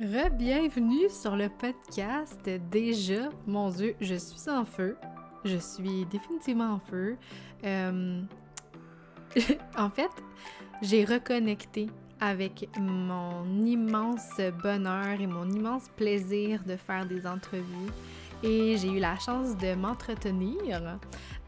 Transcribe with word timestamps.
Re-bienvenue 0.00 1.10
sur 1.10 1.34
le 1.34 1.48
podcast. 1.48 2.48
Déjà, 2.70 3.30
mon 3.48 3.68
Dieu, 3.68 3.96
je 4.00 4.14
suis 4.14 4.48
en 4.48 4.64
feu. 4.64 4.96
Je 5.44 5.56
suis 5.56 6.06
définitivement 6.06 6.74
en 6.74 6.78
feu. 6.78 7.16
Euh, 7.64 8.22
en 9.76 9.90
fait, 9.90 10.12
j'ai 10.82 11.04
reconnecté 11.04 11.88
avec 12.20 12.68
mon 12.78 13.44
immense 13.66 14.40
bonheur 14.62 15.20
et 15.20 15.26
mon 15.26 15.50
immense 15.50 15.88
plaisir 15.96 16.62
de 16.62 16.76
faire 16.76 17.04
des 17.04 17.26
entrevues. 17.26 17.90
Et 18.44 18.76
j'ai 18.76 18.92
eu 18.92 19.00
la 19.00 19.18
chance 19.18 19.56
de 19.56 19.74
m'entretenir 19.74 21.00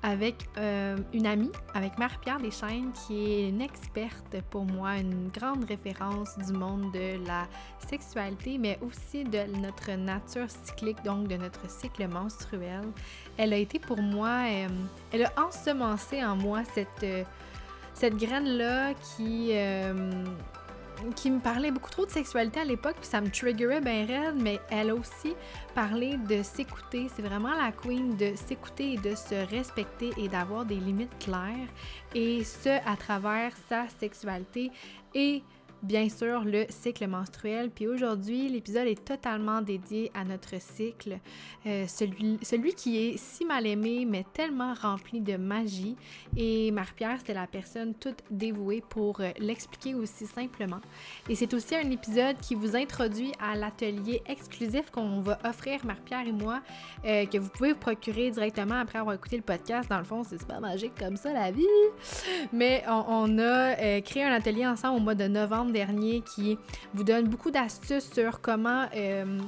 avec 0.03 0.49
euh, 0.57 0.97
une 1.13 1.27
amie, 1.27 1.53
avec 1.75 1.99
Marie-Pierre 1.99 2.41
Deschaines, 2.41 2.93
qui 2.93 3.33
est 3.33 3.49
une 3.49 3.61
experte 3.61 4.37
pour 4.51 4.65
moi, 4.65 4.97
une 4.97 5.29
grande 5.29 5.65
référence 5.65 6.39
du 6.39 6.53
monde 6.53 6.93
de 6.93 7.25
la 7.27 7.47
sexualité, 7.87 8.57
mais 8.57 8.79
aussi 8.81 9.25
de 9.25 9.45
notre 9.61 9.91
nature 9.93 10.49
cyclique, 10.49 11.03
donc 11.05 11.29
de 11.29 11.37
notre 11.37 11.69
cycle 11.69 12.09
menstruel. 12.09 12.85
Elle 13.37 13.53
a 13.53 13.57
été 13.57 13.79
pour 13.79 14.01
moi, 14.01 14.45
euh, 14.49 14.69
elle 15.13 15.25
a 15.25 15.33
ensemencé 15.37 16.25
en 16.25 16.37
moi 16.37 16.63
cette, 16.75 17.05
euh, 17.05 17.25
cette 17.93 18.17
graine-là 18.17 18.95
qui 18.95 19.53
qui 21.15 21.31
me 21.31 21.41
parlait 21.41 21.71
beaucoup 21.71 21.91
trop 21.91 22.07
de 22.07 22.11
sexualité 22.11 22.61
à 22.61 22.65
l'époque, 22.65 22.97
puis 23.01 23.09
ça 23.09 23.21
me 23.21 23.31
triggerait 23.31 23.81
bien 23.81 24.07
raide, 24.07 24.37
mais 24.37 24.61
elle 24.71 24.93
aussi 24.93 25.35
parlé 25.75 26.17
de 26.17 26.43
s'écouter. 26.43 27.09
C'est 27.15 27.23
vraiment 27.23 27.55
la 27.55 27.73
queen 27.73 28.17
de 28.17 28.35
s'écouter 28.35 28.95
et 28.95 28.97
de 28.97 29.15
se 29.15 29.35
respecter 29.51 30.11
et 30.17 30.29
d'avoir 30.29 30.65
des 30.65 30.77
limites 30.77 31.17
claires, 31.19 31.69
et 32.15 32.45
ce, 32.45 32.69
à 32.89 32.97
travers 32.97 33.53
sa 33.69 33.89
sexualité 34.01 34.71
et 35.15 35.43
bien 35.83 36.09
sûr 36.09 36.45
le 36.45 36.67
cycle 36.69 37.07
menstruel. 37.07 37.71
Puis 37.71 37.87
aujourd'hui, 37.87 38.49
l'épisode 38.49 38.87
est 38.87 39.05
totalement 39.05 39.63
dédié 39.63 40.11
à 40.15 40.25
notre 40.25 40.61
cycle, 40.61 41.19
euh, 41.67 41.87
celui, 41.87 42.39
celui 42.43 42.75
qui 42.75 42.99
est 42.99 43.17
si 43.17 43.45
mal 43.45 43.67
aimé, 43.67 44.05
mais 44.07 44.25
tellement 44.33 44.75
rempli 44.75 45.21
de 45.21 45.37
magie. 45.37 45.97
Et 46.37 46.71
Marie-Pierre, 46.71 47.17
c'était 47.19 47.35
la 47.35 47.47
personne 47.47 47.95
toute 47.95 48.23
dévouée 48.31 48.83
pour 48.89 49.21
euh, 49.21 49.31
l'expliquer 49.39 49.95
aussi 49.95 50.27
simplement. 50.27 50.81
Et 51.29 51.35
c'est 51.35 51.53
aussi 51.55 51.75
un 51.75 51.91
épisode 51.91 52.37
qui 52.41 52.55
vous 52.55 52.77
introduit 52.77 53.33
à 53.41 53.57
l'atelier 53.57 54.23
exclusif 54.27 54.91
qu'on 54.91 55.21
va 55.21 55.39
offrir, 55.45 55.85
Marie-Pierre 55.85 56.27
et 56.27 56.33
moi, 56.33 56.61
euh, 57.05 57.27
que 57.27 57.39
vous 57.39 57.49
pouvez 57.49 57.73
vous 57.73 57.79
procurer 57.79 58.31
directement 58.31 58.77
après 58.77 58.99
avoir 58.99 59.15
écouté 59.15 59.37
le 59.37 59.43
podcast. 59.43 59.89
Dans 59.89 59.99
le 59.99 60.05
fond, 60.05 60.23
c'est 60.25 60.39
super 60.39 60.61
magique 60.61 60.93
comme 60.99 61.17
ça, 61.17 61.33
la 61.33 61.51
vie. 61.51 61.65
Mais 62.53 62.85
on, 62.89 63.05
on 63.09 63.39
a 63.39 64.01
créé 64.03 64.25
un 64.25 64.33
atelier 64.33 64.67
ensemble 64.67 64.99
au 64.99 65.01
mois 65.01 65.15
de 65.15 65.27
novembre 65.27 65.70
dernier 65.71 66.23
qui 66.23 66.59
vous 66.95 67.05
donne 67.05 67.29
beaucoup 67.29 67.51
d'astuces 67.51 68.11
sur 68.13 68.41
comment 68.41 68.87
euh, 68.95 69.39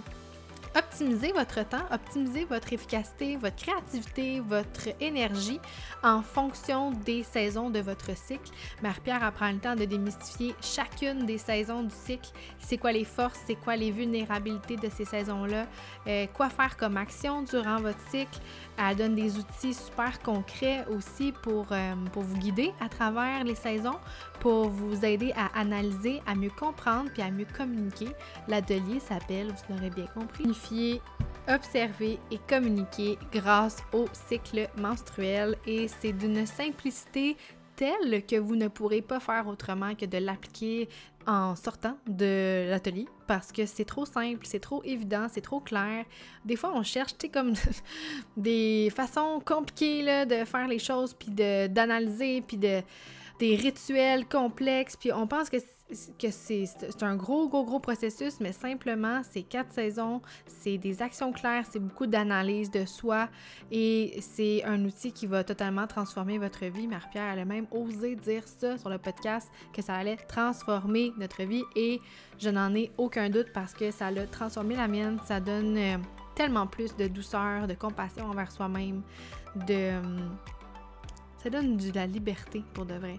optimiser 0.77 1.33
votre 1.33 1.67
temps, 1.69 1.85
optimiser 1.93 2.45
votre 2.45 2.73
efficacité, 2.73 3.37
votre 3.37 3.57
créativité, 3.57 4.41
votre 4.41 4.89
énergie 5.01 5.61
en 6.03 6.23
fonction 6.23 6.93
des 6.93 7.23
saisons 7.23 7.71
de 7.71 7.81
votre 7.81 8.17
cycle. 8.17 8.51
Marie-Pierre 8.83 9.23
apprend 9.25 9.51
le 9.51 9.59
temps 9.59 9.77
de 9.77 9.85
démystifier 9.85 10.55
chacune 10.61 11.27
des 11.27 11.39
saisons 11.39 11.83
du 11.83 11.95
cycle. 11.95 12.31
C'est 12.59 12.79
quoi 12.79 12.93
les 12.93 13.05
forces, 13.05 13.41
c'est 13.47 13.57
quoi 13.57 13.77
les 13.77 13.91
vulnérabilités 13.91 14.77
de 14.77 14.89
ces 14.89 15.05
saisons-là, 15.05 15.67
euh, 16.07 16.27
quoi 16.33 16.49
faire 16.49 16.77
comme 16.77 16.97
action 16.97 17.43
durant 17.43 17.81
votre 17.81 18.01
cycle? 18.11 18.39
Elle 18.79 18.97
donne 18.97 19.15
des 19.15 19.39
outils 19.39 19.75
super 19.75 20.21
concrets 20.21 20.85
aussi 20.89 21.33
pour, 21.43 21.67
euh, 21.71 21.95
pour 22.13 22.23
vous 22.23 22.37
guider 22.39 22.73
à 22.81 22.89
travers 22.89 23.45
les 23.45 23.55
saisons, 23.55 23.99
pour 24.41 24.69
vous 24.69 25.05
aider 25.05 25.33
à 25.37 25.59
analyser, 25.59 26.23
à 26.27 26.35
mieux 26.35 26.51
comprendre 26.51 27.11
puis 27.13 27.23
à 27.23 27.31
mieux 27.31 27.47
communiquer. 27.57 28.09
L'atelier 28.49 29.01
s'appelle, 29.01 29.49
vous 29.49 29.75
l'aurez 29.75 29.91
bien 29.91 30.07
compris, 30.07 30.45
unifier, 30.45 31.01
observer 31.49 32.19
et 32.31 32.39
communiquer 32.49 33.19
grâce 33.33 33.83
au 33.93 34.07
cycle 34.29 34.69
menstruel 34.79 35.57
et 35.67 35.89
c'est 35.89 36.13
d'une 36.13 36.47
simplicité 36.47 37.37
que 38.29 38.37
vous 38.37 38.57
ne 38.57 38.69
pourrez 38.69 39.03
pas 39.03 39.21
faire 39.21 39.47
autrement 39.49 39.95
que 39.95 40.07
de 40.07 40.19
l'appliquer 40.19 40.89
en 41.27 41.55
sortant 41.55 41.97
de 42.07 42.69
l'atelier 42.69 43.07
parce 43.27 43.53
que 43.53 43.67
c'est 43.67 43.85
trop 43.85 44.05
simple, 44.05 44.41
c'est 44.45 44.61
trop 44.61 44.83
évident, 44.85 45.27
c'est 45.31 45.41
trop 45.41 45.61
clair. 45.61 46.05
Des 46.45 46.57
fois, 46.57 46.73
on 46.75 46.83
cherche, 46.83 47.17
tu 47.17 47.29
comme 47.29 47.55
des 48.37 48.91
façons 48.95 49.41
compliquées 49.45 50.03
là, 50.03 50.27
de 50.27 50.45
faire 50.45 50.69
les 50.69 50.79
choses, 50.79 51.15
puis 51.15 51.31
d'analyser, 51.31 52.43
puis 52.43 52.57
de 52.57 52.83
des 53.39 53.57
rituels 53.57 54.27
complexes, 54.29 54.97
puis 54.97 55.13
on 55.13 55.27
pense 55.27 55.51
que, 55.51 55.57
que 56.19 56.31
c'est 56.31 56.67
un 57.03 57.17
gros, 57.17 57.49
gros, 57.49 57.65
gros 57.65 57.81
processus, 57.81 58.41
mais 58.41 58.53
simplement, 58.53 59.23
c'est 59.23 59.43
quatre 59.43 59.73
saisons, 59.73 60.21
c'est 60.47 60.79
des 60.79 61.03
actions 61.03 61.33
claires, 61.33 61.65
c'est 61.71 61.79
beaucoup 61.79 62.07
d'analyse 62.07 62.71
de 62.71 62.85
soi, 62.85 63.29
et 63.71 64.19
c'est 64.21 64.65
un 64.65 64.85
outil 64.85 65.13
qui 65.13 65.27
va 65.27 65.45
totalement 65.45 65.87
transformer 65.87 66.39
votre 66.39 66.65
vie. 66.67 66.87
Marie-Pierre, 66.87 67.33
elle 67.33 67.41
a 67.41 67.45
même 67.45 67.67
osé 67.71 68.17
dire 68.17 68.47
ça 68.47 68.79
sur 68.79 68.89
le 68.89 68.99
podcast, 68.99 69.51
que 69.73 69.83
ça 69.83 69.95
allait 69.95 70.17
transformer 70.17 71.13
notre 71.19 71.43
vie, 71.45 71.65
et 71.77 72.01
je 72.39 72.51
n'en 72.51 72.75
ai 72.75 72.91
aucun 72.99 73.31
doute 73.31 73.53
parce 73.53 73.75
que 73.75 73.91
ça 73.91 74.07
a 74.07 74.27
transformé 74.27 74.77
la 74.77 74.89
mienne, 74.89 75.19
ça 75.27 75.41
donne 75.41 75.77
euh, 75.77 75.99
tellement 76.35 76.67
plus 76.67 76.97
de 76.97 77.07
douceur, 77.09 77.67
de 77.67 77.75
compassion 77.75 78.27
envers 78.27 78.51
soi-même, 78.51 79.03
de... 79.67 79.93
Ça 81.43 81.51
donne 81.51 81.77
de 81.77 81.93
la 81.93 82.07
liberté 82.07 82.63
pour 82.73 82.87
de 82.87 82.95
vrai. 82.95 83.19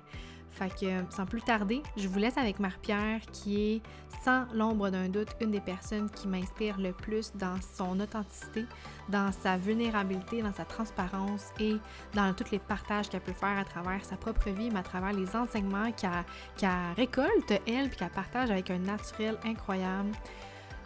Fait 0.53 0.69
que 0.69 1.11
sans 1.11 1.25
plus 1.25 1.41
tarder, 1.41 1.81
je 1.97 2.07
vous 2.07 2.19
laisse 2.19 2.37
avec 2.37 2.59
Marie-Pierre 2.59 3.21
qui 3.31 3.59
est 3.59 3.81
sans 4.23 4.45
l'ombre 4.53 4.89
d'un 4.89 5.09
doute 5.09 5.29
une 5.41 5.49
des 5.49 5.59
personnes 5.59 6.09
qui 6.11 6.27
m'inspire 6.27 6.79
le 6.79 6.93
plus 6.93 7.31
dans 7.35 7.59
son 7.75 7.99
authenticité, 7.99 8.65
dans 9.09 9.31
sa 9.31 9.57
vulnérabilité, 9.57 10.43
dans 10.43 10.53
sa 10.53 10.63
transparence 10.63 11.51
et 11.59 11.77
dans 12.13 12.33
tous 12.33 12.51
les 12.51 12.59
partages 12.59 13.09
qu'elle 13.09 13.21
peut 13.21 13.33
faire 13.33 13.57
à 13.57 13.65
travers 13.65 14.05
sa 14.05 14.15
propre 14.15 14.51
vie, 14.51 14.69
mais 14.69 14.79
à 14.79 14.83
travers 14.83 15.11
les 15.11 15.35
enseignements 15.35 15.91
qu'elle 15.91 16.69
récolte, 16.95 17.51
elle, 17.67 17.89
puis 17.89 17.97
qu'elle 17.97 18.09
partage 18.09 18.51
avec 18.51 18.69
un 18.69 18.79
naturel 18.79 19.37
incroyable. 19.43 20.11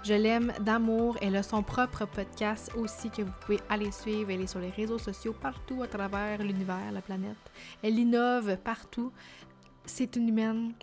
Je 0.03 0.13
l'aime 0.13 0.53
d'amour. 0.61 1.17
Elle 1.21 1.35
a 1.35 1.43
son 1.43 1.63
propre 1.63 2.05
podcast 2.05 2.71
aussi 2.77 3.09
que 3.09 3.23
vous 3.23 3.31
pouvez 3.41 3.59
aller 3.69 3.91
suivre. 3.91 4.31
Elle 4.31 4.41
est 4.41 4.47
sur 4.47 4.59
les 4.59 4.69
réseaux 4.69 4.99
sociaux 4.99 5.33
partout 5.33 5.83
à 5.83 5.87
travers 5.87 6.41
l'univers, 6.41 6.91
la 6.93 7.01
planète. 7.01 7.35
Elle 7.83 7.99
innove 7.99 8.55
partout. 8.63 9.11
C'est 9.89 10.17
une 10.17 10.27
humaine 10.27 10.73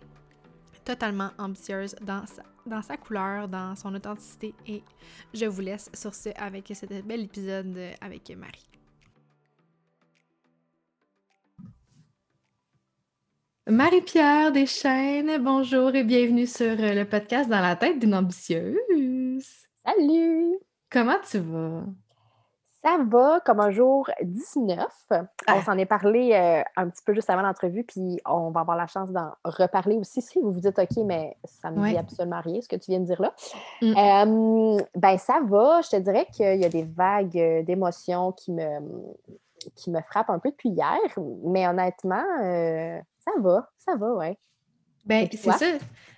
totalement 0.83 1.31
ambitieuse 1.39 1.95
dans 2.01 2.27
sa, 2.27 2.43
dans 2.67 2.83
sa 2.83 2.97
couleur, 2.97 3.47
dans 3.49 3.77
son 3.77 3.95
authenticité. 3.95 4.55
Et 4.67 4.83
je 5.33 5.45
vous 5.45 5.61
laisse 5.61 5.91
sur 5.93 6.15
ce 6.15 6.31
avec 6.37 6.73
cet 6.75 7.07
bel 7.07 7.21
épisode 7.21 7.79
avec 8.01 8.35
Marie. 8.37 8.69
Marie-Pierre 13.67 14.53
Deschaines, 14.53 15.43
bonjour 15.43 15.95
et 15.95 16.05
bienvenue 16.05 16.47
sur 16.47 16.75
le 16.77 17.05
podcast 17.05 17.49
Dans 17.49 17.61
la 17.61 17.77
tête 17.77 17.99
d'une 17.99 18.15
ambitieuse. 18.15 19.67
Salut! 19.87 20.59
Comment 20.91 21.19
tu 21.31 21.39
vas? 21.39 21.85
Ça 22.84 22.99
va 23.09 23.41
comme 23.41 23.61
un 23.61 23.71
jour 23.71 24.11
19. 24.22 24.78
On 25.11 25.25
ah. 25.47 25.62
s'en 25.62 25.78
est 25.78 25.87
parlé 25.87 26.33
euh, 26.34 26.62
un 26.77 26.91
petit 26.91 27.03
peu 27.03 27.15
juste 27.15 27.31
avant 27.31 27.41
l'entrevue, 27.41 27.83
puis 27.83 28.21
on 28.27 28.50
va 28.50 28.61
avoir 28.61 28.77
la 28.77 28.87
chance 28.87 29.11
d'en 29.11 29.33
reparler 29.43 29.97
aussi 29.97 30.21
si 30.21 30.39
vous 30.39 30.53
vous 30.53 30.61
dites 30.61 30.78
OK, 30.78 31.03
mais 31.06 31.34
ça 31.44 31.71
me 31.71 31.89
dit 31.89 31.97
absolument 31.97 32.43
rien 32.43 32.61
ce 32.61 32.69
que 32.69 32.77
tu 32.77 32.91
viens 32.91 33.00
de 33.00 33.06
dire 33.06 33.23
là. 33.23 33.33
Mm. 33.81 34.83
ben 34.94 35.17
ça 35.17 35.41
va, 35.47 35.81
je 35.81 35.91
te 35.91 35.97
dirais 35.97 36.27
qu'il 36.31 36.61
y 36.61 36.65
a 36.67 36.69
des 36.69 36.84
vagues 36.84 37.39
euh, 37.39 37.62
d'émotions 37.62 38.33
qui 38.33 38.53
me, 38.53 38.81
qui 39.75 39.91
me 39.91 40.03
frappent 40.03 40.31
un 40.31 40.39
peu 40.39 40.50
depuis 40.50 40.69
hier, 40.69 40.99
mais 41.43 41.67
honnêtement, 41.67 42.25
euh, 42.43 43.00
ça 43.19 43.31
va, 43.41 43.71
ça 43.78 43.97
va, 43.97 44.12
ouais. 44.12 44.39
Ben, 45.06 45.27
c'est 45.33 45.53
ça. 45.53 45.67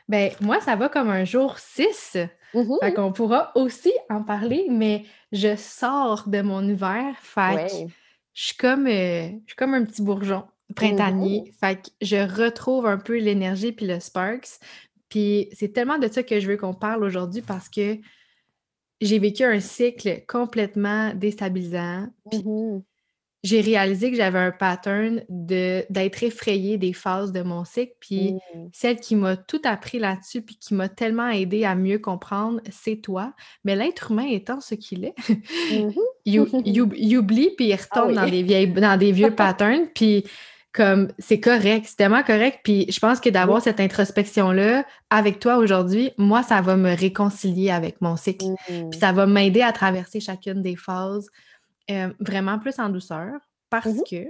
Ben, 0.09 0.33
moi, 0.41 0.61
ça 0.61 0.75
va 0.75 0.89
comme 0.89 1.11
un 1.11 1.25
jour 1.25 1.59
6. 1.59 2.19
Mm-hmm. 2.55 2.79
Fait 2.81 2.95
qu'on 2.95 3.13
pourra 3.13 3.53
aussi 3.55 3.93
en 4.11 4.23
parler, 4.23 4.67
mais 4.71 5.05
je 5.33 5.57
sors 5.57 6.29
de 6.29 6.41
mon 6.43 6.67
hiver. 6.67 7.15
Fait 7.21 7.89
je 8.33 8.45
suis 8.45 8.57
comme, 8.57 8.87
euh, 8.87 9.29
je 9.29 9.47
suis 9.47 9.57
comme 9.57 9.75
un 9.75 9.85
petit 9.85 10.03
bourgeon 10.03 10.45
printanier. 10.75 11.45
Mm-hmm. 11.47 11.59
Fait 11.59 11.77
que 11.77 11.91
je 12.01 12.43
retrouve 12.43 12.87
un 12.87 12.99
peu 12.99 13.19
l'énergie 13.19 13.73
puis 13.73 13.87
le 13.87 14.01
sparks. 14.01 14.61
Puis 15.09 15.49
c'est 15.53 15.73
tellement 15.73 15.99
de 15.99 16.09
ça 16.09 16.23
que 16.23 16.41
je 16.41 16.49
veux 16.49 16.57
qu'on 16.57 16.75
parle 16.75 17.05
aujourd'hui 17.05 17.43
parce 17.43 17.69
que 17.69 17.99
j'ai 19.01 19.19
vécu 19.19 19.45
un 19.45 19.61
cycle 19.61 20.25
complètement 20.27 21.15
déstabilisant. 21.15 22.09
Puis 22.31 22.41
mm-hmm 22.41 22.83
j'ai 23.47 23.61
réalisé 23.61 24.11
que 24.11 24.17
j'avais 24.17 24.41
un 24.41 24.51
pattern 24.51 25.23
d'être 25.29 26.25
effrayée 26.25 26.79
des 26.79 26.93
phases 26.93 27.31
de 27.31 27.43
mon 27.43 27.65
cycle. 27.65 27.93
Puis 28.01 28.33
mmh. 28.33 28.69
celle 28.73 28.97
qui 28.99 29.15
m'a 29.15 29.37
tout 29.37 29.61
appris 29.65 30.01
là-dessus, 30.01 30.43
puis 30.43 30.57
qui 30.57 30.75
m'a 30.75 30.89
tellement 30.89 31.29
aidé 31.29 31.65
à 31.65 31.77
mieux 31.77 32.01
comprendre, 32.01 32.61
c'est 32.71 32.97
toi. 32.97 33.33
Mais 33.65 33.77
l'être 33.77 34.11
humain 34.11 34.27
étant 34.29 34.61
ce 34.61 34.75
qu'il 34.75 35.05
est, 35.05 35.15
mmh 35.29 35.91
il, 36.25 36.41
oublie, 37.19 37.51
puis 37.57 37.67
il 37.67 37.73
ah 37.73 37.77
retombe 37.77 38.15
dans, 38.15 38.29
des 38.29 38.43
vieilles, 38.43 38.67
dans 38.67 38.99
des 38.99 39.13
vieux 39.13 39.31
patterns. 39.35 39.87
Puis 39.95 40.25
comme 40.73 41.09
c'est 41.21 41.39
correct, 41.39 41.87
c'est 41.89 41.97
tellement 41.97 42.25
correct. 42.25 42.59
Puis 42.65 42.87
je 42.91 42.99
pense 42.99 43.21
que 43.21 43.31
d'avoir 43.31 43.63
cette 43.63 43.79
introspection-là 43.79 44.85
avec 45.09 45.39
toi 45.39 45.59
aujourd'hui, 45.59 46.11
moi, 46.19 46.43
ça 46.43 46.61
va 46.61 46.77
me 46.77 46.95
réconcilier 46.95 47.71
avec 47.71 48.01
mon 48.01 48.17
cycle. 48.17 48.47
Puis 48.67 48.83
mmh. 48.83 48.93
ça 48.95 49.13
va 49.13 49.27
m'aider 49.27 49.63
à 49.63 49.71
traverser 49.71 50.19
chacune 50.19 50.63
des 50.63 50.75
phases 50.75 51.29
euh, 51.91 52.13
vraiment 52.21 52.59
plus 52.59 52.79
en 52.79 52.89
douceur 52.89 53.33
parce 53.71 53.87
mmh 53.87 54.03
que 54.09 54.25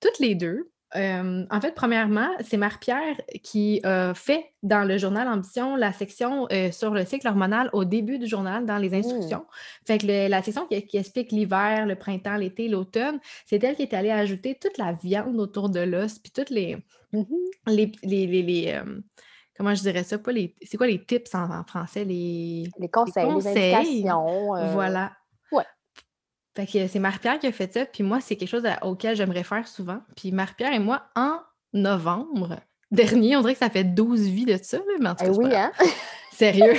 toutes 0.00 0.18
les 0.18 0.34
deux, 0.34 0.70
en 0.94 1.60
fait, 1.60 1.74
premièrement, 1.74 2.28
c'est 2.40 2.56
Marie-Pierre 2.56 3.20
qui 3.42 3.80
a 3.84 4.14
fait 4.14 4.54
dans 4.62 4.84
le 4.84 4.96
journal 4.96 5.28
Ambition 5.28 5.76
la 5.76 5.92
section 5.92 6.48
sur 6.72 6.90
le 6.92 7.04
cycle 7.04 7.28
hormonal 7.28 7.68
au 7.74 7.84
début 7.84 8.18
du 8.18 8.26
journal, 8.26 8.64
dans 8.64 8.78
les 8.78 8.90
mmh. 8.90 8.94
instructions. 8.94 9.44
Fait 9.86 9.98
que 9.98 10.28
la 10.28 10.42
section 10.42 10.66
qui, 10.66 10.96
explique 10.96 11.32
l'hiver, 11.32 11.84
le 11.86 11.96
printemps, 11.96 12.36
l'été, 12.36 12.68
l'automne, 12.68 13.18
c'est 13.44 13.62
elle 13.62 13.76
qui 13.76 13.82
est 13.82 13.94
allée 13.94 14.10
ajouter 14.10 14.56
toute 14.58 14.78
la 14.78 14.92
viande 14.92 15.38
autour 15.38 15.68
de 15.68 15.80
l'os, 15.80 16.18
puis 16.18 16.32
toutes 16.32 16.50
les. 16.50 16.76
Mmh 17.12 17.24
les, 17.66 17.92
les, 18.02 18.80
comment 19.56 19.74
je 19.74 19.82
dirais 19.82 20.04
ça? 20.04 20.18
Pas 20.18 20.32
les, 20.32 20.54
c'est 20.62 20.76
quoi 20.76 20.86
les 20.86 21.04
tips 21.04 21.34
en, 21.34 21.64
français? 21.64 22.04
Les, 22.04 22.68
les 22.78 22.88
conseils, 22.88 23.26
les, 23.26 23.46
indications. 23.46 24.72
Voilà. 24.72 25.12
Fait 26.56 26.66
que 26.66 26.88
c'est 26.88 26.98
Marie-Pierre 26.98 27.38
qui 27.38 27.46
a 27.46 27.52
fait 27.52 27.70
ça, 27.70 27.84
puis 27.84 28.02
moi, 28.02 28.20
c'est 28.22 28.34
quelque 28.36 28.48
chose 28.48 28.64
auquel 28.80 29.14
j'aimerais 29.14 29.44
faire 29.44 29.68
souvent. 29.68 30.00
Puis 30.16 30.32
Marie-Pierre 30.32 30.72
et 30.72 30.78
moi, 30.78 31.02
en 31.14 31.38
novembre 31.74 32.56
dernier, 32.90 33.36
on 33.36 33.42
dirait 33.42 33.52
que 33.52 33.58
ça 33.58 33.68
fait 33.68 33.84
12 33.84 34.22
vies 34.22 34.46
de 34.46 34.58
ça, 34.62 34.78
mais 34.98 35.06
en 35.06 35.14
tout 35.14 35.24
cas, 35.26 35.32
eh 35.32 35.36
oui, 35.36 35.54
hein? 35.54 35.72
Sérieux. 36.32 36.74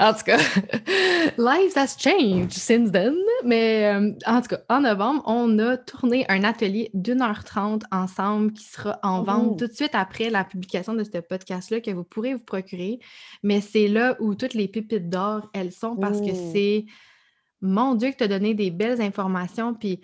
en 0.00 0.12
tout 0.14 0.24
cas, 0.24 0.38
life 1.38 1.76
has 1.76 1.96
changed 1.98 2.52
since 2.52 2.90
then. 2.92 3.14
Mais 3.44 3.84
euh, 3.84 4.12
en 4.26 4.40
tout 4.42 4.48
cas, 4.48 4.60
en 4.68 4.80
novembre, 4.80 5.22
on 5.26 5.58
a 5.58 5.76
tourné 5.76 6.24
un 6.28 6.44
atelier 6.44 6.90
d'une 6.92 7.22
heure 7.22 7.44
trente 7.44 7.82
ensemble 7.92 8.52
qui 8.52 8.64
sera 8.64 8.98
en 9.02 9.22
vente 9.22 9.58
tout 9.58 9.66
de 9.66 9.72
suite 9.72 9.94
après 9.94 10.30
la 10.30 10.44
publication 10.44 10.94
de 10.94 11.04
ce 11.04 11.18
podcast-là 11.18 11.80
que 11.80 11.90
vous 11.92 12.04
pourrez 12.04 12.34
vous 12.34 12.40
procurer. 12.40 12.98
Mais 13.42 13.60
c'est 13.60 13.86
là 13.86 14.16
où 14.20 14.34
toutes 14.34 14.54
les 14.54 14.66
pépites 14.66 15.08
d'or, 15.08 15.50
elles 15.52 15.72
sont 15.72 15.96
parce 15.96 16.20
que 16.20 16.34
c'est 16.52 16.86
mon 17.60 17.94
Dieu, 17.94 18.10
que 18.10 18.16
tu 18.16 18.24
as 18.24 18.28
donné 18.28 18.54
des 18.54 18.70
belles 18.70 19.00
informations, 19.00 19.74
puis 19.74 20.00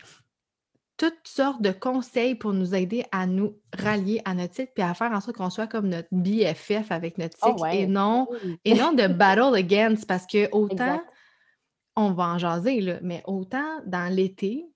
toutes 0.96 1.26
sortes 1.26 1.62
de 1.62 1.72
conseils 1.72 2.34
pour 2.34 2.52
nous 2.52 2.74
aider 2.74 3.04
à 3.10 3.26
nous 3.26 3.58
rallier 3.76 4.22
à 4.24 4.34
notre 4.34 4.54
site, 4.54 4.70
puis 4.74 4.84
à 4.84 4.94
faire 4.94 5.10
en 5.12 5.20
sorte 5.20 5.36
qu'on 5.36 5.50
soit 5.50 5.66
comme 5.66 5.88
notre 5.88 6.08
BFF 6.12 6.90
avec 6.90 7.18
notre 7.18 7.36
oh 7.42 7.56
cycle 7.56 7.74
et, 7.74 7.86
non, 7.86 8.28
et 8.64 8.74
non 8.74 8.92
de 8.92 9.06
battle 9.08 9.56
against, 9.56 10.06
parce 10.06 10.26
que 10.26 10.48
autant, 10.52 11.02
on 11.96 12.12
va 12.12 12.28
en 12.28 12.38
jaser, 12.38 12.80
là, 12.80 12.98
mais 13.02 13.22
autant 13.26 13.80
dans 13.84 14.14
l'été, 14.14 14.66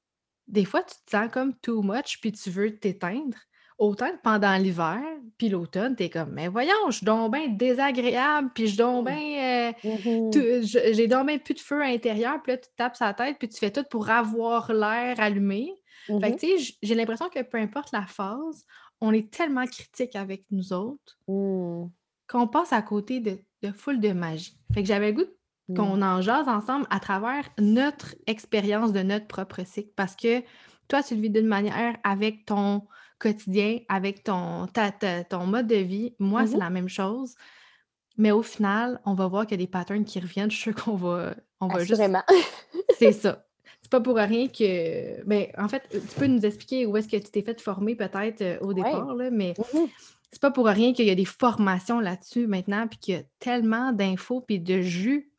des 0.49 0.64
fois, 0.64 0.82
tu 0.82 0.94
te 1.05 1.11
sens 1.11 1.29
comme 1.32 1.55
too 1.58 1.82
much, 1.82 2.20
puis 2.20 2.32
tu 2.32 2.50
veux 2.50 2.79
t'éteindre. 2.79 3.37
Autant 3.78 4.11
que 4.11 4.23
pendant 4.23 4.56
l'hiver, 4.56 5.02
puis 5.37 5.50
l'automne, 5.50 5.96
t'es 5.96 6.08
comme, 6.08 6.31
mais 6.31 6.49
voyons, 6.49 6.73
je 6.88 6.99
suis 6.99 7.06
donc 7.06 7.32
bien 7.32 7.49
désagréable, 7.49 8.50
puis 8.55 8.69
je 8.69 8.78
donc 8.78 9.06
mmh. 9.06 9.11
bien. 9.12 9.73
Euh, 9.73 9.73
mmh 9.84 10.93
j'ai 10.93 11.06
donc 11.08 11.26
bien 11.26 11.38
plus 11.38 11.55
de 11.55 11.61
feu 11.61 11.82
à 11.82 11.88
l'intérieur, 11.88 12.43
puis 12.43 12.52
là, 12.52 12.58
tu 12.58 12.69
te 12.69 12.76
tapes 12.76 12.96
sa 12.96 13.12
tête, 13.12 13.37
puis 13.38 13.49
tu 13.49 13.58
fais 13.58 13.70
tout 13.70 13.84
pour 13.90 14.08
avoir 14.08 14.73
l'air 14.73 15.20
allumé. 15.20 15.75
Fait 16.06 16.12
que, 16.14 16.26
mmh 16.26 16.37
tu 16.37 16.58
sais, 16.58 16.76
j'ai 16.82 16.94
l'impression 16.94 17.28
que 17.28 17.43
peu 17.43 17.58
importe 17.58 17.93
la 17.93 18.06
phase, 18.06 18.64
on 19.00 19.12
est 19.12 19.31
tellement 19.31 19.67
critique 19.67 20.17
avec 20.17 20.44
nous 20.50 20.72
autres 20.72 21.19
qu'on 21.26 22.49
passe 22.49 22.72
à 22.72 22.82
côté 22.82 23.20
de, 23.20 23.38
de 23.62 23.72
foule 23.72 24.00
de 24.00 24.12
magie. 24.12 24.58
Fait 24.72 24.82
que 24.82 24.88
j'avais 24.88 25.12
le 25.12 25.25
goût 25.25 25.31
qu'on 25.75 26.00
en 26.02 26.20
jase 26.20 26.49
ensemble 26.49 26.87
à 26.90 27.00
travers 27.00 27.49
notre 27.58 28.14
expérience 28.26 28.93
de 28.93 29.00
notre 29.00 29.26
propre 29.26 29.67
cycle. 29.67 29.90
Parce 29.96 30.14
que 30.14 30.43
toi, 30.88 31.02
tu 31.02 31.17
le 31.17 31.20
vis 31.22 31.31
d'une 31.31 31.46
manière 31.46 31.96
avec 32.05 32.46
ton 32.46 32.87
quotidien, 33.19 33.79
avec 33.89 34.25
ton, 34.25 34.67
ton 35.29 35.47
mode 35.47 35.67
de 35.67 35.77
vie. 35.77 36.15
Moi, 36.19 36.47
c'est 36.47 36.57
la 36.57 36.71
même 36.71 36.89
chose. 36.89 37.35
Mais 38.19 38.31
au 38.31 38.43
final, 38.43 39.01
on 39.05 39.15
va 39.15 39.27
voir 39.27 39.47
qu'il 39.47 39.61
y 39.61 39.63
a 39.63 39.67
des 39.67 39.71
patterns 39.71 40.05
qui 40.05 40.21
reviennent. 40.21 40.51
Je 40.51 40.57
suis 40.57 40.73
sûre 40.73 40.85
qu'on 40.85 40.97
va, 40.97 41.35
on 41.61 41.69
va 41.69 41.85
juste. 41.85 42.03
c'est 42.99 43.13
ça. 43.13 43.43
C'est 43.83 43.91
pas 43.91 44.01
pour 44.01 44.17
rien 44.17 44.49
que. 44.49 45.23
Mais 45.27 45.53
ben, 45.57 45.65
en 45.65 45.69
fait, 45.69 45.83
tu 45.91 46.19
peux 46.19 46.27
nous 46.27 46.45
expliquer 46.45 46.87
où 46.87 46.97
est-ce 46.97 47.07
que 47.07 47.19
tu 47.19 47.31
t'es 47.31 47.43
fait 47.43 47.61
former 47.61 47.95
peut-être 47.95 48.43
euh, 48.43 48.59
au 48.61 48.73
départ, 48.73 49.15
là, 49.15 49.31
mais 49.31 49.55
mmh 49.59 49.79
c'est 50.33 50.43
pas 50.43 50.51
pour 50.51 50.67
rien 50.67 50.93
qu'il 50.93 51.07
y 51.07 51.11
a 51.11 51.15
des 51.15 51.25
formations 51.25 52.01
là-dessus 52.01 52.47
maintenant, 52.47 52.87
puis 52.89 52.99
qu'il 52.99 53.15
y 53.15 53.19
a 53.19 53.23
tellement 53.39 53.93
d'infos 53.93 54.41
puis 54.41 54.59
de 54.59 54.83
jus 54.83 55.31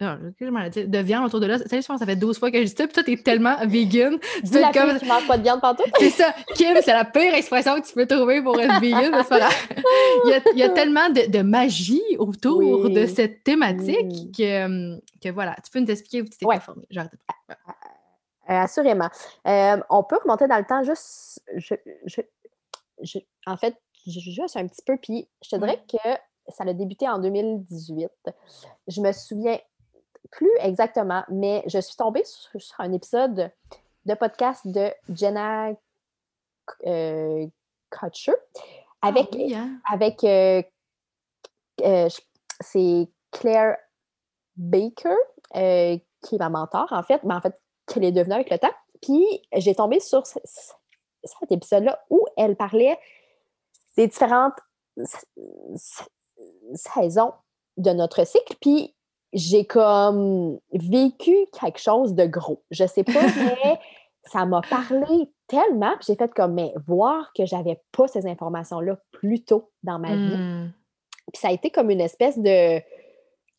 de 0.00 0.98
viande 0.98 1.24
autour 1.26 1.40
de 1.40 1.46
là. 1.46 1.58
Ça, 1.58 1.80
je 1.80 1.86
pense 1.86 2.00
ça 2.00 2.06
fait 2.06 2.16
12 2.16 2.38
fois 2.38 2.50
que 2.50 2.58
je 2.58 2.64
dis 2.64 2.74
ça, 2.76 2.84
puis 2.86 2.92
toi, 2.94 3.02
t'es 3.02 3.16
tellement 3.16 3.56
vegan. 3.66 4.18
Tu 4.44 4.58
la 4.58 4.72
comme... 4.72 4.98
tu 4.98 5.06
manges 5.06 5.26
pas 5.26 5.38
de 5.38 5.42
viande 5.42 5.60
partout. 5.60 5.84
c'est 5.98 6.10
ça. 6.10 6.34
Kim, 6.54 6.76
c'est 6.82 6.92
la 6.92 7.04
pire 7.04 7.34
expression 7.34 7.80
que 7.80 7.86
tu 7.86 7.94
peux 7.94 8.06
trouver 8.06 8.42
pour 8.42 8.60
être 8.60 8.80
vegan. 8.80 9.12
il, 9.14 10.30
y 10.30 10.32
a, 10.32 10.40
il, 10.52 10.58
y 10.58 10.62
a, 10.62 10.68
tellement 10.70 11.08
de, 11.10 11.30
de 11.30 11.42
magie 11.42 12.02
autour 12.18 12.90
de 12.90 13.06
cette 13.06 13.44
thématique 13.44 14.36
que, 14.36 14.98
que, 15.20 15.28
voilà, 15.30 15.54
tu 15.64 15.70
peux 15.70 15.80
nous 15.80 15.90
expliquer 15.90 16.22
où 16.22 16.24
tu 16.24 16.38
t'es 16.38 16.46
ouais. 16.46 16.60
formée. 16.60 16.86
Euh, 16.98 17.04
assurément. 18.48 19.08
Euh, 19.46 19.76
on 19.88 20.02
peut 20.02 20.18
remonter 20.22 20.46
dans 20.48 20.58
le 20.58 20.66
temps 20.66 20.82
juste. 20.82 21.40
Je, 21.56 21.74
je, 22.04 22.20
je, 23.00 23.18
en 23.46 23.56
fait, 23.56 23.76
juste 24.06 24.56
un 24.56 24.66
petit 24.66 24.82
peu, 24.84 24.96
puis 24.98 25.28
je 25.42 25.50
te 25.50 25.56
dirais 25.56 25.82
que 25.90 25.98
ça 26.48 26.64
a 26.64 26.72
débuté 26.72 27.08
en 27.08 27.18
2018. 27.18 28.08
Je 28.88 29.00
me 29.00 29.12
souviens 29.12 29.58
plus 30.36 30.50
exactement, 30.60 31.22
mais 31.28 31.62
je 31.66 31.78
suis 31.78 31.96
tombée 31.96 32.24
sur, 32.24 32.80
un 32.80 32.92
épisode 32.92 33.52
de 34.04 34.14
podcast 34.14 34.66
de 34.66 34.90
Jenna 35.08 35.70
euh, 36.86 37.46
Kutcher 37.90 38.34
avec, 39.04 39.28
ah 39.34 39.56
hein? 39.56 39.80
avec 39.90 40.24
euh, 40.24 40.62
euh, 41.82 42.08
c'est 42.60 43.08
Claire 43.30 43.76
Baker, 44.56 45.16
euh, 45.56 45.98
qui 46.22 46.34
est 46.34 46.38
ma 46.38 46.48
mentor, 46.48 46.88
en 46.90 47.02
fait, 47.02 47.22
mais 47.24 47.34
en 47.34 47.40
fait, 47.40 47.54
qu'elle 47.86 48.04
est 48.04 48.12
devenue 48.12 48.34
avec 48.34 48.50
le 48.50 48.58
temps. 48.58 48.72
Puis 49.02 49.42
j'ai 49.52 49.74
tombé 49.74 50.00
sur 50.00 50.26
cet 50.26 51.50
épisode-là 51.50 52.02
où 52.08 52.24
elle 52.36 52.56
parlait 52.56 52.98
des 53.96 54.08
différentes 54.08 54.58
saisons 56.74 57.32
de 57.76 57.90
notre 57.90 58.24
cycle. 58.26 58.56
Puis 58.60 58.94
j'ai 59.34 59.66
comme 59.66 60.58
vécu 60.72 61.34
quelque 61.60 61.80
chose 61.80 62.14
de 62.14 62.24
gros. 62.24 62.62
Je 62.70 62.86
sais 62.86 63.04
pas, 63.04 63.12
mais 63.36 63.78
ça 64.24 64.46
m'a 64.46 64.62
parlé 64.62 65.30
tellement, 65.46 65.94
j'ai 66.06 66.14
fait 66.14 66.32
comme, 66.32 66.54
mais 66.54 66.72
voir 66.86 67.32
que 67.36 67.44
j'avais 67.44 67.82
pas 67.92 68.08
ces 68.08 68.26
informations-là 68.26 68.96
plus 69.12 69.44
tôt 69.44 69.70
dans 69.82 69.98
ma 69.98 70.14
vie. 70.14 70.36
Mmh. 70.36 70.72
Puis 71.32 71.40
ça 71.40 71.48
a 71.48 71.52
été 71.52 71.70
comme 71.70 71.90
une 71.90 72.00
espèce 72.00 72.38
de, 72.38 72.80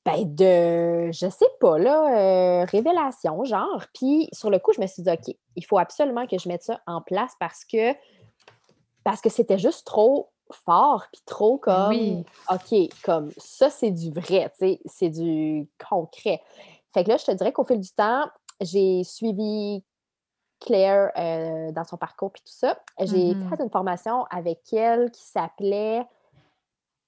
ben 0.06 0.24
de, 0.24 1.12
je 1.12 1.30
sais 1.30 1.50
pas, 1.60 1.78
là, 1.78 2.62
euh, 2.62 2.66
révélation, 2.66 3.44
genre. 3.44 3.84
Puis 3.94 4.30
sur 4.34 4.50
le 4.50 4.60
coup, 4.60 4.72
je 4.74 4.82
me 4.82 4.88
suis 4.88 5.04
dit, 5.04 5.12
OK, 5.12 5.36
il 5.56 5.66
faut 5.66 5.78
absolument 5.78 6.26
que 6.28 6.38
je 6.38 6.48
mette 6.48 6.64
ça 6.64 6.80
en 6.88 7.02
place 7.02 7.34
parce 7.40 7.66
que, 7.66 7.94
parce 9.04 9.22
que 9.22 9.30
c'était 9.30 9.58
juste 9.58 9.86
trop 9.86 10.30
fort, 10.52 11.06
puis 11.12 11.22
trop 11.26 11.58
comme, 11.58 12.24
OK, 12.52 12.76
comme 13.04 13.32
ça, 13.38 13.70
c'est 13.70 13.92
du 13.92 14.12
vrai, 14.12 14.52
tu 14.58 14.68
sais, 14.68 14.80
c'est 14.86 15.10
du 15.10 15.68
concret. 15.90 16.42
Fait 16.94 17.04
que 17.04 17.10
là, 17.10 17.18
je 17.18 17.26
te 17.26 17.32
dirais 17.32 17.52
qu'au 17.52 17.66
fil 17.66 17.80
du 17.80 17.92
temps, 17.92 18.30
j'ai 18.62 19.04
suivi 19.04 19.84
Claire 20.60 21.12
euh, 21.18 21.72
dans 21.72 21.84
son 21.84 21.98
parcours, 21.98 22.32
puis 22.32 22.42
tout 22.42 22.54
ça. 22.54 22.80
J'ai 23.00 23.36
mmh 23.36 23.50
fait 23.50 23.64
une 23.64 23.70
formation 23.70 24.26
avec 24.30 24.72
elle 24.74 25.12
qui 25.12 25.24
s'appelait 25.24 26.00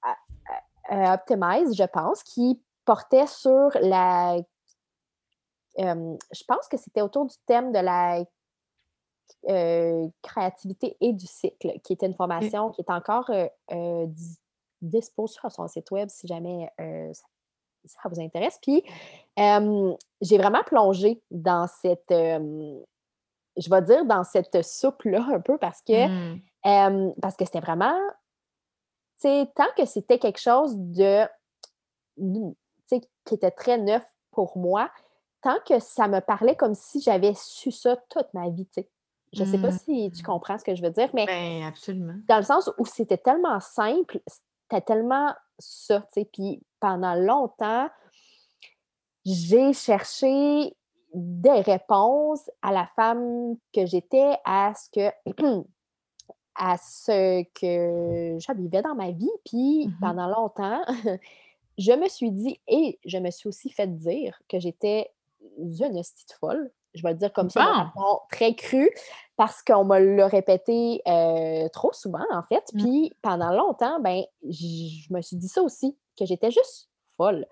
euh, 0.05 0.91
euh, 0.91 1.13
Optimize, 1.13 1.75
je 1.75 1.85
pense, 1.85 2.23
qui 2.23 2.61
portait 2.85 3.27
sur 3.27 3.69
la. 3.81 4.37
je 5.77 6.43
pense 6.47 6.67
que 6.67 6.77
c'était 6.77 7.01
autour 7.01 7.25
du 7.25 7.35
thème 7.45 7.71
de 7.71 7.79
la 7.79 8.23
euh, 9.49 10.07
créativité 10.21 10.97
et 11.01 11.13
du 11.13 11.25
cycle, 11.25 11.79
qui 11.83 11.93
était 11.93 12.05
une 12.05 12.15
formation 12.15 12.71
qui 12.71 12.81
est 12.81 12.91
encore 12.91 13.29
euh, 13.29 13.47
euh 13.71 14.07
dispo 14.81 15.25
sur 15.25 15.51
son 15.51 15.67
site 15.67 15.89
web 15.89 16.07
si 16.09 16.27
jamais 16.27 16.69
euh, 16.79 17.11
ça, 17.85 18.09
vous 18.09 18.19
intéresse. 18.19 18.59
Puis, 18.61 18.83
j'ai 19.35 20.37
vraiment 20.37 20.63
plongé 20.65 21.23
dans 21.31 21.67
cette, 21.67 22.11
je 22.11 23.69
vais 23.69 23.81
dire, 23.81 24.05
dans 24.05 24.23
cette 24.23 24.63
soupe-là 24.63 25.25
un 25.33 25.39
peu 25.39 25.57
parce 25.57 25.81
que, 25.81 26.35
mmh. 26.35 27.15
parce 27.19 27.35
que 27.35 27.45
c'était 27.45 27.59
vraiment, 27.59 27.97
tu 29.19 29.29
sais, 29.29 29.51
tant 29.55 29.65
que 29.75 29.85
c'était 29.85 30.19
quelque 30.19 30.39
chose 30.39 30.75
de, 30.77 31.25
qui 33.25 33.33
était 33.33 33.49
très 33.49 33.79
neuf 33.79 34.05
pour 34.29 34.59
moi, 34.59 34.91
tant 35.41 35.57
que 35.65 35.79
ça 35.79 36.07
me 36.07 36.19
parlait 36.19 36.55
comme 36.55 36.75
si 36.75 37.01
j'avais 37.01 37.33
su 37.33 37.71
ça 37.71 37.97
toute 38.09 38.31
ma 38.33 38.49
vie, 38.49 38.67
tu 38.67 38.81
sais. 38.81 38.89
Je 39.33 39.43
ne 39.43 39.47
sais 39.47 39.57
pas 39.57 39.71
mmh. 39.71 39.79
si 39.79 40.11
tu 40.11 40.23
comprends 40.23 40.57
ce 40.57 40.63
que 40.63 40.75
je 40.75 40.81
veux 40.81 40.89
dire, 40.89 41.09
mais 41.13 41.25
ben, 41.25 41.63
absolument. 41.63 42.15
dans 42.27 42.37
le 42.37 42.43
sens 42.43 42.71
où 42.77 42.85
c'était 42.85 43.17
tellement 43.17 43.59
simple, 43.59 44.19
c'était 44.25 44.81
tellement 44.81 45.33
ça, 45.59 46.01
tu 46.13 46.21
sais. 46.21 46.29
Puis 46.31 46.63
pendant 46.79 47.15
longtemps, 47.15 47.89
j'ai 49.25 49.73
cherché 49.73 50.75
des 51.13 51.61
réponses 51.61 52.49
à 52.61 52.71
la 52.71 52.87
femme 52.95 53.55
que 53.73 53.85
j'étais, 53.85 54.37
à 54.45 54.73
ce 54.75 54.89
que 54.91 55.63
à 56.55 56.77
ce 56.77 57.43
que 57.53 58.81
dans 58.81 58.95
ma 58.95 59.11
vie. 59.11 59.29
Puis 59.45 59.87
mmh 59.87 59.97
pendant 59.99 60.27
longtemps, 60.27 60.81
je 61.77 61.91
me 61.91 62.07
suis 62.07 62.31
dit, 62.31 62.59
et 62.67 62.99
je 63.05 63.17
me 63.17 63.29
suis 63.29 63.49
aussi 63.49 63.69
fait 63.69 63.87
dire 63.87 64.39
que 64.49 64.59
j'étais 64.59 65.11
une 65.57 65.71
petite 65.71 66.33
folle. 66.39 66.71
Je 66.93 67.03
vais 67.03 67.11
le 67.11 67.17
dire 67.17 67.31
comme 67.33 67.49
ça, 67.49 67.91
très 68.31 68.55
cru, 68.55 68.89
parce 69.35 69.61
qu'on 69.61 69.85
me 69.85 69.99
l'a 69.99 70.27
répété 70.27 71.01
euh, 71.07 71.69
trop 71.69 71.93
souvent, 71.93 72.25
en 72.31 72.43
fait. 72.43 72.63
Mmh. 72.73 72.83
Puis 72.83 73.13
pendant 73.21 73.51
longtemps, 73.51 73.99
ben, 73.99 74.23
je 74.43 75.13
me 75.13 75.21
suis 75.21 75.37
dit 75.37 75.47
ça 75.47 75.61
aussi, 75.61 75.95
que 76.17 76.25
j'étais 76.25 76.51
juste 76.51 76.89
folle. 77.17 77.45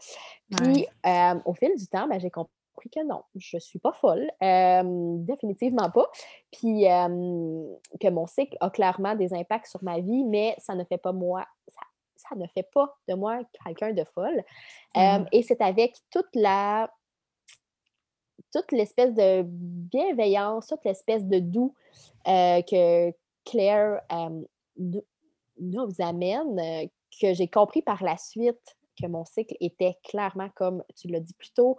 Puis 0.58 0.88
euh, 1.06 1.36
au 1.46 1.54
fil 1.54 1.76
du 1.76 1.88
temps, 1.88 2.08
ben, 2.08 2.20
j'ai 2.20 2.32
compris 2.32 2.52
que 2.92 3.04
non, 3.06 3.24
je 3.36 3.58
ne 3.58 3.60
suis 3.60 3.80
pas 3.80 3.94
folle, 3.94 4.30
définitivement 4.42 5.90
pas. 5.92 6.10
Puis 6.52 6.84
que 6.84 8.10
mon 8.10 8.28
cycle 8.28 8.58
a 8.60 8.70
clairement 8.70 9.16
des 9.16 9.34
impacts 9.34 9.68
sur 9.68 9.84
ma 9.84 10.00
vie, 10.00 10.24
mais 10.24 10.56
ça 10.58 10.76
ne 10.76 10.84
fait 10.84 10.98
pas 10.98 11.12
moi, 11.12 11.46
ça, 12.16 12.36
ne 12.36 12.48
fait 12.48 12.68
pas 12.74 12.96
de 13.08 13.14
moi 13.14 13.40
quelqu'un 13.64 13.94
de 13.94 14.04
folle. 14.04 14.44
Mmh. 14.96 15.26
et 15.32 15.44
c'est 15.44 15.62
avec 15.62 15.96
toute 16.10 16.30
la 16.34 16.90
toute 18.56 18.72
l'espèce 18.72 19.14
de 19.14 19.44
bienveillance, 19.44 20.68
toute 20.68 20.86
l'espèce 20.86 21.26
de 21.26 21.40
doux 21.40 21.76
que 22.26 23.12
Claire 23.44 24.00
nous 25.60 25.96
amène, 26.00 26.90
que 27.22 27.34
j'ai 27.34 27.50
compris 27.50 27.82
par 27.82 28.02
la 28.02 28.16
suite 28.16 28.78
que 29.02 29.08
mon 29.08 29.26
cycle 29.26 29.58
était 29.60 29.98
clairement, 30.06 30.48
comme 30.56 30.82
tu 30.96 31.10
l'as 31.10 31.20
dit 31.20 31.34
plus 31.34 31.52
tôt, 31.52 31.78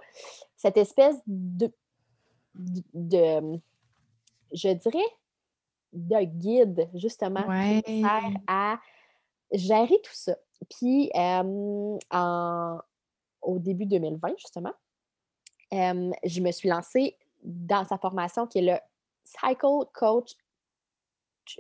cette 0.55 0.77
espèce 0.77 1.17
de, 1.27 1.73
de, 2.93 3.59
je 4.53 4.69
dirais, 4.69 4.99
de 5.95 6.25
guide, 6.25 6.91
justement, 6.93 7.43
qui 7.87 8.03
sert 8.03 8.31
à 8.47 8.79
gérer 9.51 9.99
tout 10.05 10.13
ça. 10.13 10.37
Puis, 10.69 11.11
en, 11.15 11.99
au 13.41 13.59
début 13.59 13.87
2020, 13.87 14.35
justement, 14.37 14.75
je 15.73 16.41
me 16.41 16.53
suis 16.53 16.69
lancée 16.69 17.17
dans 17.43 17.85
sa 17.85 17.99
formation 17.99 18.47
qui 18.47 18.59
est 18.59 18.63
le 18.63 18.79
Cycle 19.25 19.87
Coach, 19.93 20.35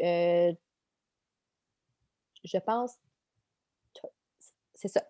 euh, 0.02 0.52
je 2.44 2.58
pense, 2.58 2.94
c'est 4.74 4.88
ça, 4.88 5.02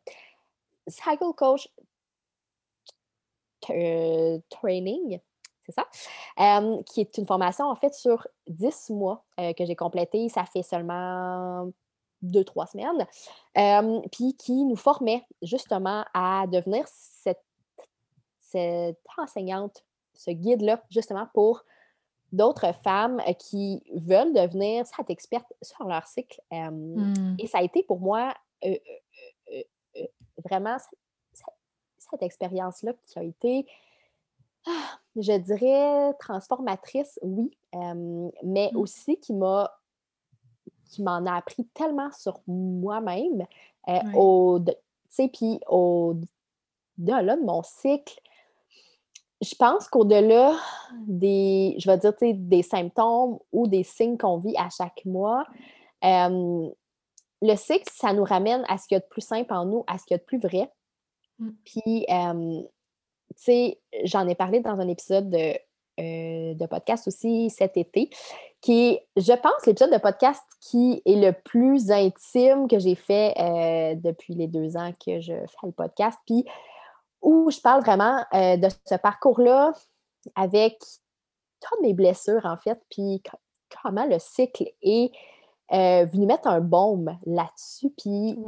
Cycle 0.87 1.33
Coach 1.37 1.69
euh, 3.71 4.39
Training, 4.49 5.21
c'est 5.67 5.73
ça, 5.73 5.89
qui 6.87 7.01
est 7.01 7.19
une 7.19 7.27
formation 7.27 7.67
en 7.67 7.75
fait 7.75 7.93
sur 7.95 8.27
10 8.47 8.91
mois 8.91 9.25
euh, 9.41 9.53
que 9.53 9.65
j'ai 9.67 9.75
complété. 9.75 10.29
Ça 10.29 10.45
fait 10.45 10.63
seulement 10.63 11.69
deux, 12.23 12.45
trois 12.45 12.67
semaines, 12.67 13.07
puis 14.13 14.37
qui 14.37 14.65
nous 14.65 14.77
formait 14.77 15.27
justement 15.43 16.05
à 16.15 16.47
devenir 16.47 16.87
cette, 16.87 17.43
cette 18.57 18.99
enseignante, 19.19 19.85
ce 20.15 20.31
guide-là, 20.31 20.83
justement 20.91 21.27
pour 21.35 21.65
d'autres 22.33 22.73
femmes 22.83 23.21
qui 23.39 23.83
veulent 23.95 24.33
devenir 24.33 24.87
cette 24.87 25.11
experte 25.11 25.53
sur 25.63 25.87
leur 25.87 26.07
cycle. 26.07 26.41
Mmh. 26.51 27.37
Et 27.39 27.47
ça 27.47 27.59
a 27.59 27.63
été 27.63 27.83
pour 27.83 28.01
moi 28.01 28.35
euh, 28.65 28.77
vraiment 30.45 30.77
cette 31.99 32.23
expérience-là 32.23 32.93
qui 33.07 33.19
a 33.19 33.23
été, 33.23 33.67
ah, 34.67 34.99
je 35.17 35.37
dirais, 35.39 36.15
transformatrice, 36.19 37.19
oui, 37.23 37.57
mais 38.43 38.71
mmh. 38.73 38.77
aussi 38.77 39.19
qui 39.19 39.33
m'a 39.33 39.73
qui 40.89 41.03
m'en 41.03 41.27
a 41.27 41.35
appris 41.35 41.65
tellement 41.75 42.13
sur 42.13 42.41
moi-même, 42.47 43.45
euh, 43.89 44.13
au, 44.15 44.61
tu 44.61 44.73
sais, 45.09 45.29
puis 45.29 45.61
au-delà 45.67 47.37
de 47.37 47.43
mon 47.43 47.63
cycle, 47.63 48.21
je 49.43 49.55
pense 49.55 49.89
qu'au-delà 49.89 50.55
des, 51.07 51.77
je 51.79 51.91
vais 51.91 51.99
dire, 51.99 52.13
des 52.21 52.63
symptômes 52.63 53.39
ou 53.53 53.67
des 53.67 53.83
signes 53.83 54.17
qu'on 54.17 54.39
vit 54.39 54.57
à 54.57 54.69
chaque 54.71 55.05
mois, 55.05 55.45
le 56.03 57.57
cycle, 57.57 57.91
ça 57.93 58.13
nous 58.13 58.25
ramène 58.25 58.65
à 58.69 58.79
ce 58.79 58.89
qu'il 58.89 58.97
y 58.97 58.99
a 58.99 59.01
de 59.01 59.09
plus 59.09 59.21
simple 59.21 59.53
en 59.53 59.67
nous, 59.67 59.85
à 59.87 59.99
ce 59.99 60.05
qu'il 60.05 60.15
y 60.15 60.17
a 60.17 60.19
de 60.19 60.25
plus 60.25 60.39
vrai. 60.39 60.71
Mmh. 61.39 61.51
Puis, 61.65 62.07
tu 62.09 62.65
sais, 63.37 63.81
j'en 64.05 64.27
ai 64.27 64.35
parlé 64.35 64.61
dans 64.61 64.81
un 64.81 64.89
épisode 64.89 65.29
de, 65.29 65.59
euh, 65.99 66.53
de 66.53 66.67
podcast 66.67 67.09
aussi 67.09 67.49
cet 67.49 67.79
été, 67.79 68.11
qui 68.61 68.89
est, 68.89 69.07
je 69.17 69.33
pense, 69.33 69.67
l'épisode 69.67 69.91
de 69.91 69.97
podcast 69.97 70.43
qui 70.61 71.01
est 71.07 71.17
le 71.17 71.33
plus 71.33 71.91
intime 71.91 72.69
que 72.69 72.79
j'ai 72.79 72.95
fait 72.95 73.33
euh, 73.39 73.95
depuis 73.95 74.35
les 74.35 74.47
deux 74.47 74.77
ans 74.77 74.93
que 74.93 75.23
je 75.23 75.33
fais 75.33 75.67
le 75.67 75.73
podcast. 75.73 76.19
Puis, 76.27 76.45
où 77.23 77.51
je 77.51 77.61
parle 77.61 77.83
vraiment 77.83 78.25
euh, 78.35 78.57
de 78.57 78.69
ce 78.85 78.95
parcours-là 78.97 79.73
avec 80.35 80.79
toutes 81.61 81.81
mes 81.81 81.95
blessures, 81.95 82.45
en 82.45 82.57
fait, 82.57 82.81
puis 82.91 83.23
comment 83.83 84.07
le 84.07 84.19
cycle 84.19 84.71
est 84.83 85.11
euh, 85.73 86.05
venu 86.05 86.27
mettre 86.27 86.47
un 86.47 86.61
baume 86.61 87.19
là-dessus, 87.27 87.91
puis 87.99 88.39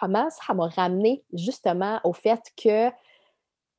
comment 0.00 0.28
ça 0.30 0.54
m'a 0.54 0.68
ramené 0.68 1.24
justement 1.32 2.00
au 2.04 2.12
fait 2.12 2.40
que, 2.56 2.90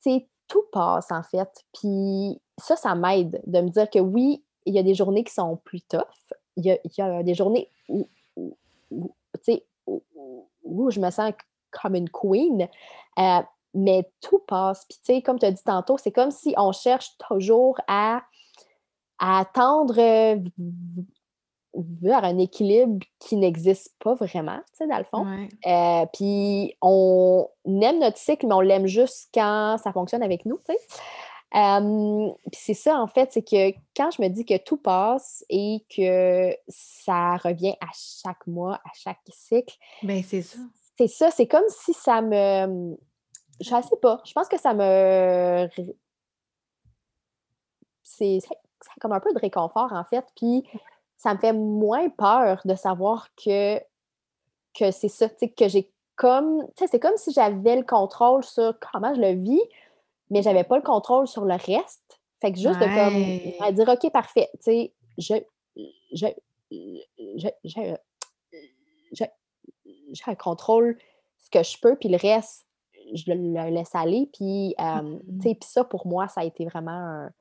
tu 0.04 0.28
tout 0.48 0.64
passe 0.72 1.12
en 1.12 1.24
fait. 1.24 1.50
Puis 1.74 2.42
ça, 2.58 2.76
ça 2.76 2.96
m'aide 2.96 3.42
de 3.46 3.62
me 3.62 3.70
dire 3.70 3.90
que 3.90 4.00
oui, 4.00 4.44
il 4.66 4.74
y 4.74 4.80
a 4.80 4.84
des 4.84 4.96
journées 4.96 5.24
qui 5.24 5.34
sont 5.34 5.58
plus 5.58 5.82
tough. 5.82 6.02
Il 6.56 6.66
y 6.66 7.02
a, 7.02 7.24
des 7.24 7.36
journées 7.36 7.70
où, 7.90 8.08
où, 10.64 10.90
je 10.90 11.00
me 11.00 11.10
sens 11.12 11.34
comme 11.72 11.96
une 11.96 12.10
queen. 12.10 12.68
Euh, 13.20 13.42
mais 13.78 14.10
tout 14.22 14.40
passe. 14.48 14.86
Puis, 14.90 14.98
tu 14.98 15.14
sais, 15.14 15.22
comme 15.22 15.40
tu 15.40 15.46
as 15.46 15.52
dit 15.52 15.64
tantôt, 15.64 15.98
c'est 15.98 16.12
comme 16.12 16.32
si 16.32 16.54
on 16.58 16.72
cherche 16.72 17.12
toujours 17.30 17.80
à, 17.88 18.24
à 19.20 19.40
attendre 19.40 19.96
vers 21.74 22.24
un 22.24 22.38
équilibre 22.40 23.06
qui 23.20 23.36
n'existe 23.36 23.94
pas 24.00 24.16
vraiment, 24.16 24.58
tu 24.72 24.78
sais, 24.78 24.88
dans 24.88 24.98
le 24.98 25.04
fond. 25.04 25.26
Euh, 25.68 26.06
puis 26.14 26.76
on 26.82 27.48
aime 27.66 28.00
notre 28.00 28.18
cycle, 28.18 28.48
mais 28.48 28.56
on 28.56 28.62
l'aime 28.62 28.88
juste 28.88 29.30
quand 29.34 29.78
ça 29.82 29.92
fonctionne 29.92 30.24
avec 30.24 30.46
nous, 30.46 30.60
tu 30.68 30.74
sais. 30.74 30.80
puis 32.52 32.60
c'est 32.60 32.74
ça, 32.74 33.00
en 33.00 33.08
fait, 33.08 33.32
c'est 33.32 33.44
que 33.44 33.78
quand 33.96 34.10
je 34.10 34.24
me 34.24 34.28
dis 34.30 34.44
que 34.44 34.58
tout 34.58 34.78
passe 34.78 35.46
et 35.50 35.86
que 35.96 36.56
ça 36.68 37.38
revient 37.38 37.76
à 37.80 37.90
chaque 37.94 38.48
mois, 38.48 38.76
à 38.76 38.90
chaque 38.96 39.20
cycle. 39.30 39.76
Ben, 40.02 40.24
c'est 40.24 40.42
ça. 40.42 40.58
C'est 40.98 41.08
ça, 41.08 41.30
c'est 41.30 41.48
comme 41.48 41.68
si 41.70 41.94
ça 41.94 42.22
me. 42.22 42.98
Je 43.60 43.70
sais 43.70 43.98
pas. 44.02 44.22
Je 44.26 44.34
pense 44.34 44.48
que 44.48 44.60
ça 44.60 44.74
me. 44.74 45.68
C'est 48.04 48.40
comme 49.00 49.12
un 49.12 49.20
peu 49.20 49.34
de 49.34 49.40
réconfort, 49.40 49.92
en 49.94 50.04
fait. 50.04 50.26
Puis 50.36 50.68
ça 51.18 51.34
me 51.34 51.40
fait 51.40 51.54
moins 51.54 52.10
peur 52.10 52.62
de 52.66 52.76
savoir 52.76 53.28
que, 53.36 53.80
que 54.74 54.92
c'est 54.92 55.10
ça, 55.10 55.28
que 55.30 55.68
j'ai 55.68 55.92
comme, 56.16 56.66
tu 56.76 56.84
sais, 56.84 56.88
c'est 56.88 57.00
comme 57.00 57.16
si 57.18 57.32
j'avais 57.32 57.78
le 57.78 57.84
contrôle 57.84 58.44
sur 58.44 58.78
comment 58.80 59.14
je 59.14 59.22
le 59.22 59.34
vis, 59.34 59.62
mais 60.30 60.42
j'avais 60.42 60.64
pas 60.64 60.76
le 60.76 60.84
contrôle 60.84 61.28
sur 61.28 61.46
le 61.46 61.56
reste. 61.56 62.20
Fait 62.42 62.52
que 62.52 62.58
juste 62.58 62.80
de 62.80 63.60
comme, 63.60 63.74
dire, 63.74 63.90
OK, 63.90 64.12
parfait, 64.12 64.50
tu 64.54 64.64
sais, 64.64 64.94
je, 65.18 65.36
je, 66.14 66.28
je, 66.72 67.48
je, 67.64 67.96
je, 69.12 69.26
je, 70.14 70.36
contrôle 70.36 70.98
ce 71.38 71.50
que 71.50 71.64
je 71.64 71.80
peux, 71.80 71.96
puis 71.96 72.10
le 72.10 72.18
reste, 72.18 72.67
je 73.14 73.32
le 73.32 73.70
laisse 73.70 73.94
aller. 73.94 74.30
Puis, 74.34 74.76
euh, 74.80 75.20
sais, 75.42 75.56
puis 75.56 75.70
ça, 75.70 75.84
pour 75.84 76.08
moi, 76.08 76.28
ça 76.28 76.42
a 76.42 76.44
été 76.44 76.66
vraiment 76.66 76.92
un, 76.92 77.32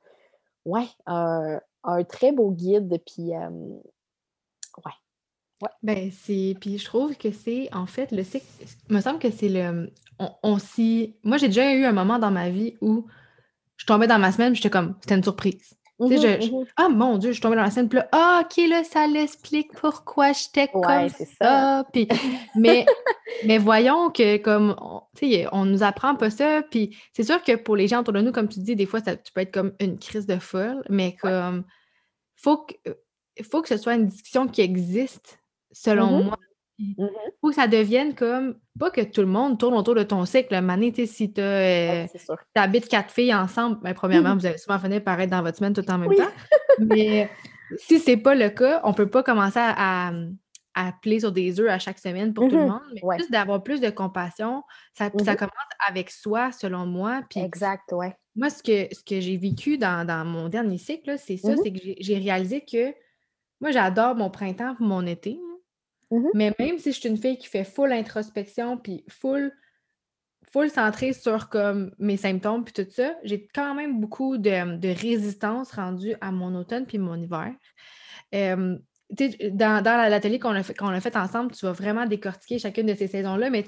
ouais, 0.65 0.87
un, 1.05 1.59
un 1.83 2.03
très 2.03 2.31
beau 2.31 2.51
guide. 2.51 3.01
Puis, 3.05 3.31
ouais. 3.31 4.91
Ouais. 5.61 5.69
Ben, 5.81 6.11
c'est. 6.11 6.55
Puis 6.61 6.77
je 6.77 6.85
trouve 6.85 7.17
que 7.17 7.31
c'est, 7.31 7.73
en 7.73 7.87
fait, 7.87 8.11
le 8.11 8.23
cycle. 8.23 8.45
Il 8.89 8.95
me 8.95 9.01
semble 9.01 9.19
que 9.19 9.31
c'est 9.31 9.49
le. 9.49 9.91
On, 10.19 10.29
on 10.43 10.59
s'y. 10.59 11.15
Moi, 11.23 11.37
j'ai 11.37 11.47
déjà 11.47 11.73
eu 11.73 11.83
un 11.83 11.93
moment 11.93 12.19
dans 12.19 12.31
ma 12.31 12.49
vie 12.49 12.75
où 12.81 13.07
je 13.77 13.85
tombais 13.85 14.07
dans 14.07 14.19
ma 14.19 14.31
semaine, 14.31 14.55
j'étais 14.55 14.69
comme, 14.69 14.95
c'était 15.01 15.15
une 15.15 15.23
surprise. 15.23 15.75
Sais, 15.99 16.41
je, 16.41 16.51
mmh 16.51 16.65
ah 16.75 16.89
mon 16.89 17.17
Dieu, 17.17 17.29
je 17.29 17.33
suis 17.33 17.41
tombée 17.41 17.55
dans 17.55 17.63
la 17.63 17.71
semaine, 17.71 17.89
puis 17.89 17.97
là, 17.99 18.07
ah, 18.11 18.43
ok, 18.43 18.63
là, 18.69 18.83
ça 18.83 19.07
l'explique 19.07 19.73
pourquoi 19.73 20.31
j'étais 20.31 20.67
comme 20.67 21.09
ça. 21.09 21.25
ça. 21.39 21.85
Puis, 21.91 22.07
mais, 22.55 22.85
mais 23.45 23.57
voyons 23.57 24.09
que, 24.11 24.37
comme, 24.37 24.75
tu 25.15 25.31
sais, 25.31 25.47
on 25.51 25.65
nous 25.65 25.83
apprend 25.83 26.15
pas 26.15 26.29
ça. 26.29 26.61
Puis 26.69 26.95
c'est 27.13 27.23
sûr 27.23 27.41
que 27.41 27.55
pour 27.55 27.75
les 27.75 27.87
gens 27.87 28.01
autour 28.01 28.13
de 28.13 28.21
nous, 28.21 28.31
comme 28.31 28.47
tu 28.47 28.59
dis, 28.59 28.75
des 28.75 28.85
fois, 28.85 29.01
ça, 29.01 29.15
tu 29.15 29.31
peux 29.31 29.41
être 29.41 29.53
comme 29.53 29.73
une 29.79 29.97
crise 29.97 30.27
de 30.27 30.37
folle, 30.37 30.83
mais 30.89 31.15
comme 31.15 31.63
faut 32.35 32.57
que, 32.57 32.75
faut 33.49 33.61
que 33.61 33.69
ce 33.69 33.77
soit 33.77 33.95
une 33.95 34.07
discussion 34.07 34.47
qui 34.47 34.61
existe, 34.61 35.39
selon 35.71 36.19
mmh 36.19 36.23
moi. 36.25 36.37
Il 36.79 36.95
mmh 36.97 37.09
faut 37.41 37.49
que 37.49 37.55
ça 37.55 37.67
devienne 37.67 38.13
comme, 38.13 38.55
pas 38.79 38.91
que 38.91 39.01
tout 39.01 39.21
le 39.21 39.27
monde 39.27 39.59
tourne 39.59 39.73
autour 39.73 39.95
de 39.95 40.03
ton 40.03 40.25
cycle. 40.25 40.59
Mané, 40.61 40.93
si 41.05 41.33
tu 41.33 41.41
euh, 41.41 42.05
habites 42.55 42.87
quatre 42.87 43.11
filles 43.11 43.33
ensemble, 43.33 43.79
ben, 43.81 43.93
premièrement, 43.93 44.35
vous 44.35 44.45
allez 44.45 44.57
souvent 44.57 44.79
finir 44.79 45.03
par 45.03 45.19
être 45.19 45.29
dans 45.29 45.41
votre 45.41 45.57
semaine 45.57 45.73
tout 45.73 45.89
en 45.89 45.97
même 45.97 46.13
temps. 46.13 46.31
Mais, 46.79 47.29
si 47.77 47.99
c'est 47.99 48.17
pas 48.17 48.35
le 48.35 48.49
cas, 48.49 48.81
on 48.83 48.93
peut 48.93 49.09
pas 49.09 49.23
commencer 49.23 49.59
à, 49.59 50.09
à, 50.09 50.11
appeler 50.73 51.19
sur 51.19 51.31
des 51.31 51.59
œufs 51.59 51.69
à 51.69 51.79
chaque 51.79 51.99
semaine 51.99 52.33
pour 52.33 52.47
tout 52.47 52.55
le 52.55 52.61
mm-hmm. 52.63 52.67
monde, 52.67 52.81
mais 52.93 53.17
juste 53.17 53.31
d'avoir 53.31 53.63
plus 53.63 53.81
de 53.81 53.89
compassion, 53.89 54.61
ça, 54.93 55.05
ça 55.05 55.09
mm-hmm. 55.09 55.35
commence 55.35 55.51
avec 55.87 56.11
soi, 56.11 56.51
selon 56.51 56.85
moi. 56.85 57.23
Puis 57.29 57.39
exact, 57.39 57.91
ouais. 57.91 58.15
Moi, 58.35 58.51
ce 58.51 58.61
que, 58.61 58.93
ce 58.93 59.03
que 59.03 59.19
j'ai 59.19 59.37
vécu 59.37 59.79
dans, 59.79 60.25
mon 60.25 60.47
dernier 60.47 60.77
cycle, 60.77 61.15
c'est 61.17 61.37
ça, 61.37 61.53
mm-hmm. 61.53 61.59
c'est 61.63 61.71
que 61.71 61.79
j'ai 61.99 62.17
réalisé 62.19 62.61
que 62.61 62.93
moi, 63.59 63.71
j'adore 63.71 64.15
mon 64.15 64.29
printemps 64.29 64.75
pour 64.75 64.85
mon 64.85 65.05
été. 65.05 65.39
Mais 66.33 66.53
même 66.57 66.77
si 66.77 66.91
je 66.91 66.99
suis 66.99 67.09
une 67.09 67.17
fille 67.17 67.37
qui 67.37 67.47
fait 67.47 67.63
full 67.63 67.91
introspection, 67.91 68.77
puis 68.77 69.03
full 69.09 69.51
full 70.51 70.69
centré 70.69 71.13
sur 71.13 71.49
comme 71.49 71.91
mes 71.99 72.17
symptômes 72.17 72.63
puis 72.63 72.73
tout 72.73 72.89
ça, 72.89 73.15
j'ai 73.23 73.47
quand 73.53 73.75
même 73.75 73.99
beaucoup 73.99 74.37
de, 74.37 74.87
résistance 75.01 75.71
rendue 75.71 76.15
à 76.21 76.31
mon 76.31 76.55
automne 76.55 76.85
puis 76.85 76.97
mon 76.97 77.15
hiver. 77.15 77.53
Dans, 79.09 79.81
dans 79.81 80.09
l'atelier 80.09 80.37
qu'on 80.37 80.49
a, 80.49 80.63
fait, 80.63 80.75
a 80.81 80.99
fait 80.99 81.15
ensemble, 81.15 81.53
tu 81.53 81.65
vas 81.65 81.71
vraiment 81.71 82.05
décortiquer 82.05 82.59
chacune 82.59 82.87
de 82.87 82.93
ces 82.93 83.07
saisons-là, 83.07 83.49
mais 83.49 83.65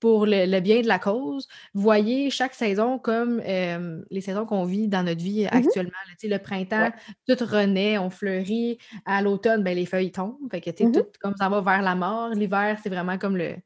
pour 0.00 0.24
le, 0.24 0.60
bien 0.60 0.80
de 0.80 0.86
la 0.86 0.98
cause, 0.98 1.46
voyez 1.74 2.30
chaque 2.30 2.54
saison 2.54 2.98
comme 2.98 3.40
les 3.40 4.20
saisons 4.20 4.46
qu'on 4.46 4.64
vit 4.64 4.88
dans 4.88 5.02
notre 5.02 5.22
vie 5.22 5.44
mm-hmm. 5.44 5.56
actuellement. 5.56 5.90
le 6.22 6.38
printemps, 6.38 6.90
tout 7.28 7.44
renaît, 7.44 7.98
on 7.98 8.08
fleurit. 8.08 8.78
À 9.04 9.20
l'automne, 9.20 9.62
ben, 9.62 9.76
les 9.76 9.86
feuilles 9.86 10.12
tombent. 10.12 10.36
Fait 10.50 10.60
que, 10.60 10.70
mm-hmm. 10.70 10.92
tout 10.92 11.06
comme 11.20 11.34
ça 11.36 11.48
va 11.48 11.60
vers 11.60 11.82
la 11.82 11.94
mort. 11.94 12.30
L'hiver, 12.30 12.78
c'est 12.82 12.88
vraiment 12.88 13.18
comme 13.18 13.36
le, 13.36 13.56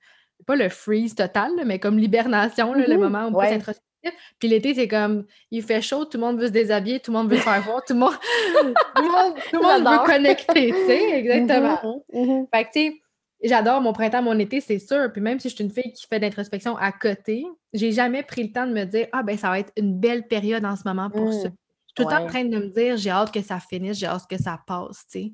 pas 0.46 0.56
le 0.56 0.68
freeze 0.68 1.14
total, 1.14 1.52
mais 1.64 1.78
comme 1.78 1.98
l'hibernation, 1.98 2.74
le 2.74 2.84
mm-hmm. 2.84 2.98
moment 2.98 3.24
où 3.26 3.36
on 3.36 3.40
peut 3.40 3.46
s'introspecter. 3.46 3.91
Puis 4.38 4.48
l'été, 4.48 4.74
c'est 4.74 4.88
comme, 4.88 5.24
il 5.50 5.62
fait 5.62 5.80
chaud, 5.80 6.04
tout 6.04 6.18
le 6.18 6.24
monde 6.24 6.38
veut 6.38 6.46
se 6.46 6.52
déshabiller, 6.52 7.00
tout 7.00 7.12
le 7.12 7.18
monde 7.18 7.30
veut 7.30 7.36
se 7.36 7.42
faire 7.42 7.62
voir, 7.62 7.82
tout 7.84 7.94
le 7.94 8.00
monde, 8.00 8.14
tout 8.14 9.02
le 9.02 9.62
monde, 9.62 9.88
veut 9.88 10.06
connecter, 10.06 10.72
tu 10.72 10.86
sais, 10.86 11.10
exactement. 11.18 12.02
Mm-hmm, 12.12 12.26
mm-hmm. 12.26 12.46
Fait 12.52 12.64
que, 12.64 12.72
tu 12.72 12.80
sais, 12.80 13.02
j'adore 13.44 13.80
mon 13.80 13.92
printemps, 13.92 14.22
mon 14.22 14.38
été, 14.38 14.60
c'est 14.60 14.78
sûr. 14.78 15.10
Puis 15.12 15.20
même 15.20 15.38
si 15.38 15.48
je 15.48 15.54
suis 15.54 15.64
une 15.64 15.70
fille 15.70 15.92
qui 15.92 16.06
fait 16.06 16.20
d'introspection 16.20 16.76
à 16.76 16.92
côté, 16.92 17.44
j'ai 17.72 17.92
jamais 17.92 18.22
pris 18.22 18.44
le 18.44 18.52
temps 18.52 18.66
de 18.66 18.72
me 18.72 18.84
dire, 18.84 19.06
ah, 19.12 19.22
ben 19.22 19.36
ça 19.36 19.50
va 19.50 19.60
être 19.60 19.72
une 19.76 19.98
belle 19.98 20.26
période 20.26 20.64
en 20.64 20.76
ce 20.76 20.82
moment 20.84 21.10
pour 21.10 21.28
mm. 21.28 21.32
ça. 21.32 21.48
Je 21.48 21.48
suis 21.48 21.94
tout 21.94 22.02
le 22.04 22.08
temps 22.08 22.24
en 22.24 22.26
train 22.26 22.44
de 22.44 22.56
me 22.56 22.68
dire, 22.68 22.96
j'ai 22.96 23.10
hâte 23.10 23.32
que 23.32 23.42
ça 23.42 23.60
finisse, 23.60 23.98
j'ai 23.98 24.06
hâte 24.06 24.26
que 24.28 24.40
ça 24.40 24.60
passe, 24.66 25.04
tu 25.10 25.20
sais. 25.20 25.32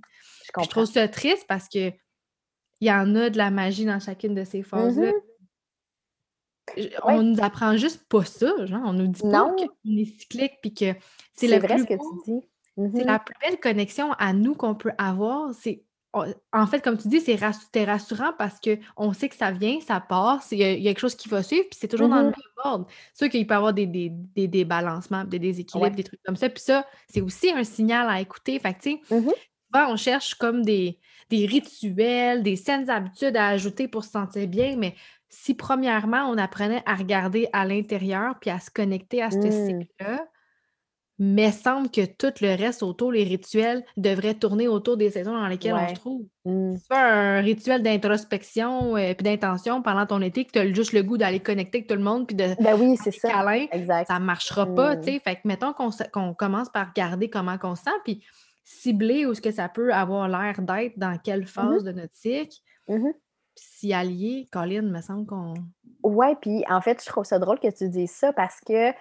Je, 0.57 0.65
je 0.65 0.69
trouve 0.69 0.87
ça 0.87 1.07
triste 1.09 1.45
parce 1.47 1.69
que 1.69 1.93
il 2.81 2.87
y 2.87 2.93
en 2.93 3.15
a 3.17 3.31
de 3.31 3.39
la 3.39 3.51
magie 3.51 3.85
dans 3.85 3.99
chacune 3.99 4.35
de 4.35 4.45
ces 4.45 4.63
phases-là. 4.63 5.13
On 7.05 7.23
nous 7.23 7.43
apprend 7.43 7.77
juste 7.77 8.09
pas 8.09 8.25
ça, 8.25 8.67
genre. 8.67 8.83
On 8.85 8.93
nous 8.93 9.09
dit 9.09 9.23
pas 9.23 9.51
qu'on 9.57 9.97
est 9.97 10.19
cyclique 10.19 10.55
puis 10.61 10.75
que 10.75 10.95
c'est 11.35 11.49
le 11.49 11.59
vrai 11.59 11.79
ce 11.79 11.85
que 11.85 11.95
tu 11.95 12.33
dis. 12.33 12.41
C'est 12.77 12.83
mm-hmm. 12.83 13.07
la 13.07 13.19
plus 13.19 13.35
belle 13.41 13.59
connexion 13.59 14.13
à 14.13 14.33
nous 14.33 14.55
qu'on 14.55 14.75
peut 14.75 14.93
avoir. 14.99 15.53
C'est 15.53 15.83
en 16.53 16.67
fait, 16.67 16.81
comme 16.81 16.97
tu 16.97 17.09
dis, 17.09 17.21
c'est 17.21 17.85
rassurant 17.85 18.33
parce 18.39 18.59
qu'on 18.61 19.13
sait 19.13 19.29
que 19.29 19.37
ça 19.37 19.51
vient, 19.51 19.79
ça 19.81 20.01
passe, 20.01 20.49
il 20.53 20.59
y, 20.59 20.65
a, 20.65 20.75
quelque 20.75 21.01
chose 21.01 21.15
qui 21.15 21.29
va 21.29 21.43
suivre, 21.43 21.65
puis 21.71 21.79
c'est 21.79 21.89
toujours 21.89 22.09
dans 22.09 22.19
le 22.23 22.25
même 22.25 22.35
ordre. 22.65 22.87
C'est 23.13 23.25
sûr 23.25 23.31
qu'il 23.31 23.47
peut 23.47 23.55
y 23.55 23.57
avoir 23.57 23.75
des, 23.75 23.87
des, 23.87 24.11
des 24.11 24.49
débalancements, 24.49 25.25
des 25.25 25.39
déséquilibres, 25.39 25.97
des 25.97 26.05
trucs 26.05 26.23
comme 26.25 26.37
ça. 26.37 26.49
Puis 26.49 26.63
ça, 26.63 26.87
c'est 27.09 27.21
aussi 27.21 27.51
un 27.51 27.65
signal 27.65 28.09
à 28.09 28.21
écouter. 28.21 28.59
Fait 28.59 28.75
que, 28.75 28.81
tu 28.81 29.01
sais, 29.09 29.37
on 29.75 29.97
cherche 29.97 30.35
comme 30.35 30.65
des, 30.65 30.99
des 31.31 31.47
rituels, 31.47 32.43
des 32.43 32.57
saines 32.57 32.89
habitudes 32.89 33.37
à 33.37 33.49
ajouter 33.49 33.87
pour 33.87 34.05
se 34.05 34.11
sentir 34.11 34.49
bien, 34.49 34.77
mais 34.77 34.95
si 35.29 35.55
premièrement 35.55 36.25
on 36.31 36.39
apprenait 36.39 36.83
à 36.87 36.95
regarder 36.95 37.49
à 37.53 37.65
l'intérieur 37.65 38.39
puis 38.41 38.51
à 38.51 38.59
se 38.59 38.71
connecter 38.71 39.23
à 39.23 39.31
ce 39.31 39.39
mmh. 39.39 39.67
cycle-là, 39.67 40.25
mais 41.21 41.51
semble 41.51 41.91
que 41.91 42.05
tout 42.07 42.33
le 42.41 42.57
reste 42.57 42.83
autour, 42.85 43.11
les 43.11 43.25
rituels, 43.25 43.85
devraient 43.97 44.35
tourner 44.35 44.69
autour 44.69 44.97
des 44.97 45.11
saisons 45.11 45.33
dans 45.33 45.49
lesquelles 45.49 45.75
on 45.75 45.89
se 45.89 45.95
trouve. 45.95 46.23
Mmh. 46.45 46.77
C'est 46.77 46.89
pas 46.89 47.13
un 47.13 47.41
rituel 47.41 47.83
d'introspection 47.83 48.97
et 48.97 49.11
euh, 49.11 49.15
d'intention 49.15 49.83
pendant 49.83 50.07
ton 50.07 50.23
été 50.23 50.45
que 50.45 50.53
tu 50.53 50.59
as 50.61 50.73
juste 50.73 50.93
le 50.93 51.03
goût 51.03 51.19
d'aller 51.19 51.41
connecter 51.41 51.79
avec 51.79 51.89
tout 51.89 51.97
le 51.97 52.03
monde 52.03 52.27
puis 52.27 52.37
de 52.37 52.55
ben 52.63 52.79
oui, 52.79 52.97
c'est 53.03 53.11
ça. 53.11 53.45
Exact. 53.73 54.07
ça 54.07 54.21
marchera 54.21 54.67
pas, 54.67 54.95
mmh. 54.95 55.01
tu 55.01 55.13
sais. 55.13 55.19
Fait 55.19 55.35
que 55.35 55.41
mettons 55.45 55.73
qu'on 55.73 56.35
commence 56.35 56.69
par 56.69 56.89
regarder 56.89 57.29
comment 57.29 57.57
on 57.65 57.75
se 57.75 57.83
sent 57.83 57.91
puis 58.05 58.23
cibler 58.65 59.27
où 59.27 59.35
ce 59.35 59.41
que 59.41 59.51
ça 59.51 59.69
peut 59.69 59.93
avoir 59.93 60.29
l'air 60.29 60.61
d'être, 60.61 60.99
dans 60.99 61.19
quelle 61.19 61.43
mmh 61.43 61.47
phase 61.47 61.85
de 61.85 61.93
notre 61.93 62.15
cycle. 62.15 62.59
S'y 63.59 63.93
allier, 63.93 64.49
Colin, 64.53 64.83
me 64.83 65.01
semble 65.01 65.27
qu'on. 65.27 65.55
Ouais, 66.03 66.37
puis 66.41 66.65
en 66.69 66.81
fait, 66.81 67.03
je 67.03 67.09
trouve 67.09 67.25
ça 67.25 67.39
drôle 67.39 67.59
que 67.59 67.71
tu 67.71 67.89
dises 67.89 68.13
ça 68.13 68.33
parce 68.33 68.61
que, 68.61 68.93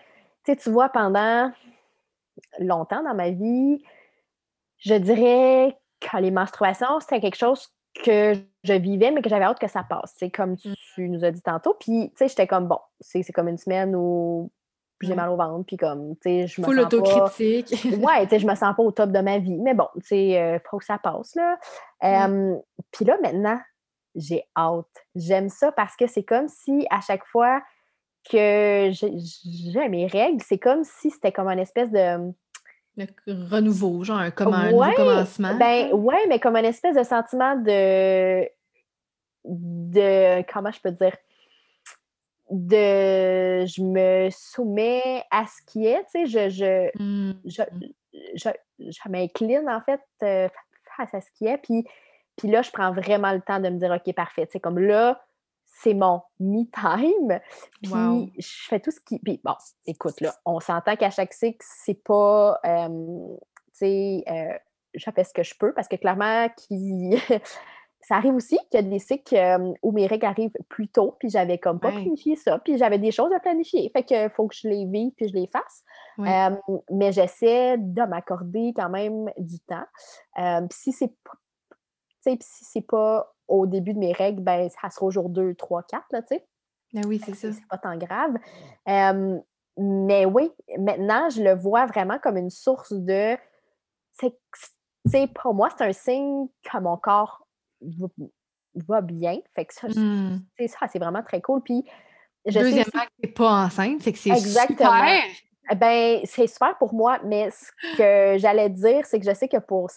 tu 0.45 0.69
vois, 0.69 0.89
pendant 0.89 1.51
longtemps 2.59 3.03
dans 3.03 3.15
ma 3.15 3.29
vie, 3.29 3.83
je 4.79 4.95
dirais 4.95 5.77
que 5.99 6.17
les 6.17 6.31
menstruations, 6.31 6.99
c'était 6.99 7.19
quelque 7.19 7.37
chose 7.37 7.69
que 8.03 8.33
je 8.63 8.73
vivais, 8.73 9.11
mais 9.11 9.21
que 9.21 9.29
j'avais 9.29 9.45
hâte 9.45 9.59
que 9.59 9.67
ça 9.67 9.83
passe. 9.83 10.13
C'est 10.17 10.29
comme 10.29 10.53
mmh. 10.53 10.73
tu 10.93 11.09
nous 11.09 11.23
as 11.23 11.31
dit 11.31 11.41
tantôt. 11.41 11.75
Puis, 11.79 12.09
tu 12.11 12.17
sais, 12.17 12.27
j'étais 12.27 12.47
comme, 12.47 12.67
bon, 12.67 12.79
c'est 12.99 13.23
comme 13.31 13.47
une 13.47 13.57
semaine 13.57 13.95
où 13.95 14.51
j'ai 15.01 15.15
mal 15.15 15.29
au 15.29 15.35
ventre, 15.35 15.65
puis 15.65 15.77
comme, 15.77 16.15
tu 16.15 16.21
sais, 16.23 16.47
je 16.47 16.61
me 16.61 16.65
Full 16.65 16.81
sens 16.81 16.93
autocritique. 16.93 17.85
Ouais, 17.99 18.23
tu 18.23 18.29
sais, 18.29 18.39
je 18.39 18.47
me 18.47 18.55
sens 18.55 18.75
pas 18.75 18.83
au 18.83 18.91
top 18.91 19.11
de 19.11 19.19
ma 19.19 19.37
vie. 19.37 19.57
Mais 19.59 19.73
bon, 19.73 19.87
tu 19.95 20.07
sais, 20.07 20.39
euh, 20.39 20.59
faut 20.69 20.77
que 20.77 20.85
ça 20.85 20.97
passe, 20.97 21.35
là. 21.35 21.57
puis 22.91 23.05
là, 23.05 23.17
maintenant, 23.21 23.59
j'ai 24.17 24.43
hâte. 24.55 24.85
J'aime 25.15 25.49
ça 25.49 25.71
parce 25.71 25.95
que 25.95 26.07
c'est 26.07 26.23
comme 26.23 26.47
si, 26.47 26.85
à 26.89 27.01
chaque 27.01 27.25
fois 27.25 27.61
que 28.29 28.89
j'ai 28.91 29.89
mes 29.89 30.07
règles, 30.07 30.43
c'est 30.43 30.57
comme 30.57 30.83
si 30.83 31.11
c'était 31.11 31.31
comme 31.31 31.47
une 31.47 31.59
espèce 31.59 31.91
de... 31.91 32.33
renouveau, 33.27 34.03
genre 34.03 34.17
un, 34.17 34.31
comme 34.31 34.53
un 34.53 34.71
nouveau 34.71 34.91
commencement. 34.95 35.55
Ben, 35.57 35.93
ouais, 35.93 36.27
mais 36.27 36.39
comme 36.39 36.57
une 36.57 36.65
espèce 36.65 36.95
de 36.95 37.03
sentiment 37.03 37.55
de... 37.55 38.45
de... 39.45 40.43
Comment 40.51 40.71
je 40.71 40.81
peux 40.81 40.91
dire? 40.91 41.15
de 42.49 43.65
je 43.65 43.81
me 43.81 44.29
soumets 44.31 45.21
à 45.31 45.45
ce 45.45 45.61
qui 45.69 45.85
est, 45.85 46.03
tu 46.05 46.11
sais, 46.11 46.25
je, 46.25 46.49
je, 46.49 47.03
mmh. 47.03 47.33
je, 47.45 47.61
je, 48.35 48.49
je 48.79 49.09
m'incline 49.09 49.69
en 49.69 49.81
fait 49.81 50.01
euh, 50.23 50.47
face 50.95 51.13
à 51.13 51.21
ce 51.21 51.27
qui 51.37 51.45
est, 51.45 51.57
puis, 51.57 51.85
puis 52.37 52.47
là, 52.47 52.61
je 52.61 52.71
prends 52.71 52.91
vraiment 52.93 53.33
le 53.33 53.41
temps 53.41 53.59
de 53.59 53.69
me 53.69 53.77
dire, 53.77 53.91
OK, 53.91 54.13
parfait, 54.13 54.47
c'est 54.51 54.59
comme 54.59 54.79
là, 54.79 55.19
c'est 55.65 55.93
mon 55.93 56.21
me-time, 56.39 57.39
puis 57.83 58.33
je 58.37 58.67
fais 58.67 58.79
tout 58.79 58.91
ce 58.91 58.99
qui... 58.99 59.19
Puis 59.19 59.39
bon, 59.43 59.53
écoute, 59.85 60.21
là, 60.21 60.33
on 60.45 60.59
s'entend 60.59 60.95
qu'à 60.95 61.09
chaque 61.09 61.33
cycle, 61.33 61.59
c'est 61.61 62.01
pas, 62.03 62.59
tu 62.63 63.37
sais, 63.73 64.23
euh, 64.27 64.57
je 64.95 65.11
fais 65.11 65.23
ce 65.23 65.33
que 65.33 65.43
je 65.43 65.53
peux, 65.59 65.73
parce 65.73 65.87
que 65.87 65.95
clairement, 65.95 66.49
qui... 66.57 67.15
ça 67.99 68.15
arrive 68.15 68.35
aussi 68.35 68.57
qu'il 68.71 68.79
y 68.81 68.85
a 68.85 68.89
des 68.89 68.99
cycles 68.99 69.35
euh, 69.35 69.73
où 69.83 69.91
mes 69.91 70.07
règles 70.07 70.25
arrivent 70.25 70.53
plus 70.69 70.87
tôt, 70.87 71.15
puis 71.19 71.29
j'avais 71.29 71.57
comme 71.57 71.79
pas 71.79 71.91
planifié 71.91 72.35
ça, 72.37 72.57
puis 72.59 72.77
j'avais 72.77 72.99
des 72.99 73.11
choses 73.11 73.33
à 73.33 73.39
planifier. 73.39 73.89
Fait 73.91 74.03
que 74.03 74.29
faut 74.29 74.47
que 74.47 74.55
je 74.55 74.67
les 74.67 74.85
vive 74.85 75.11
puis 75.17 75.27
je 75.27 75.33
les 75.33 75.47
fasse. 75.47 75.83
Mais 76.89 77.11
j'essaie 77.11 77.77
de 77.77 78.03
m'accorder 78.03 78.73
quand 78.75 78.89
même 78.89 79.29
du 79.37 79.59
temps. 79.59 79.85
Si 80.71 80.93
c'est 80.93 81.13
si 82.39 82.65
c'est 82.65 82.81
pas 82.81 83.33
au 83.47 83.65
début 83.65 83.93
de 83.93 83.99
mes 83.99 84.13
règles, 84.13 84.41
ben 84.41 84.69
ça 84.69 84.89
sera 84.89 85.05
au 85.05 85.11
jour 85.11 85.29
2, 85.29 85.55
3, 85.55 85.83
4, 85.83 86.05
là, 86.11 86.21
tu 86.21 86.35
sais. 86.35 86.47
Ben 86.93 87.05
oui, 87.05 87.21
c'est 87.23 87.35
ça. 87.35 87.51
C'est 87.51 87.67
pas 87.67 87.77
tant 87.77 87.97
grave. 87.97 88.37
mais 89.77 90.25
oui, 90.25 90.51
maintenant, 90.79 91.29
je 91.29 91.43
le 91.43 91.53
vois 91.53 91.85
vraiment 91.85 92.19
comme 92.19 92.37
une 92.37 92.49
source 92.49 92.93
de. 92.93 93.37
C'est, 94.13 95.27
pour 95.33 95.53
moi, 95.53 95.69
c'est 95.77 95.85
un 95.85 95.93
signe 95.93 96.47
que 96.63 96.77
mon 96.79 96.97
corps 96.97 97.47
va, 98.75 99.01
bien. 99.01 99.39
Fait 99.55 99.65
que 99.65 99.73
ça, 99.73 99.87
mmh. 99.87 100.41
ça 100.67 100.87
c'est 100.91 100.99
vraiment 100.99 101.23
très 101.23 101.41
cool. 101.41 101.61
Puis, 101.61 101.85
je 102.45 102.59
Deuxièmement, 102.59 103.05
que 103.21 103.27
tu 103.27 103.33
pas 103.33 103.65
enceinte, 103.65 104.01
c'est 104.01 104.13
que 104.13 104.19
c'est 104.19 104.35
super. 104.35 105.21
Ben, 105.75 106.21
c'est 106.23 106.47
super 106.47 106.77
pour 106.77 106.93
moi, 106.93 107.19
mais 107.25 107.49
ce 107.51 107.97
que 107.97 108.37
j'allais 108.39 108.69
dire, 108.69 109.05
c'est 109.05 109.19
que 109.19 109.25
je 109.25 109.33
sais 109.33 109.49
que 109.49 109.57
pour, 109.57 109.89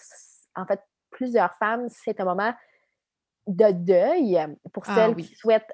en 0.56 0.66
fait, 0.66 0.80
plusieurs 1.20 1.52
femmes, 1.56 1.86
c'est 1.90 2.18
un 2.18 2.24
moment 2.24 2.54
de 3.46 3.72
deuil 3.72 4.38
pour 4.72 4.84
ah 4.86 4.94
celles 4.94 5.16
qui 5.16 5.34
souhaitent 5.34 5.70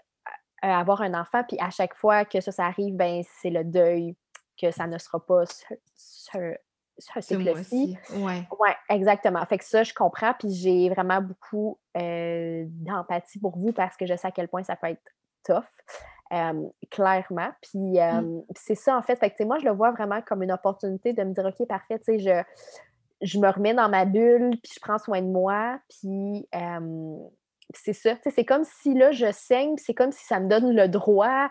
euh, 0.64 0.68
avoir 0.68 1.02
un 1.02 1.14
enfant, 1.14 1.44
puis 1.46 1.56
à 1.60 1.70
chaque 1.70 1.94
fois 1.94 2.24
que 2.24 2.40
ça, 2.40 2.50
ça 2.50 2.64
arrive, 2.64 2.96
ben, 2.96 3.22
c'est 3.40 3.50
le 3.50 3.62
deuil 3.62 4.16
que 4.60 4.72
ça 4.72 4.88
ne 4.88 4.98
sera 4.98 5.24
pas 5.24 5.44
ce 5.46 6.56
cycle-ci. 6.98 7.96
Ouais. 8.14 8.48
ouais, 8.58 8.76
exactement. 8.88 9.44
Fait 9.46 9.58
que 9.58 9.64
ça, 9.64 9.84
je 9.84 9.94
comprends, 9.94 10.34
puis 10.36 10.50
j'ai 10.52 10.88
vraiment 10.88 11.20
beaucoup 11.20 11.78
euh, 11.96 12.64
d'empathie 12.66 13.38
pour 13.38 13.56
vous 13.56 13.72
parce 13.72 13.96
que 13.96 14.04
je 14.04 14.16
sais 14.16 14.26
à 14.26 14.32
quel 14.32 14.48
point 14.48 14.64
ça 14.64 14.74
peut 14.74 14.88
être 14.88 15.02
tough. 15.44 15.62
clairement. 16.90 17.52
Puis 17.62 18.00
mmh. 18.00 18.42
c'est 18.56 18.74
ça, 18.74 18.96
en 18.96 19.02
fait. 19.02 19.14
Fait 19.14 19.30
que, 19.30 19.44
moi, 19.44 19.58
je 19.60 19.64
le 19.64 19.72
vois 19.72 19.92
vraiment 19.92 20.20
comme 20.22 20.42
une 20.42 20.52
opportunité 20.52 21.12
de 21.12 21.22
me 21.22 21.32
dire, 21.32 21.44
OK, 21.44 21.68
parfait, 21.68 22.00
tu 22.00 22.04
sais, 22.04 22.18
je, 22.18 22.42
je 23.22 23.38
me 23.38 23.48
remets 23.48 23.74
dans 23.74 23.88
ma 23.88 24.04
bulle, 24.04 24.50
puis 24.62 24.72
je 24.74 24.80
prends 24.80 24.98
soin 24.98 25.22
de 25.22 25.28
moi, 25.28 25.80
puis 25.88 26.46
c'est 27.74 27.92
ça. 27.92 28.14
Tu 28.16 28.22
sais, 28.22 28.30
c'est 28.30 28.44
comme 28.44 28.64
si, 28.64 28.94
là, 28.94 29.12
je 29.12 29.30
saigne, 29.32 29.76
c'est 29.76 29.94
comme 29.94 30.12
si 30.12 30.24
ça 30.24 30.40
me 30.40 30.48
donne 30.48 30.74
le 30.74 30.88
droit 30.88 31.48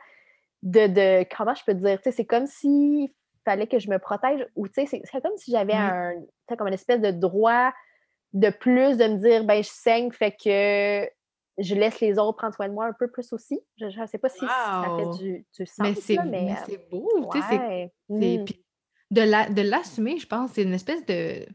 de, 0.64 0.88
de 0.88 1.26
comment 1.36 1.54
je 1.54 1.64
peux 1.66 1.74
dire, 1.74 1.98
tu 2.02 2.04
sais, 2.04 2.12
c'est 2.12 2.26
comme 2.26 2.48
si 2.48 3.14
fallait 3.46 3.68
que 3.68 3.80
je 3.80 3.90
me 3.90 4.00
protège. 4.00 4.46
Ou 4.56 4.68
tu 4.68 4.86
sais, 4.86 5.02
c'est 5.04 5.22
comme 5.22 5.38
si 5.38 5.52
j'avais 5.52 5.74
un, 5.74 6.14
comme 6.58 6.68
une 6.68 6.74
espèce 6.74 7.00
de 7.00 7.12
droit 7.12 7.72
de 8.34 8.50
plus 8.50 8.98
de 8.98 9.06
me 9.08 9.18
dire, 9.18 9.46
ben 9.46 9.64
je 9.64 9.70
saigne, 9.70 10.12
fait 10.12 10.32
que 10.32 11.10
je 11.58 11.76
laisse 11.76 12.02
les 12.02 12.20
autres 12.20 12.38
prendre 12.38 12.54
soin 12.54 12.68
de 12.68 12.74
moi 12.74 12.86
un 12.86 12.94
peu 12.94 13.10
plus 13.10 13.32
aussi. 13.32 13.62
Je 13.78 13.86
ne 13.86 14.08
sais 14.08 14.18
pas 14.18 14.30
si 14.30 14.40
ça 14.40 14.98
fait 14.98 15.24
du, 15.24 15.46
du 15.58 15.66
sens. 15.66 15.88
Mais 16.26 16.56
c'est 16.66 16.90
beau, 16.90 17.30
tu 17.32 17.42
sais, 17.42 17.94
mmh. 18.10 18.46
De 19.12 19.62
l'assumer, 19.62 20.18
je 20.18 20.28
pense, 20.28 20.52
c'est 20.54 20.64
une 20.64 20.74
espèce 20.74 21.06
de 21.06 21.46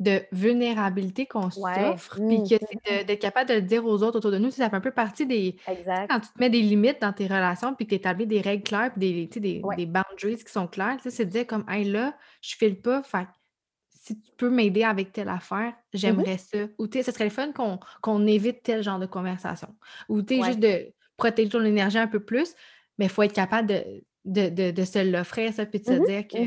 de 0.00 0.22
vulnérabilité 0.32 1.26
qu'on 1.26 1.50
s'offre, 1.50 2.16
puis 2.16 2.38
mmh, 2.38 2.48
que 2.48 2.54
c'est 2.86 3.04
d'être 3.04 3.20
capable 3.20 3.50
de 3.50 3.54
le 3.54 3.60
dire 3.60 3.84
aux 3.84 4.02
autres 4.02 4.16
autour 4.16 4.30
de 4.30 4.38
nous, 4.38 4.50
ça 4.50 4.70
fait 4.70 4.76
un 4.76 4.80
peu 4.80 4.92
partie 4.92 5.26
des... 5.26 5.56
Quand 5.66 6.20
tu 6.20 6.28
te 6.28 6.38
mets 6.40 6.48
des 6.48 6.62
limites 6.62 7.02
dans 7.02 7.12
tes 7.12 7.26
relations, 7.26 7.74
puis 7.74 7.84
que 7.84 7.90
tu 7.90 7.96
établis 7.96 8.26
des 8.26 8.40
règles 8.40 8.62
claires, 8.62 8.90
puis 8.92 9.00
des, 9.00 9.26
des, 9.26 9.62
des 9.76 9.86
boundaries 9.86 10.42
qui 10.42 10.50
sont 10.50 10.66
claires, 10.66 10.96
c'est 11.04 11.26
de 11.26 11.30
dire 11.30 11.46
comme, 11.46 11.66
hey 11.68 11.84
là, 11.84 12.16
je 12.40 12.56
file 12.56 12.80
pas, 12.80 13.02
fait 13.02 13.28
si 13.90 14.18
tu 14.18 14.32
peux 14.38 14.48
m'aider 14.48 14.82
avec 14.82 15.12
telle 15.12 15.28
affaire, 15.28 15.72
mmh 15.72 15.74
j'aimerais 15.92 16.38
ça. 16.38 16.58
Ou 16.78 16.88
tu 16.88 16.96
sais, 16.96 17.04
ce 17.04 17.12
serait 17.12 17.24
le 17.24 17.30
fun 17.30 17.52
qu'on 18.00 18.26
évite 18.26 18.62
tel 18.62 18.82
genre 18.82 18.98
de 18.98 19.04
conversation. 19.04 19.68
Ou 20.08 20.22
tu 20.22 20.38
sais, 20.38 20.46
juste 20.46 20.60
de 20.60 20.94
protéger 21.18 21.50
ton 21.50 21.62
énergie 21.62 21.98
un 21.98 22.06
peu 22.06 22.20
plus, 22.20 22.54
mais 22.98 23.04
il 23.04 23.10
faut 23.10 23.22
être 23.22 23.34
capable 23.34 23.68
de, 23.68 23.84
de, 24.30 24.70
de, 24.70 24.84
se 24.84 24.98
l'offrir, 24.98 25.52
ça, 25.52 25.66
puis 25.66 25.80
de 25.80 25.84
se 25.84 25.92
mmh 25.92 26.06
dire 26.06 26.28
que 26.28 26.38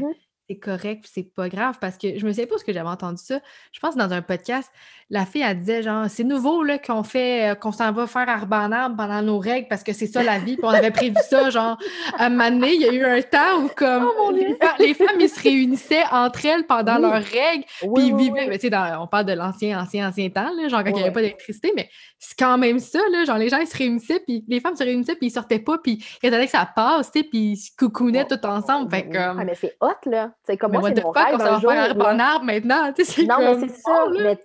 c'est 0.49 0.58
correct, 0.58 1.06
c'est 1.12 1.34
pas 1.34 1.47
grave 1.47 1.77
parce 1.79 1.97
que 1.97 2.17
je 2.17 2.25
me 2.25 2.34
sais 2.34 2.45
pas 2.45 2.58
ce 2.58 2.65
que 2.65 2.73
j'avais 2.73 2.89
entendu 2.89 3.21
ça. 3.23 3.39
Je 3.71 3.79
pense 3.79 3.93
que 3.95 3.99
dans 3.99 4.12
un 4.12 4.21
podcast, 4.21 4.69
la 5.10 5.25
fille 5.25 5.41
elle 5.41 5.60
disait 5.60 5.84
genre 5.84 6.08
c'est 6.10 6.23
nouveau 6.23 6.63
là 6.63 6.77
qu'on 6.79 7.03
fait 7.03 7.51
euh, 7.51 7.56
qu'on 7.56 7.71
s'en 7.71 7.91
va 7.93 8.08
faire 8.08 8.27
arbre 8.27 8.56
en 8.56 8.71
arbre 8.71 8.97
pendant 8.97 9.21
nos 9.21 9.39
règles 9.39 9.67
parce 9.69 9.84
que 9.84 9.93
c'est 9.93 10.08
ça 10.08 10.21
la 10.21 10.39
vie, 10.39 10.58
puis 10.58 10.65
on 10.65 10.69
avait 10.69 10.91
prévu 10.91 11.15
ça 11.29 11.49
genre 11.49 11.77
à 12.17 12.25
un 12.25 12.29
moment 12.29 12.51
donné, 12.51 12.73
il 12.73 12.82
y 12.82 12.89
a 12.89 12.93
eu 12.93 13.06
un 13.06 13.21
temps 13.21 13.62
où 13.63 13.69
comme 13.69 14.10
oh, 14.19 14.32
les, 14.32 14.93
femmes 14.93 15.19
ils 15.19 15.29
se 15.29 15.41
réunissaient 15.41 16.03
entre 16.12 16.45
elles 16.45 16.65
pendant 16.65 16.97
leurs 16.97 17.23
règles, 17.23 17.63
puis 17.95 18.08
ils 18.08 18.15
vivaient 18.15 18.58
tu 18.58 18.67
sais 18.67 18.75
on 18.99 19.08
parle 19.08 19.25
de 19.25 19.34
l'ancien 19.34 19.82
ancien 19.82 20.10
ancien 20.10 20.29
temps 20.29 20.51
là, 20.53 20.67
genre 20.67 20.84
quand 20.84 20.89
il 20.89 20.95
n'y 20.95 21.03
avait 21.03 21.12
pas 21.12 21.21
d'électricité 21.21 21.71
mais 21.75 21.89
c'est 22.19 22.38
quand 22.38 22.58
même 22.58 22.79
ça 22.79 22.99
là, 23.12 23.23
genre 23.23 23.38
les 23.38 23.49
gens 23.49 23.60
ils 23.60 23.67
se 23.67 23.77
réunissaient 23.77 24.19
puis 24.25 24.43
les 24.47 24.60
femmes 24.60 24.75
se 24.75 24.84
réunissaient 24.84 25.15
puis 25.15 25.27
ils 25.27 25.32
sortaient 25.32 25.60
pas 25.60 25.77
puis 25.77 26.03
ils 26.21 26.27
attendaient 26.27 26.45
que 26.45 26.51
ça 26.51 26.69
passe, 26.75 27.12
tu 27.12 27.19
sais, 27.19 27.25
puis 27.25 27.51
ils 27.51 27.58
se 27.58 27.71
coucounaient 27.77 28.25
tout 28.25 28.45
ensemble, 28.45 28.89
fait 28.89 29.03
comme 29.03 29.39
ah, 29.39 29.45
mais 29.45 29.56
c'est 29.56 29.77
hot 29.79 30.10
là. 30.10 30.32
C'est 30.45 30.58
comme 30.58 30.73
moi, 30.73 30.89
c'est 30.93 31.03
mon 31.03 31.12
rêve 31.12 31.41
un 31.41 31.60
jour. 31.60 31.71
Faire 31.71 31.95
en 31.97 32.19
arbre 32.19 32.45
maintenant, 32.45 32.86
Non, 32.86 33.38
mais 33.39 33.60
c'est 33.60 33.69
ça. 33.69 34.06
mais, 34.12 34.38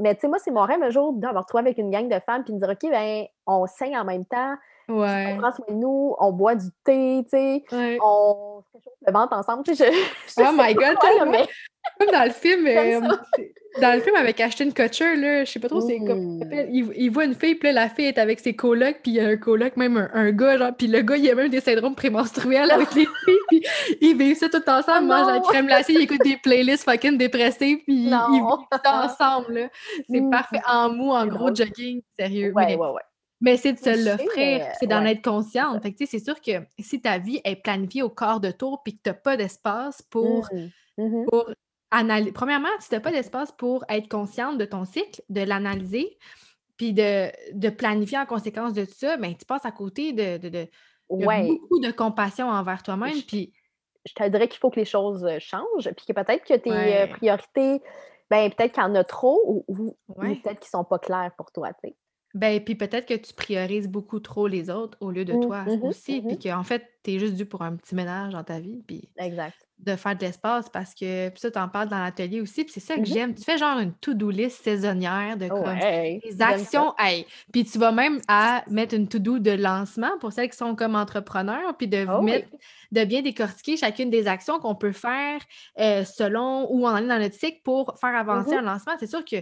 mais 0.00 0.14
tu 0.14 0.22
sais, 0.22 0.28
moi, 0.28 0.38
c'est 0.38 0.50
mon 0.50 0.62
rêve 0.62 0.82
un 0.82 0.90
jour 0.90 1.12
d'avoir 1.14 1.44
retrouvé 1.44 1.62
avec 1.62 1.78
une 1.78 1.90
gang 1.90 2.08
de 2.08 2.20
femmes 2.26 2.42
puis 2.44 2.52
de 2.52 2.58
dire, 2.58 2.68
OK, 2.68 2.90
ben, 2.90 3.24
on 3.46 3.66
saigne 3.66 3.96
en 3.96 4.04
même 4.04 4.24
temps. 4.24 4.56
Ouais. 4.88 5.32
On 5.32 5.38
prend 5.38 5.52
soin 5.52 5.66
de 5.68 5.74
nous, 5.74 6.14
on 6.18 6.32
boit 6.32 6.54
du 6.54 6.66
thé, 6.84 7.24
tu 7.24 7.30
sais, 7.30 7.64
on 8.02 8.62
se 8.62 8.76
réchauffe 8.76 8.94
le 9.06 9.12
ventre 9.12 9.36
ensemble, 9.36 9.62
tu 9.64 9.74
sais. 9.74 9.90
Je, 9.90 10.42
oh 10.42 10.52
my 10.52 10.74
God, 10.74 10.96
mais... 11.26 11.46
comme 11.98 12.10
dans 12.12 12.24
le 12.24 12.30
film, 12.30 12.66
euh, 12.66 13.00
dans 13.80 13.94
le 13.94 14.00
film 14.00 14.14
avec 14.16 14.38
Ashton 14.40 14.70
Kutcher, 14.72 15.16
là, 15.16 15.44
je 15.44 15.52
sais 15.52 15.58
pas 15.58 15.68
trop 15.68 15.80
c'est 15.80 15.98
comme 15.98 16.40
il, 16.70 16.92
il, 16.96 17.08
voit 17.08 17.24
une 17.24 17.34
fille, 17.34 17.54
puis 17.54 17.72
là, 17.72 17.84
la 17.84 17.88
fille 17.88 18.06
est 18.06 18.18
avec 18.18 18.40
ses 18.40 18.54
colocs, 18.54 19.00
puis 19.02 19.12
il 19.12 19.14
y 19.14 19.20
a 19.20 19.26
un 19.26 19.36
coloc, 19.36 19.76
même 19.78 20.10
un, 20.12 20.30
gars, 20.32 20.58
genre, 20.58 20.72
puis 20.76 20.86
le 20.86 21.00
gars, 21.00 21.16
il 21.16 21.30
a 21.30 21.34
même 21.34 21.48
des 21.48 21.60
syndromes 21.60 21.94
prémenstruels 21.94 22.70
avec 22.70 22.94
les 22.94 23.06
filles, 23.24 23.38
puis 23.48 23.64
ils 24.02 24.16
vivent 24.16 24.36
ça 24.36 24.50
tout 24.50 24.68
ensemble, 24.68 25.04
oh 25.04 25.14
mangent 25.14 25.32
la 25.32 25.40
crème 25.40 25.66
glacée, 25.66 25.94
ils 25.94 26.02
écoutent 26.02 26.24
des 26.24 26.36
playlists 26.36 26.84
fucking 26.84 27.16
dépressées, 27.16 27.82
puis 27.86 28.04
ils 28.04 28.10
vivent 28.10 28.44
ça 28.70 29.04
ensemble. 29.04 29.70
C'est 30.10 30.20
mmh. 30.20 30.30
parfait, 30.30 30.60
en 30.68 30.90
mou, 30.90 31.10
en 31.10 31.26
gros 31.26 31.54
jogging, 31.54 32.02
sérieux. 32.18 32.52
Ouais, 32.54 32.76
ouais, 32.76 32.88
ouais. 32.88 33.02
Mais 33.40 33.56
c'est 33.56 33.72
de 33.74 33.78
se 33.78 34.04
l'offrir, 34.04 34.66
c'est 34.78 34.86
d'en 34.86 35.04
être 35.04 35.22
consciente. 35.22 35.82
Fait 35.82 35.92
que, 35.92 36.06
c'est 36.06 36.18
sûr 36.18 36.40
que 36.40 36.52
si 36.78 37.00
ta 37.00 37.18
vie 37.18 37.40
est 37.44 37.56
planifiée 37.56 38.02
au 38.02 38.10
quart 38.10 38.40
de 38.40 38.50
tour, 38.50 38.82
puis 38.82 38.96
que 38.96 39.02
tu 39.02 39.10
n'as 39.10 39.14
pas 39.14 39.36
d'espace 39.36 40.02
pour, 40.02 40.48
mmh. 40.96 41.24
pour 41.26 41.50
Premièrement, 42.34 42.68
si 42.80 42.88
tu 42.88 42.94
n'as 42.94 43.00
pas 43.00 43.12
d'espace 43.12 43.52
pour 43.52 43.84
être 43.88 44.08
consciente 44.08 44.58
de 44.58 44.64
ton 44.64 44.84
cycle, 44.84 45.22
de 45.28 45.42
l'analyser, 45.42 46.18
puis 46.76 46.92
de, 46.92 47.70
planifier 47.70 48.18
en 48.18 48.26
conséquence 48.26 48.72
de 48.72 48.84
ça, 48.84 49.16
ben, 49.16 49.34
tu 49.36 49.44
passes 49.44 49.64
à 49.64 49.70
côté 49.70 50.12
de, 50.12 50.68
beaucoup 51.08 51.80
de 51.80 51.92
compassion 51.92 52.48
envers 52.48 52.82
toi-même. 52.82 53.22
Puis 53.26 53.52
je 54.04 54.12
te 54.12 54.28
dirais 54.28 54.48
qu'il 54.48 54.58
faut 54.58 54.70
que 54.70 54.80
les 54.80 54.84
choses 54.84 55.24
euh, 55.24 55.38
changent, 55.38 55.90
puis 55.96 56.04
que 56.06 56.12
peut-être 56.12 56.44
que 56.44 56.54
tes 56.54 56.70
euh, 56.70 57.06
priorités, 57.06 57.80
ben, 58.28 58.50
peut-être 58.50 58.72
qu'il 58.74 58.82
y 58.82 58.86
en 58.86 58.94
a 58.94 59.04
trop 59.04 59.64
ou, 59.66 59.96
peut-être 60.18 60.42
qu'ils 60.42 60.68
ne 60.74 60.78
sont 60.78 60.84
pas 60.84 60.98
clairs 60.98 61.32
pour 61.38 61.52
toi. 61.52 61.70
Ben, 62.34 62.60
puis 62.60 62.74
peut-être 62.74 63.06
que 63.06 63.14
tu 63.14 63.32
priorises 63.32 63.88
beaucoup 63.88 64.18
trop 64.18 64.48
les 64.48 64.68
autres 64.68 64.98
au 65.00 65.12
lieu 65.12 65.24
de 65.24 65.32
mmh, 65.32 65.40
toi 65.40 65.62
mmh 65.62 65.84
aussi, 65.84 66.20
mmh 66.20 66.26
puis 66.26 66.38
qu'en 66.38 66.64
fait, 66.64 66.82
tu 67.04 67.12
es 67.12 67.18
juste 67.20 67.34
dû 67.34 67.46
pour 67.46 67.62
un 67.62 67.76
petit 67.76 67.94
ménage 67.94 68.32
dans 68.32 68.42
ta 68.42 68.58
vie, 68.58 68.82
puis 68.88 69.08
exact. 69.18 69.54
de 69.78 69.94
faire 69.94 70.16
de 70.16 70.22
l'espace 70.22 70.68
parce 70.68 70.94
que, 70.96 71.28
puis 71.28 71.40
ça, 71.40 71.52
tu 71.52 71.58
en 71.60 71.68
parles 71.68 71.88
dans 71.88 72.00
l'atelier 72.00 72.40
aussi, 72.40 72.64
puis 72.64 72.72
c'est 72.72 72.80
ça 72.80 72.96
que 72.96 73.04
j'aime. 73.04 73.36
Tu 73.36 73.44
fais 73.44 73.56
genre 73.56 73.78
une 73.78 73.92
to-do 73.92 74.30
list 74.30 74.64
saisonnière 74.64 75.36
de 75.36 75.46
comme 75.46 75.76
les 76.24 76.42
actions, 76.42 76.92
hey, 76.98 77.24
puis 77.52 77.64
tu 77.64 77.78
vas 77.78 77.92
même 77.92 78.20
à 78.26 78.64
mettre 78.68 78.96
une 78.96 79.06
to-do 79.06 79.38
de 79.38 79.52
lancement 79.52 80.18
pour 80.18 80.32
celles 80.32 80.50
qui 80.50 80.56
sont 80.56 80.74
comme 80.74 80.96
entrepreneurs, 80.96 81.76
puis 81.76 81.86
de, 81.86 82.04
oh 82.10 82.20
mettre, 82.20 82.48
de 82.90 83.04
bien 83.04 83.22
décortiquer 83.22 83.76
chacune 83.76 84.10
des 84.10 84.26
actions 84.26 84.58
qu'on 84.58 84.74
peut 84.74 84.92
faire 84.92 85.40
euh, 85.78 86.04
selon 86.04 86.66
où 86.72 86.84
on 86.84 86.90
en 86.90 86.96
est 86.96 87.06
dans 87.06 87.20
notre 87.20 87.36
cycle 87.36 87.60
pour 87.62 87.96
faire 88.00 88.16
avancer 88.16 88.56
un 88.56 88.62
lancement. 88.62 88.94
C'est 88.98 89.06
sûr 89.06 89.24
que 89.24 89.36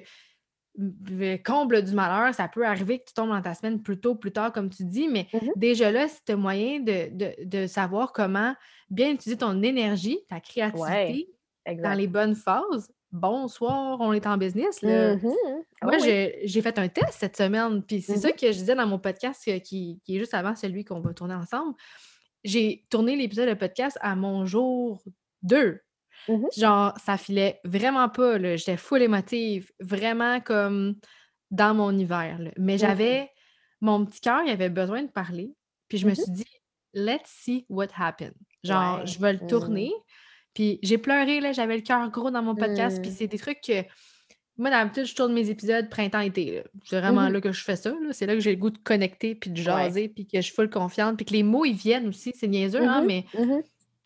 comble 1.45 1.83
du 1.83 1.93
malheur, 1.93 2.35
ça 2.35 2.49
peut 2.49 2.67
arriver 2.67 2.99
que 2.99 3.05
tu 3.05 3.15
tombes 3.15 3.31
dans 3.31 3.43
ta 3.43 3.55
semaine 3.55 3.83
plus 3.83 4.01
tôt, 4.01 4.15
plus 4.15 4.33
tard, 4.33 4.53
comme 4.53 4.71
tu 4.71 4.85
dis, 4.85 5.09
mais 5.09 5.27
mmh 5.33 5.51
déjà 5.57 5.91
là, 5.91 6.07
c'est 6.09 6.33
un 6.33 6.37
moyen 6.37 6.81
de, 6.81 7.67
savoir 7.67 8.13
comment 8.13 8.55
bien 8.91 9.11
utiliser 9.13 9.39
ton 9.39 9.63
énergie, 9.63 10.19
ta 10.29 10.41
créativité 10.41 11.29
dans 11.67 11.97
les 11.97 12.07
bonnes 12.07 12.35
phases. 12.35 12.91
Bonsoir, 13.11 14.01
on 14.01 14.15
est 14.15 14.27
en 14.27 14.39
business. 14.39 14.81
Là. 14.81 15.17
Mmh 15.17 15.35
Moi, 15.83 15.99
j'ai 15.99 16.63
fait 16.63 16.79
un 16.79 16.89
test 16.89 17.19
cette 17.19 17.37
semaine, 17.37 17.83
puis 17.83 18.01
c'est 18.01 18.17
ça 18.17 18.33
que 18.33 18.47
je 18.47 18.59
disais 18.59 18.75
dans 18.75 18.87
mon 18.87 18.99
podcast 18.99 19.43
euh, 19.49 19.59
qui, 19.59 20.01
qui 20.05 20.17
est 20.17 20.19
juste 20.19 20.35
avant 20.35 20.57
celui 20.57 20.85
qu'on 20.85 21.01
va 21.01 21.13
tourner 21.13 21.35
ensemble. 21.35 21.75
J'ai 22.43 22.87
tourné 22.89 23.15
l'épisode 23.15 23.51
de 23.51 23.55
podcast 23.55 23.99
à 24.01 24.17
mon 24.17 24.47
jour 24.47 25.03
2. 25.43 25.79
Mmh 26.29 26.45
Genre, 26.57 26.95
ça 27.05 27.17
filait 27.17 27.61
vraiment 27.65 28.09
pas, 28.09 28.39
J'étais 28.57 28.77
full 28.77 29.03
émotive, 29.03 29.71
vraiment 29.81 30.41
comme 30.41 30.97
dans 31.51 31.75
mon 31.75 31.97
hiver, 31.97 32.39
Mais 32.57 32.77
mmh 32.77 32.79
j'avais... 32.79 33.31
Mon 33.81 34.07
petit 34.07 34.21
cœur, 34.21 34.43
il 34.47 34.51
avait 34.51 34.69
besoin 34.69 35.03
de 35.03 35.11
parler. 35.11 35.53
Puis 35.89 35.99
je 35.99 36.07
me 36.07 36.13
mmh 36.13 36.15
suis 36.15 36.31
dit, 36.31 36.47
let's 36.95 37.27
see 37.27 37.67
what 37.69 37.89
happened. 37.99 38.35
Genre, 38.63 39.05
je 39.05 39.19
vais 39.19 39.33
le 39.33 39.47
tourner. 39.47 39.93
Puis 40.55 40.79
j'ai 40.83 40.99
pleuré, 40.99 41.41
là, 41.41 41.53
j'avais 41.53 41.77
le 41.77 41.83
cœur 41.83 42.09
gros 42.11 42.31
dans 42.31 42.43
mon 42.43 42.55
podcast. 42.55 43.03
Puis 43.03 43.11
c'est 43.11 43.27
des 43.27 43.39
trucs 43.39 43.61
que... 43.61 43.83
Moi, 44.59 44.69
d'habitude, 44.69 45.07
je 45.07 45.15
tourne 45.15 45.33
mes 45.33 45.49
épisodes 45.49 45.89
printemps-été. 45.89 46.63
C'est 46.85 47.01
vraiment 47.01 47.29
là 47.29 47.41
que 47.41 47.51
je 47.53 47.65
fais 47.65 47.75
ça. 47.75 47.93
C'est 48.13 48.27
là 48.27 48.35
que 48.35 48.41
j'ai 48.41 48.51
le 48.51 48.59
goût 48.59 48.71
de 48.71 48.79
connecter, 48.79 49.35
puis 49.35 49.51
de 49.51 49.57
jaser, 49.57 50.09
puis 50.11 50.27
que 50.27 50.37
je 50.37 50.43
suis 50.43 50.55
full 50.55 50.69
confiante, 50.69 51.17
puis 51.17 51.25
que 51.25 51.33
les 51.33 51.43
mots, 51.43 51.65
ils 51.65 51.75
viennent 51.75 52.07
aussi. 52.07 52.33
C'est 52.37 52.49
niaiseux, 52.49 52.87
hein, 52.87 53.03
mais 53.03 53.25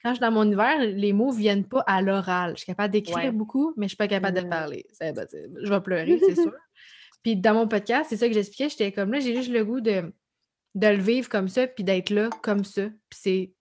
quand 0.07 0.13
je 0.13 0.19
suis 0.19 0.21
dans 0.21 0.31
mon 0.31 0.45
univers, 0.45 0.79
les 0.79 1.13
mots 1.13 1.33
ne 1.33 1.37
viennent 1.37 1.65
pas 1.65 1.81
à 1.81 2.01
l'oral. 2.01 2.53
Je 2.53 2.59
suis 2.59 2.67
capable 2.67 2.93
d'écrire 2.93 3.33
beaucoup, 3.33 3.73
mais 3.77 3.83
je 3.83 3.87
ne 3.87 3.89
suis 3.89 3.97
pas 3.97 4.07
capable 4.07 4.39
de 4.39 4.47
mmh. 4.47 4.51
parler. 4.51 4.87
Ben, 5.01 5.27
je 5.65 5.69
vais 5.69 5.81
pleurer, 5.81 6.21
c'est 6.21 6.37
sûr. 6.37 6.53
Puis 7.25 7.35
dans 7.35 7.55
mon 7.55 7.67
podcast, 7.67 8.07
c'est 8.09 8.17
ça 8.17 8.29
que 8.29 8.35
j'expliquais. 8.35 8.69
J'étais 8.69 8.93
comme 8.93 9.11
là, 9.11 9.19
j'ai 9.19 9.35
juste 9.35 9.51
le 9.51 9.65
goût 9.65 9.81
de, 9.81 10.15
de 10.77 10.87
le 10.87 11.03
vivre 11.03 11.29
comme 11.29 11.49
ça, 11.49 11.67
puis 11.67 11.83
d'être 11.83 12.11
là 12.11 12.31
comme 12.41 12.63
ça. 12.63 12.83
Puis 13.09 13.19
c'est 13.21 13.53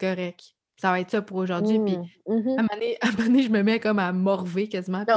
correct 0.00 0.56
ça 0.82 0.90
va 0.90 0.98
être 0.98 1.12
ça 1.12 1.22
pour 1.22 1.36
aujourd'hui. 1.36 1.78
Puis 1.78 1.96
mmh. 1.96 2.34
Mmh 2.34 2.48
à, 2.58 2.60
un 2.60 2.62
moment 2.62 3.16
donné, 3.18 3.42
je 3.44 3.50
me 3.50 3.62
mets 3.62 3.78
comme 3.78 4.00
à 4.00 4.12
morver 4.12 4.68
quasiment, 4.68 5.04
puis 5.04 5.14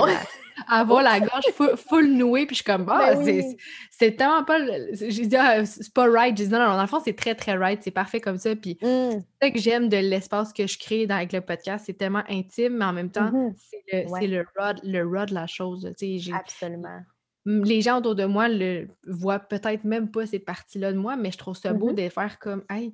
à, 0.67 0.79
avoir 0.79 1.01
la 1.01 1.19
gorge 1.19 1.75
full, 1.75 2.05
nouée, 2.13 2.45
puis 2.45 2.55
je 2.55 2.61
suis 2.61 2.63
comme, 2.63 2.87
ah, 2.91 3.15
ben 3.15 3.43
c'est 3.89 4.15
tellement 4.15 4.43
pas. 4.43 4.59
J'ai 4.91 5.25
dit, 5.25 5.35
ah, 5.35 5.65
c'est 5.65 5.91
pas 5.91 6.07
right. 6.07 6.37
J'ai 6.37 6.45
dit, 6.45 6.51
non, 6.51 6.59
non, 6.59 6.75
dans 6.75 6.81
le 6.81 6.87
fond, 6.87 7.01
c'est 7.03 7.15
très, 7.15 7.33
très 7.33 7.57
right, 7.57 7.81
c'est 7.81 7.89
parfait 7.89 8.21
comme 8.21 8.37
ça. 8.37 8.55
Puis 8.55 8.77
mmh. 8.79 9.09
c'est 9.09 9.25
ça 9.41 9.51
que 9.51 9.57
j'aime 9.57 9.89
de 9.89 9.97
l'espace 9.97 10.53
que 10.53 10.67
je 10.67 10.77
crée 10.77 11.07
avec 11.09 11.33
le 11.33 11.41
podcast. 11.41 11.85
C'est 11.87 11.97
tellement 11.97 12.23
intime, 12.29 12.77
mais 12.77 12.85
en 12.85 12.93
même 12.93 13.09
temps, 13.09 13.31
c'est 13.57 14.27
le, 14.27 14.27
le, 14.27 14.45
raw, 14.55 14.73
le 14.83 15.25
de 15.25 15.33
la 15.33 15.47
chose. 15.47 15.91
Absolument. 16.31 16.99
Les 17.47 17.81
gens 17.81 17.97
autour 17.97 18.13
de 18.13 18.25
moi 18.25 18.49
le 18.49 18.87
voient 19.07 19.39
peut-être 19.39 19.83
même 19.83 20.11
pas 20.11 20.27
cette 20.27 20.45
partie-là 20.45 20.93
de 20.93 20.99
moi, 20.99 21.15
mais 21.15 21.31
je 21.31 21.39
trouve 21.39 21.57
ça 21.57 21.73
beau 21.73 21.91
de 21.91 22.07
faire 22.09 22.37
comme, 22.37 22.63
hey, 22.69 22.93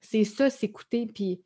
c'est 0.00 0.24
ça, 0.24 0.50
s'écouter, 0.50 1.10
puis 1.12 1.40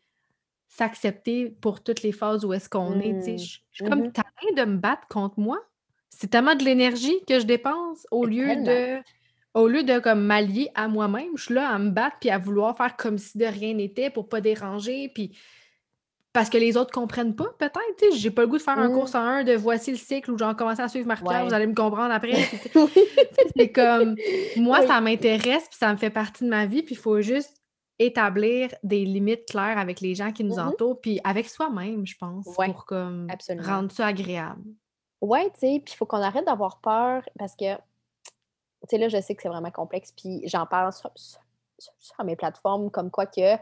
s'accepter 0.71 1.51
pour 1.61 1.83
toutes 1.83 2.03
les 2.03 2.13
phases 2.13 2.45
où 2.45 2.53
est-ce 2.55 2.71
qu'on 2.71 2.99
est. 3.01 3.37
Je, 3.37 3.59
suis 3.73 3.85
comme, 3.85 4.07
mmh 4.07 4.13
train 4.13 4.65
de 4.65 4.65
me 4.65 4.77
battre 4.77 5.07
contre 5.09 5.39
moi. 5.39 5.59
C'est 6.09 6.29
tellement 6.29 6.55
de 6.55 6.65
l'énergie 6.65 7.17
que 7.29 7.41
je 7.41 7.45
dépense 7.45 8.07
au 8.11 8.25
lieu 8.25 8.57
de 8.57 9.01
au 9.53 9.67
lieu 9.67 9.83
de 9.83 9.99
comme 9.99 10.21
m'allier 10.21 10.71
à 10.77 10.87
moi-même, 10.87 11.31
je 11.35 11.47
suis 11.47 11.55
là 11.55 11.71
à 11.71 11.79
me 11.79 11.91
battre 11.91 12.19
puis 12.21 12.31
à 12.31 12.39
vouloir 12.39 12.77
faire 12.77 12.97
comme 12.97 13.19
si 13.19 13.37
de 13.37 13.47
rien 13.47 13.75
n'était 13.75 14.09
pour 14.09 14.29
pas 14.29 14.41
déranger 14.41 15.11
puis 15.13 15.37
parce 16.33 16.49
que 16.49 16.57
les 16.57 16.77
autres 16.77 16.93
comprennent 16.93 17.35
pas 17.35 17.53
peut-être, 17.59 18.15
j'ai 18.15 18.31
pas 18.31 18.43
le 18.43 18.49
goût 18.49 18.59
de 18.59 18.63
faire 18.63 18.79
un 18.79 18.91
cours 18.91 19.09
mmh. 19.13 19.17
en 19.17 19.21
un 19.21 19.43
de 19.43 19.55
voici 19.55 19.91
le 19.91 19.97
cycle 19.97 20.31
ou 20.31 20.39
genre 20.39 20.55
commencer 20.55 20.83
à 20.83 20.89
suivre 20.89 21.09
marc 21.09 21.25
vous 21.25 21.53
allez 21.53 21.67
me 21.67 21.75
comprendre 21.75 22.15
après. 22.15 22.49
c'est 23.57 23.73
comme 23.73 24.15
moi 24.57 24.87
ça 24.87 25.01
m'intéresse 25.01 25.67
puis 25.69 25.79
ça 25.79 25.93
me 25.93 25.99
fait 25.99 26.11
partie 26.11 26.45
de 26.45 26.49
ma 26.49 26.67
vie 26.67 26.85
puis 26.85 26.95
il 26.95 26.99
faut 26.99 27.21
juste 27.21 27.60
établir 28.01 28.75
des 28.83 29.05
limites 29.05 29.47
claires 29.47 29.79
avec 29.79 30.01
les 30.01 30.15
gens 30.15 30.33
qui 30.33 30.43
nous 30.43 30.57
mmh 30.57 30.69
entourent, 30.69 31.01
puis 31.01 31.21
avec 31.23 31.49
soi-même, 31.49 32.07
je 32.07 32.17
pense, 32.17 32.47
pour 32.47 32.87
comme 32.87 33.29
rendre 33.59 33.93
ça 33.93 34.07
agréable. 34.07 34.65
Ouais, 35.21 35.51
tu 35.51 35.61
sais, 35.61 35.83
puis 35.85 35.93
il 35.93 35.97
faut 35.97 36.07
qu'on 36.07 36.23
arrête 36.23 36.47
d'avoir 36.47 36.81
peur 36.81 37.23
parce 37.39 37.55
que, 37.55 37.77
tu 37.77 37.81
sais, 38.89 38.97
là, 38.99 39.09
je 39.09 39.21
sais 39.21 39.35
que 39.35 39.43
c'est 39.43 39.51
vraiment 39.51 39.71
complexe, 39.71 40.13
puis 40.13 40.41
j'en 40.47 40.65
parle 40.65 40.95
sur, 40.95 41.13
sur, 41.15 42.25
mes 42.25 42.37
plateformes 42.37 42.91
comme 42.91 43.11
quoi 43.11 43.27
que 43.27 43.57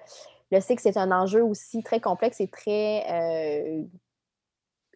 je 0.52 0.60
sais 0.60 0.76
que 0.76 0.82
c'est 0.82 0.96
un 0.96 1.10
enjeu 1.10 1.42
aussi 1.42 1.82
très 1.82 2.00
complexe 2.00 2.40
et 2.40 2.48
très, 2.48 3.04
euh, 3.10 3.82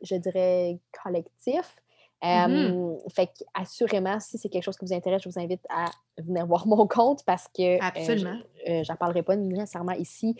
je 0.02 0.14
dirais, 0.14 0.78
collectif. 1.02 1.81
Mm-hmm. 2.22 3.12
Fait 3.12 3.30
assurément, 3.54 4.20
si 4.20 4.38
c'est 4.38 4.48
quelque 4.48 4.62
chose 4.62 4.76
qui 4.76 4.84
vous 4.84 4.92
intéresse, 4.92 5.22
je 5.22 5.28
vous 5.28 5.40
invite 5.40 5.62
à 5.68 5.86
venir 6.18 6.46
voir 6.46 6.66
mon 6.66 6.86
compte 6.86 7.24
parce 7.24 7.48
que 7.48 7.76
euh, 7.76 7.78
Absolument. 7.80 8.38
Euh, 8.68 8.82
j'en 8.84 8.94
parlerai 8.96 9.22
pas 9.22 9.36
nécessairement 9.36 9.92
ici 9.92 10.36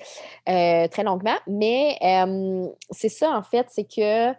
très 0.47 1.03
longuement. 1.05 1.37
Mais 1.47 1.99
c'est 2.91 3.09
ça, 3.09 3.37
en 3.37 3.43
fait, 3.43 3.67
c'est 3.71 3.85
que 3.85 4.33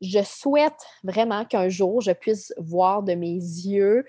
je 0.00 0.22
souhaite 0.22 0.86
vraiment 1.02 1.44
qu'un 1.44 1.68
jour, 1.68 2.00
je 2.00 2.12
puisse 2.12 2.52
voir 2.58 3.02
de 3.02 3.14
mes 3.14 3.34
yeux 3.34 4.04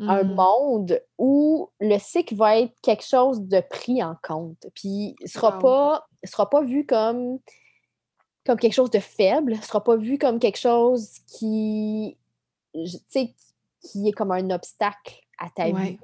un 0.00 0.22
mm. 0.22 0.34
monde 0.34 1.02
où 1.18 1.70
le 1.80 1.98
cycle 1.98 2.36
va 2.36 2.58
être 2.58 2.74
quelque 2.82 3.04
chose 3.04 3.42
de 3.42 3.60
pris 3.60 4.02
en 4.02 4.14
compte. 4.22 4.66
Puis 4.74 5.16
ne 5.20 5.26
sera, 5.26 5.58
pas, 5.58 6.06
sera 6.24 6.48
pas 6.48 6.62
vu 6.62 6.86
comme, 6.86 7.38
comme 8.46 8.58
quelque 8.58 8.74
chose 8.74 8.90
de 8.90 9.00
faible, 9.00 9.54
ne 9.54 9.60
sera 9.60 9.82
pas 9.82 9.96
vu 9.96 10.18
comme 10.18 10.38
quelque 10.38 10.58
chose 10.58 11.18
qui, 11.26 12.16
qui 12.74 14.08
est 14.08 14.12
comme 14.12 14.32
un 14.32 14.50
obstacle 14.50 15.20
à 15.38 15.50
ta 15.50 15.70
vie. 15.70 15.98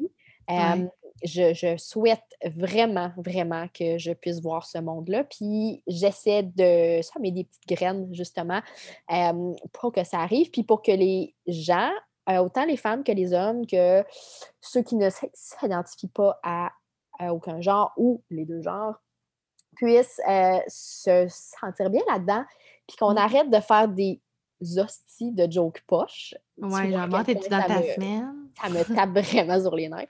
je, 1.24 1.74
souhaite 1.78 2.24
vraiment, 2.44 3.12
vraiment 3.16 3.66
que 3.68 3.98
je 3.98 4.12
puisse 4.12 4.40
voir 4.40 4.66
ce 4.66 4.78
monde-là. 4.78 5.24
Puis 5.24 5.82
j'essaie 5.86 6.42
de 6.42 7.02
semer 7.02 7.30
des 7.30 7.44
petites 7.44 7.68
graines, 7.68 8.14
justement, 8.14 8.60
pour 9.72 9.92
que 9.92 10.04
ça 10.04 10.20
arrive, 10.20 10.50
puis 10.50 10.62
pour 10.62 10.82
que 10.82 10.92
les 10.92 11.34
gens 11.46 11.90
euh, 12.30 12.38
autant 12.38 12.64
les 12.64 12.78
femmes 12.78 13.04
que 13.04 13.12
les 13.12 13.34
hommes, 13.34 13.66
que 13.66 14.02
ceux 14.60 14.82
qui 14.82 14.96
ne 14.96 15.10
s'identifient 15.34 16.08
pas 16.08 16.38
à, 16.42 16.72
aucun 17.30 17.60
genre 17.60 17.92
ou 17.96 18.22
les 18.30 18.44
deux 18.44 18.62
genres, 18.62 18.94
puissent 19.76 20.20
euh, 20.28 20.58
se 20.66 21.26
sentir 21.28 21.90
bien 21.90 22.02
là-dedans, 22.08 22.44
puis 22.86 22.96
qu'on 22.96 23.14
mmh. 23.14 23.18
arrête 23.18 23.50
de 23.50 23.60
faire 23.60 23.88
des 23.88 24.20
hosties 24.60 25.32
de 25.32 25.50
joke 25.50 25.82
poche. 25.86 26.34
Ouais, 26.58 26.90
genre, 26.90 27.24
t'es-tu 27.24 27.48
dans 27.48 27.62
ta 27.62 27.82
semaine? 27.82 28.48
Ça 28.60 28.68
me 28.68 28.82
tape 28.82 29.10
vraiment 29.26 29.60
sur 29.60 29.74
les 29.74 29.88
nerfs. 29.88 30.06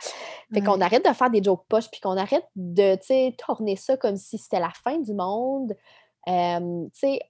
Fait 0.52 0.60
qu'on 0.60 0.80
arrête 0.80 1.04
de 1.04 1.12
faire 1.12 1.30
des 1.30 1.42
jokes 1.42 1.64
poches, 1.68 1.90
puis 1.90 2.00
qu'on 2.00 2.16
arrête 2.16 2.46
de, 2.54 2.94
tu 2.96 3.06
sais, 3.06 3.36
tourner 3.38 3.76
ça 3.76 3.96
comme 3.96 4.16
si 4.16 4.38
c'était 4.38 4.60
la 4.60 4.70
fin 4.70 4.98
du 4.98 5.14
monde. 5.14 5.74
Euh, 6.28 6.84
tu 6.92 6.98
sais, 6.98 7.20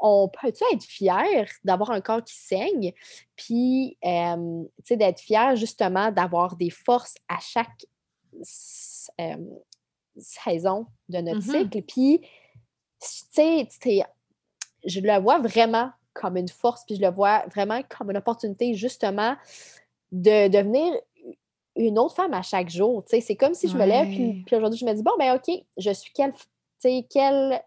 on 0.00 0.28
peut-tu 0.28 0.62
être 0.72 0.84
fier 0.84 1.48
d'avoir 1.64 1.90
un 1.90 2.00
corps 2.00 2.22
qui 2.22 2.34
saigne, 2.34 2.92
puis 3.34 3.96
d'être 4.02 5.20
fier 5.20 5.56
justement 5.56 6.10
d'avoir 6.10 6.56
des 6.56 6.70
forces 6.70 7.14
à 7.28 7.38
chaque 7.40 7.86
saison 10.18 10.86
de 11.08 11.18
notre 11.18 11.38
mmh 11.38 11.62
cycle. 11.62 11.82
Puis, 11.82 12.20
tu 13.00 13.66
sais, 13.80 14.04
je 14.84 15.00
le 15.00 15.20
vois 15.20 15.38
vraiment 15.38 15.90
comme 16.20 16.36
une 16.36 16.48
force, 16.48 16.84
puis 16.84 16.96
je 16.96 17.02
le 17.02 17.10
vois 17.10 17.44
vraiment 17.54 17.80
comme 17.88 18.10
une 18.10 18.16
opportunité 18.16 18.74
justement 18.74 19.36
de 20.12 20.48
devenir 20.48 20.94
une 21.76 21.98
autre 21.98 22.14
femme 22.14 22.32
à 22.32 22.42
chaque 22.42 22.70
jour. 22.70 23.04
C'est 23.06 23.36
comme 23.36 23.54
si 23.54 23.68
je 23.68 23.76
me 23.76 23.84
lève, 23.84 24.06
puis, 24.06 24.42
puis 24.46 24.56
aujourd'hui, 24.56 24.78
je 24.78 24.86
me 24.86 24.94
dis, 24.94 25.02
bon, 25.02 25.12
ben 25.18 25.36
OK, 25.36 25.64
je 25.76 25.90
suis 25.90 26.12
quelle, 26.12 26.32
quelle 27.10 27.62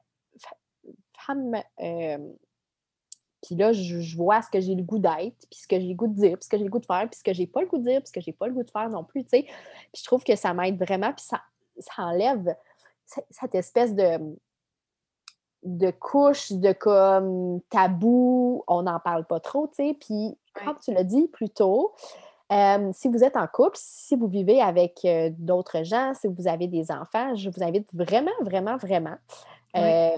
puis 3.41 3.55
là, 3.55 3.71
je, 3.71 4.15
vois 4.17 4.41
ce 4.41 4.49
que 4.49 4.59
j'ai 4.59 4.75
le 4.75 4.83
goût 4.83 4.99
d'être, 4.99 5.47
puis 5.49 5.59
ce 5.61 5.67
que 5.67 5.79
j'ai 5.79 5.87
le 5.87 5.93
goût 5.93 6.07
de 6.07 6.15
dire, 6.15 6.37
puis 6.37 6.43
ce 6.43 6.49
que 6.49 6.57
j'ai 6.57 6.63
le 6.63 6.69
goût 6.69 6.79
de 6.79 6.85
faire, 6.85 7.07
puis 7.09 7.17
ce 7.17 7.23
que 7.23 7.33
j'ai 7.33 7.47
pas 7.47 7.61
le 7.61 7.67
goût 7.67 7.77
de 7.77 7.83
dire, 7.83 7.99
puis 7.99 8.07
ce 8.07 8.11
que 8.11 8.21
j'ai 8.21 8.33
pas 8.33 8.47
le 8.47 8.53
goût 8.53 8.63
de 8.63 8.71
faire 8.71 8.89
non 8.89 9.03
plus, 9.03 9.23
tu 9.23 9.29
sais. 9.29 9.43
Puis 9.43 10.01
je 10.01 10.03
trouve 10.03 10.23
que 10.23 10.35
ça 10.35 10.53
m'aide 10.53 10.77
vraiment, 10.77 11.13
puis 11.13 11.25
ça, 11.25 11.41
ça 11.77 12.03
enlève 12.03 12.55
cette 13.05 13.55
espèce 13.55 13.95
de, 13.95 14.19
de 15.63 15.91
couche, 15.91 16.51
de 16.51 16.71
comme 16.71 17.59
tabou, 17.69 18.63
on 18.67 18.83
n'en 18.83 18.99
parle 18.99 19.25
pas 19.25 19.39
trop, 19.39 19.67
tu 19.67 19.75
sais. 19.75 19.97
Puis 19.99 20.37
comme 20.53 20.77
tu 20.83 20.93
l'as 20.93 21.03
dit 21.03 21.27
plus 21.27 21.49
tôt, 21.49 21.93
euh, 22.51 22.89
si 22.93 23.07
vous 23.07 23.23
êtes 23.23 23.37
en 23.37 23.47
couple, 23.47 23.77
si 23.79 24.15
vous 24.15 24.27
vivez 24.27 24.61
avec 24.61 25.01
euh, 25.05 25.29
d'autres 25.37 25.83
gens, 25.83 26.13
si 26.15 26.27
vous 26.27 26.47
avez 26.47 26.67
des 26.67 26.91
enfants, 26.91 27.35
je 27.35 27.49
vous 27.49 27.63
invite 27.63 27.87
vraiment, 27.93 28.31
vraiment, 28.41 28.77
vraiment 28.77 29.17
euh, 29.75 30.17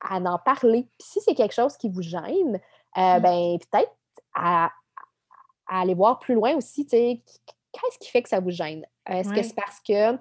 à 0.00 0.18
en 0.18 0.38
parler. 0.38 0.86
Puis 0.98 1.08
si 1.08 1.20
c'est 1.20 1.34
quelque 1.34 1.54
chose 1.54 1.76
qui 1.76 1.88
vous 1.88 2.02
gêne, 2.02 2.60
mmh. 2.96 3.20
ben, 3.20 3.58
peut-être 3.58 3.94
à, 4.34 4.70
aller 5.66 5.94
voir 5.94 6.18
plus 6.18 6.34
loin 6.34 6.54
aussi, 6.54 6.84
tu 6.84 6.90
sais, 6.90 7.22
qu'est-ce 7.72 7.98
qui 7.98 8.10
fait 8.10 8.22
que 8.22 8.28
ça 8.28 8.40
vous 8.40 8.50
gêne? 8.50 8.84
Est-ce 9.06 9.30
que 9.30 9.42
c'est 9.42 9.54
parce 9.54 9.80
que, 9.80 10.18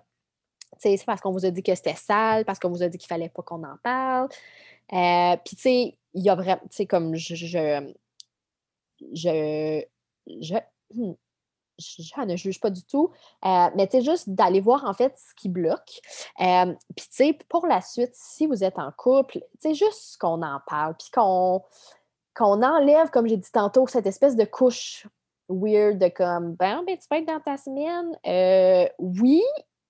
c'est 0.79 1.03
parce 1.05 1.21
qu'on 1.21 1.31
vous 1.31 1.45
a 1.45 1.51
dit 1.51 1.63
que 1.63 1.75
c'était 1.75 1.95
sale, 1.95 2.45
parce 2.45 2.59
qu'on 2.59 2.69
vous 2.69 2.83
a 2.83 2.87
dit 2.87 2.97
qu'il 2.97 3.07
fallait 3.07 3.29
pas 3.29 3.43
qu'on 3.43 3.63
en 3.63 3.77
parle? 3.83 4.29
Euh, 4.93 5.35
puis, 5.43 5.55
tu 5.55 5.61
sais, 5.61 5.97
il 6.13 6.23
y 6.23 6.29
a 6.29 6.35
vraiment, 6.35 6.61
tu 6.69 6.77
sais, 6.77 6.85
comme 6.85 7.15
je, 7.15 7.35
je, 7.35 7.93
je, 9.13 9.83
je 10.39 10.55
hmm, 10.93 11.13
je 11.79 12.21
ne 12.25 12.35
juge 12.35 12.59
pas 12.59 12.69
du 12.69 12.83
tout. 12.83 13.11
Euh, 13.45 13.69
mais 13.75 13.87
tu 13.87 13.97
sais, 13.97 14.03
juste 14.03 14.29
d'aller 14.29 14.61
voir 14.61 14.85
en 14.85 14.93
fait 14.93 15.15
ce 15.17 15.33
qui 15.35 15.49
bloque. 15.49 16.01
Euh, 16.41 16.73
puis 16.95 17.07
tu 17.09 17.15
sais, 17.15 17.37
pour 17.49 17.67
la 17.67 17.81
suite, 17.81 18.13
si 18.13 18.47
vous 18.47 18.63
êtes 18.63 18.79
en 18.79 18.91
couple, 18.91 19.39
tu 19.61 19.69
sais, 19.69 19.73
juste 19.73 20.17
qu'on 20.17 20.41
en 20.41 20.59
parle, 20.67 20.95
puis 20.97 21.09
qu'on 21.13 21.63
qu'on 22.35 22.61
enlève, 22.61 23.09
comme 23.09 23.27
j'ai 23.27 23.37
dit 23.37 23.51
tantôt, 23.51 23.87
cette 23.87 24.05
espèce 24.05 24.35
de 24.35 24.45
couche 24.45 25.07
weird 25.49 25.97
de 25.97 26.07
comme, 26.07 26.53
ben, 26.53 26.83
ben 26.85 26.95
tu 26.95 27.07
peux 27.09 27.15
être 27.15 27.27
dans 27.27 27.39
ta 27.39 27.57
semaine. 27.57 28.15
Oui, 28.99 29.41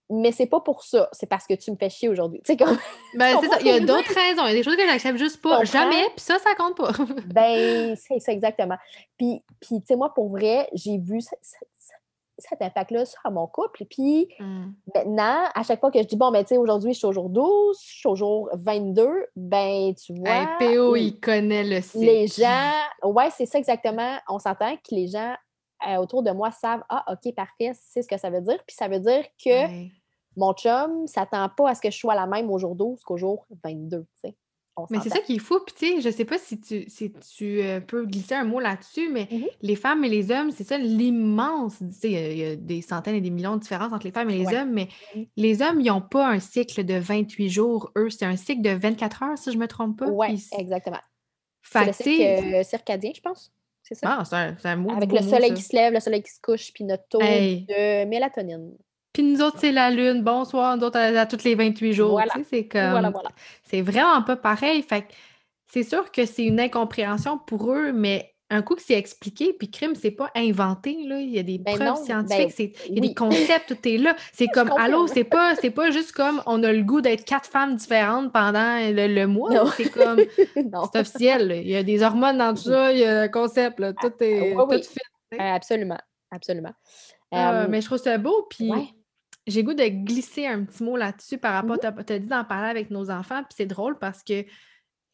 mais 0.10 0.32
c'est 0.32 0.46
pas 0.46 0.62
pour 0.62 0.84
ça. 0.84 1.10
C'est 1.12 1.28
parce 1.28 1.46
que 1.46 1.54
tu 1.54 1.72
me 1.72 1.76
fais 1.76 1.89
chier 1.89 2.10
aujourd'hui. 2.10 2.41
Tu 2.43 2.54
sais, 2.54 2.58
comme. 2.58 2.78
Ben, 3.15 3.38
c'est 3.41 3.48
ça. 3.48 3.58
Il 3.62 3.67
y 3.67 3.72
a 3.72 3.80
d'autres 3.80 4.13
raisons. 4.13 4.46
Il 4.46 4.50
y 4.50 4.52
a 4.52 4.54
des 4.54 4.63
choses 4.63 4.76
que 4.76 4.86
j'accepte 4.86 5.17
juste 5.17 5.41
pas. 5.41 5.63
Jamais. 5.63 6.04
Puis 6.15 6.26
ça, 6.26 6.38
ça 6.39 6.56
compte 6.56 6.78
pas. 6.78 6.91
ben, 7.34 7.96
c'est 7.96 8.20
ça, 8.20 8.32
exactement. 8.32 8.78
Puis, 9.17 9.43
puis 9.60 9.80
tu 9.80 9.88
sais, 9.88 9.96
moi, 9.96 10.13
pour 10.13 10.30
vrai, 10.30 10.70
j'ai 10.74 10.98
vu 10.98 11.20
cet 12.39 12.62
impact-là 12.62 13.06
sur 13.06 13.20
mon 13.32 13.48
couple. 13.48 13.86
Puis 13.89 14.30
mmh. 14.39 14.65
maintenant, 14.96 15.43
à 15.54 15.63
chaque 15.63 15.80
fois 15.80 15.91
que 15.91 16.00
je 16.00 16.08
dis, 16.08 16.15
bon, 16.15 16.32
ben, 16.32 16.43
tu 16.43 16.50
sais, 16.50 16.58
aujourd'hui, 16.58 16.93
je 16.93 17.00
suis 17.00 17.08
au 17.08 17.12
jour 17.13 17.30
12, 17.30 17.78
je 17.82 17.98
suis 18.00 18.08
au 18.08 18.15
jour 18.15 18.50
22, 18.54 19.10
ben, 19.36 19.93
tu 19.96 20.13
vois. 20.13 20.48
PO, 20.60 20.96
il 20.96 21.20
connaît 21.20 21.63
le 21.63 21.82
site. 21.82 22.02
Les 22.02 22.28
gens, 22.28 22.72
ouais, 23.04 23.30
c'est 23.32 23.46
ça 23.46 23.58
exactement. 23.58 24.17
On 24.30 24.39
s'entend 24.39 24.76
que 24.76 24.93
les 24.93 25.08
gens 25.08 25.36
euh, 25.88 25.98
autour 25.98 26.24
de 26.24 26.32
moi 26.32 26.52
savent, 26.52 26.84
ah, 26.89 27.06
OK, 27.12 27.34
parfait, 27.36 27.72
c'est 27.74 28.02
ce 28.02 28.08
que 28.08 28.17
ça 28.17 28.30
veut 28.30 28.41
dire. 28.41 28.58
Puis 28.65 28.76
ça 28.76 28.88
veut 28.88 29.00
dire 29.00 29.24
que 29.43 29.88
mon 30.38 30.54
chum 30.54 31.02
ne 31.02 31.08
s'attend 31.08 31.50
pas 31.50 31.69
à 31.69 31.76
ce 31.76 31.82
que 31.82 31.91
je 31.91 31.97
sois 31.97 32.15
la 32.15 32.28
même 32.28 32.50
au 32.50 32.58
jour 32.58 32.76
12 32.76 33.04
qu'au 33.04 33.17
jour 33.17 33.45
22, 33.63 34.02
tu 34.02 34.30
sais. 34.30 34.36
Mais 34.91 35.00
c'est 35.02 35.10
ça 35.10 35.19
qui 35.19 35.36
est 35.36 35.39
fou. 35.39 35.60
Puis, 35.65 35.76
tu 35.76 35.95
sais, 35.95 36.02
je 36.02 36.15
sais 36.15 36.26
pas 36.26 36.38
si 36.38 36.60
tu, 36.60 36.86
si 36.88 37.12
tu 37.12 37.62
euh, 37.62 37.80
peux 37.80 38.06
glisser 38.06 38.36
un 38.36 38.43
mot 38.43 38.60
là-dessus, 38.60 39.10
mais 39.12 39.28
mmh 39.32 39.45
les 39.62 39.76
femmes 39.76 40.04
et 40.04 40.10
les 40.10 40.32
hommes, 40.32 40.52
c'est 40.52 40.63
ça 40.63 40.78
l'immense. 40.78 41.78
Tu 41.80 41.86
sais, 41.91 42.12
il 42.12 42.38
y, 42.38 42.45
a 42.45 42.56
des 42.56 42.82
centaines 42.82 43.15
et 43.15 43.21
des 43.21 43.32
millions 43.32 43.56
de 43.56 43.62
différences 43.62 43.91
entre 43.91 44.06
les 44.06 44.12
femmes 44.12 44.30
et 44.30 44.38
les 44.38 44.56
hommes, 44.56 44.71
mais 44.71 44.88
mmh 45.15 45.21
les 45.36 45.62
hommes, 45.62 45.82
ils 45.82 45.88
n'ont 45.88 46.02
pas 46.02 46.28
un 46.28 46.39
cycle 46.39 46.86
de 46.86 46.93
28 46.93 47.50
jours. 47.50 47.91
Eux, 47.97 48.10
c'est 48.10 48.26
un 48.26 48.36
cycle 48.36 48.62
de 48.62 48.69
24 48.69 49.23
heures, 49.23 49.38
si 49.38 49.52
je 49.52 49.58
ne 49.58 49.62
me 49.62 49.67
trompe 49.67 49.97
pas. 49.97 50.08
Oui, 50.08 50.45
exactement. 50.58 51.02
C'est 51.63 51.86
le 51.86 51.93
cycle 51.93 52.56
euh, 52.56 52.63
circadien, 52.63 53.12
je 53.15 53.21
pense. 53.21 53.52
C'est 53.82 53.95
ça? 53.95 54.17
Ah, 54.19 54.54
c'est 54.60 54.67
un, 54.67 54.76
mot. 54.76 54.91
Avec 54.91 55.12
le 55.12 55.21
soleil 55.21 55.54
qui 55.54 55.62
se 55.62 55.76
lève, 55.76 55.93
le 55.93 56.00
soleil 56.00 56.21
qui 56.21 56.32
se 56.32 56.41
couche, 56.41 56.71
puis 56.73 56.84
notre 56.84 57.08
taux 57.08 57.19
de 57.19 58.06
mélatonine. 58.06 58.73
Puis 59.17 59.25
nous 59.25 59.41
autres, 59.41 59.58
c'est 59.60 59.71
la 59.71 59.89
lune. 59.89 60.21
Bonsoir, 60.21 60.77
nous 60.77 60.84
autres, 60.84 60.99
à, 60.99 61.25
tous 61.25 61.43
les 61.43 61.56
28 61.56 61.93
jours. 61.93 62.21
C'est 62.47 62.67
comme. 62.67 63.12
C'est 63.63 63.82
vraiment 63.82 64.21
pas 64.21 64.36
pareil. 64.36 64.84
Fait 64.84 65.06
c'est 65.65 65.82
sûr 65.82 66.12
que 66.12 66.27
c'est 66.27 66.45
une 66.45 66.60
incompréhension 66.60 67.39
pour 67.39 67.71
eux, 67.73 67.91
mais 67.91 68.36
un 68.51 68.62
coup 68.62 68.75
que 68.75 68.82
c'est 68.84 68.93
expliqué, 68.93 69.53
puis 69.53 69.71
crime, 69.71 69.95
c'est 69.95 70.12
pas 70.12 70.30
inventé, 70.36 71.03
là. 71.08 71.19
Il 71.19 71.32
y 71.32 71.39
a 71.39 71.43
des 71.43 71.58
ben 71.58 71.75
preuves 71.75 72.06
scientifiques, 72.06 72.75
ben 72.77 72.86
il 72.89 72.95
y 72.95 72.97
a 72.99 73.08
des 73.08 73.13
concepts, 73.15 73.69
tout 73.69 73.89
est 73.89 73.97
là. 73.97 74.15
C'est 74.34 74.49
comme, 74.49 74.71
allô, 74.77 75.08
c'est 75.08 75.23
pas, 75.23 75.56
c'est 75.56 75.71
pas 75.71 75.89
juste 75.89 76.12
comme 76.12 76.43
on 76.45 76.62
a 76.63 76.71
le 76.71 76.84
goût 76.84 77.01
d'être 77.01 77.25
quatre 77.25 77.49
femmes 77.49 77.75
différentes 77.75 78.32
pendant 78.32 78.77
le, 78.80 79.25
mois. 79.25 79.71
C'est 79.71 79.89
comme, 79.89 80.19
c'est 80.53 80.99
officiel. 80.99 81.60
Il 81.63 81.71
y 81.71 81.75
a 81.75 81.82
des 81.82 82.03
hormones 82.03 82.38
dans 82.38 82.53
tout 82.53 82.69
ça, 82.69 82.93
il 82.93 82.99
y 82.99 83.03
a 83.03 83.21
un 83.21 83.30
concept, 83.30 83.80
là. 83.80 83.93
Tout 83.93 84.13
est 84.19 84.53
tout 84.53 84.69
fait. 84.69 85.39
absolument, 85.39 85.99
absolument. 86.30 86.73
Ah, 87.32 87.65
mais 87.67 87.82
je 87.82 87.88
trouve 87.88 87.97
ça 87.97 88.15
beau, 88.19 88.45
puis 88.47 88.71
j'ai 89.48 89.64
goût 89.64 89.74
de 89.74 89.88
glisser 89.88 90.46
un 90.46 90.64
petit 90.66 90.84
mot 90.84 90.98
là-dessus 90.98 91.38
par 91.38 91.54
rapport, 91.54 91.78
mmh 91.78 92.04
tu 92.06 92.14
as, 92.14 92.20
dit 92.20 92.28
d'en 92.28 92.44
parler 92.44 92.70
avec 92.70 92.92
nos 92.92 93.10
enfants, 93.10 93.44
puis 93.44 93.56
c'est 93.56 93.66
drôle 93.66 93.98
parce 93.98 94.24
que 94.24 94.46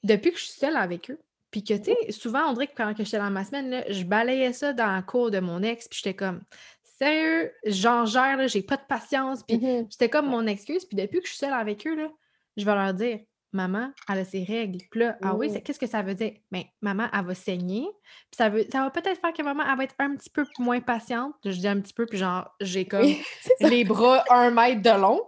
depuis 0.03 0.31
que 0.31 0.39
je 0.39 0.45
suis 0.45 0.59
seule 0.59 0.75
avec 0.75 1.11
eux, 1.11 1.19
puis 1.51 1.63
que, 1.63 1.75
tu 1.75 1.93
sais, 1.93 2.11
souvent, 2.11 2.49
on 2.49 2.53
dirait 2.53 2.67
que 2.67 2.75
quand 2.75 2.93
j'étais 2.97 3.19
dans 3.19 3.29
ma 3.29 3.45
semaine, 3.45 3.69
là, 3.69 3.83
je 3.87 4.03
balayais 4.03 4.53
ça 4.53 4.73
dans 4.73 4.91
la 4.91 5.03
cour 5.03 5.29
de 5.29 5.39
mon 5.39 5.61
ex, 5.61 5.87
puis 5.87 5.99
j'étais 6.03 6.15
comme, 6.15 6.41
sérieux, 6.81 7.51
j'en 7.65 8.05
gère, 8.05 8.47
j'ai 8.47 8.63
pas 8.63 8.77
de 8.77 8.85
patience, 8.87 9.43
puis 9.43 9.57
mmh 9.57 9.87
j'étais 9.91 10.09
comme 10.09 10.27
mon 10.27 10.47
excuse, 10.47 10.85
puis 10.85 10.97
depuis 10.97 11.19
que 11.21 11.27
je 11.27 11.33
suis 11.33 11.39
seule 11.39 11.53
avec 11.53 11.85
eux, 11.85 11.95
là, 11.95 12.09
je 12.57 12.65
vais 12.65 12.73
leur 12.73 12.93
dire, 12.93 13.19
maman, 13.51 13.91
elle 14.09 14.19
a 14.19 14.25
ses 14.25 14.43
règles. 14.43 14.79
Puis 14.89 15.01
là, 15.01 15.17
ah 15.21 15.35
oui, 15.35 15.51
qu'est-ce 15.63 15.79
que 15.79 15.87
ça 15.87 16.01
veut 16.01 16.15
dire? 16.15 16.33
Bien, 16.51 16.63
maman, 16.81 17.07
elle 17.13 17.25
va 17.25 17.35
saigner. 17.35 17.87
Puis 18.31 18.37
ça, 18.37 18.49
veut, 18.49 18.65
ça 18.71 18.81
va 18.81 18.89
peut-être 18.89 19.19
faire 19.19 19.33
que 19.33 19.43
maman, 19.43 19.63
elle 19.69 19.77
va 19.77 19.83
être 19.83 19.95
un 19.99 20.15
petit 20.15 20.29
peu 20.29 20.43
moins 20.59 20.79
patiente. 20.79 21.33
Je 21.45 21.51
dis 21.51 21.67
un 21.67 21.79
petit 21.79 21.93
peu, 21.93 22.05
puis 22.05 22.17
genre, 22.17 22.49
j'ai 22.59 22.85
comme 22.85 23.01
les 23.59 23.83
bras 23.83 24.23
un 24.29 24.51
mètre 24.51 24.81
de 24.81 24.99
long. 25.01 25.21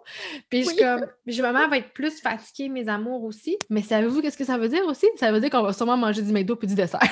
Puis 0.49 0.63
je 0.63 0.69
suis 0.69 0.77
comme, 0.77 1.05
je, 1.27 1.41
maman 1.41 1.67
va 1.67 1.77
être 1.77 1.93
plus 1.93 2.19
fatiguée, 2.19 2.69
mes 2.69 2.87
amours 2.89 3.23
aussi. 3.23 3.57
Mais 3.69 3.81
savez-vous 3.81 4.21
qu'est-ce 4.21 4.37
que 4.37 4.45
ça 4.45 4.57
veut 4.57 4.69
dire 4.69 4.85
aussi? 4.85 5.07
Ça 5.17 5.31
veut 5.31 5.39
dire 5.39 5.49
qu'on 5.49 5.61
va 5.61 5.73
sûrement 5.73 5.97
manger 5.97 6.21
du 6.21 6.31
McDo 6.31 6.55
puis 6.55 6.67
du 6.67 6.75
dessert. 6.75 6.99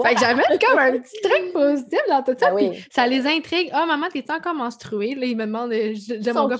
Ah 0.00 0.04
fait 0.04 0.14
que 0.14 0.20
j'amène 0.20 0.44
comme 0.60 0.78
un 0.78 0.92
petit 0.92 1.20
truc 1.22 1.52
positif 1.52 1.98
dans 2.08 2.22
tout 2.22 2.34
ça. 2.38 2.50
Ah 2.52 2.72
ça 2.90 3.06
les 3.06 3.26
intrigue. 3.26 3.70
Ah, 3.72 3.82
oh, 3.82 3.86
maman, 3.86 4.06
t'es 4.12 4.24
encore 4.30 4.54
menstruée? 4.54 5.14
Là, 5.14 5.26
ils 5.26 5.36
me 5.36 5.46
demandent, 5.46 5.72
j'ai 5.72 6.32
mon 6.32 6.48
gars, 6.48 6.56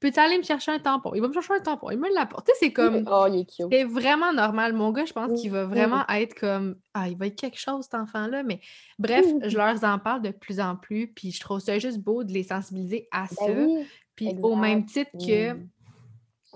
peux-tu 0.00 0.20
aller 0.20 0.38
me 0.38 0.42
chercher 0.42 0.72
un 0.72 0.78
tampon? 0.78 1.12
Il 1.14 1.22
va 1.22 1.28
me 1.28 1.32
chercher 1.32 1.54
un 1.54 1.60
tampon, 1.60 1.90
il 1.90 1.98
me 1.98 2.12
l'apporte. 2.14 2.50
c'est 2.58 2.72
comme. 2.72 3.04
Oh, 3.10 3.26
il 3.28 3.40
est 3.40 3.44
cute. 3.44 3.66
C'est 3.70 3.84
vraiment 3.84 4.32
normal. 4.32 4.72
Mon 4.72 4.90
gars, 4.90 5.04
je 5.04 5.12
pense 5.12 5.40
qu'il 5.40 5.50
va 5.50 5.64
vraiment 5.76 6.06
être 6.08 6.34
comme. 6.34 6.76
Ah, 6.94 7.08
il 7.08 7.16
va 7.16 7.26
être 7.26 7.36
quelque 7.36 7.58
chose, 7.58 7.84
cet 7.84 7.94
enfant-là. 7.94 8.42
Mais 8.42 8.60
bref, 8.98 9.26
je 9.44 9.56
leur 9.56 9.82
en 9.84 9.98
parle 9.98 10.22
de 10.22 10.30
plus 10.30 10.60
en 10.60 10.76
plus. 10.76 11.08
Puis 11.08 11.32
je 11.32 11.40
trouve 11.40 11.60
ça 11.60 11.78
juste 11.78 11.98
beau 11.98 12.24
de 12.24 12.32
les 12.32 12.44
sensibiliser 12.44 13.08
à 13.10 13.26
ben 13.40 13.46
ça. 13.46 13.86
puis 14.14 14.34
au 14.42 14.56
même 14.56 14.86
titre 14.86 15.10
que 15.24 15.58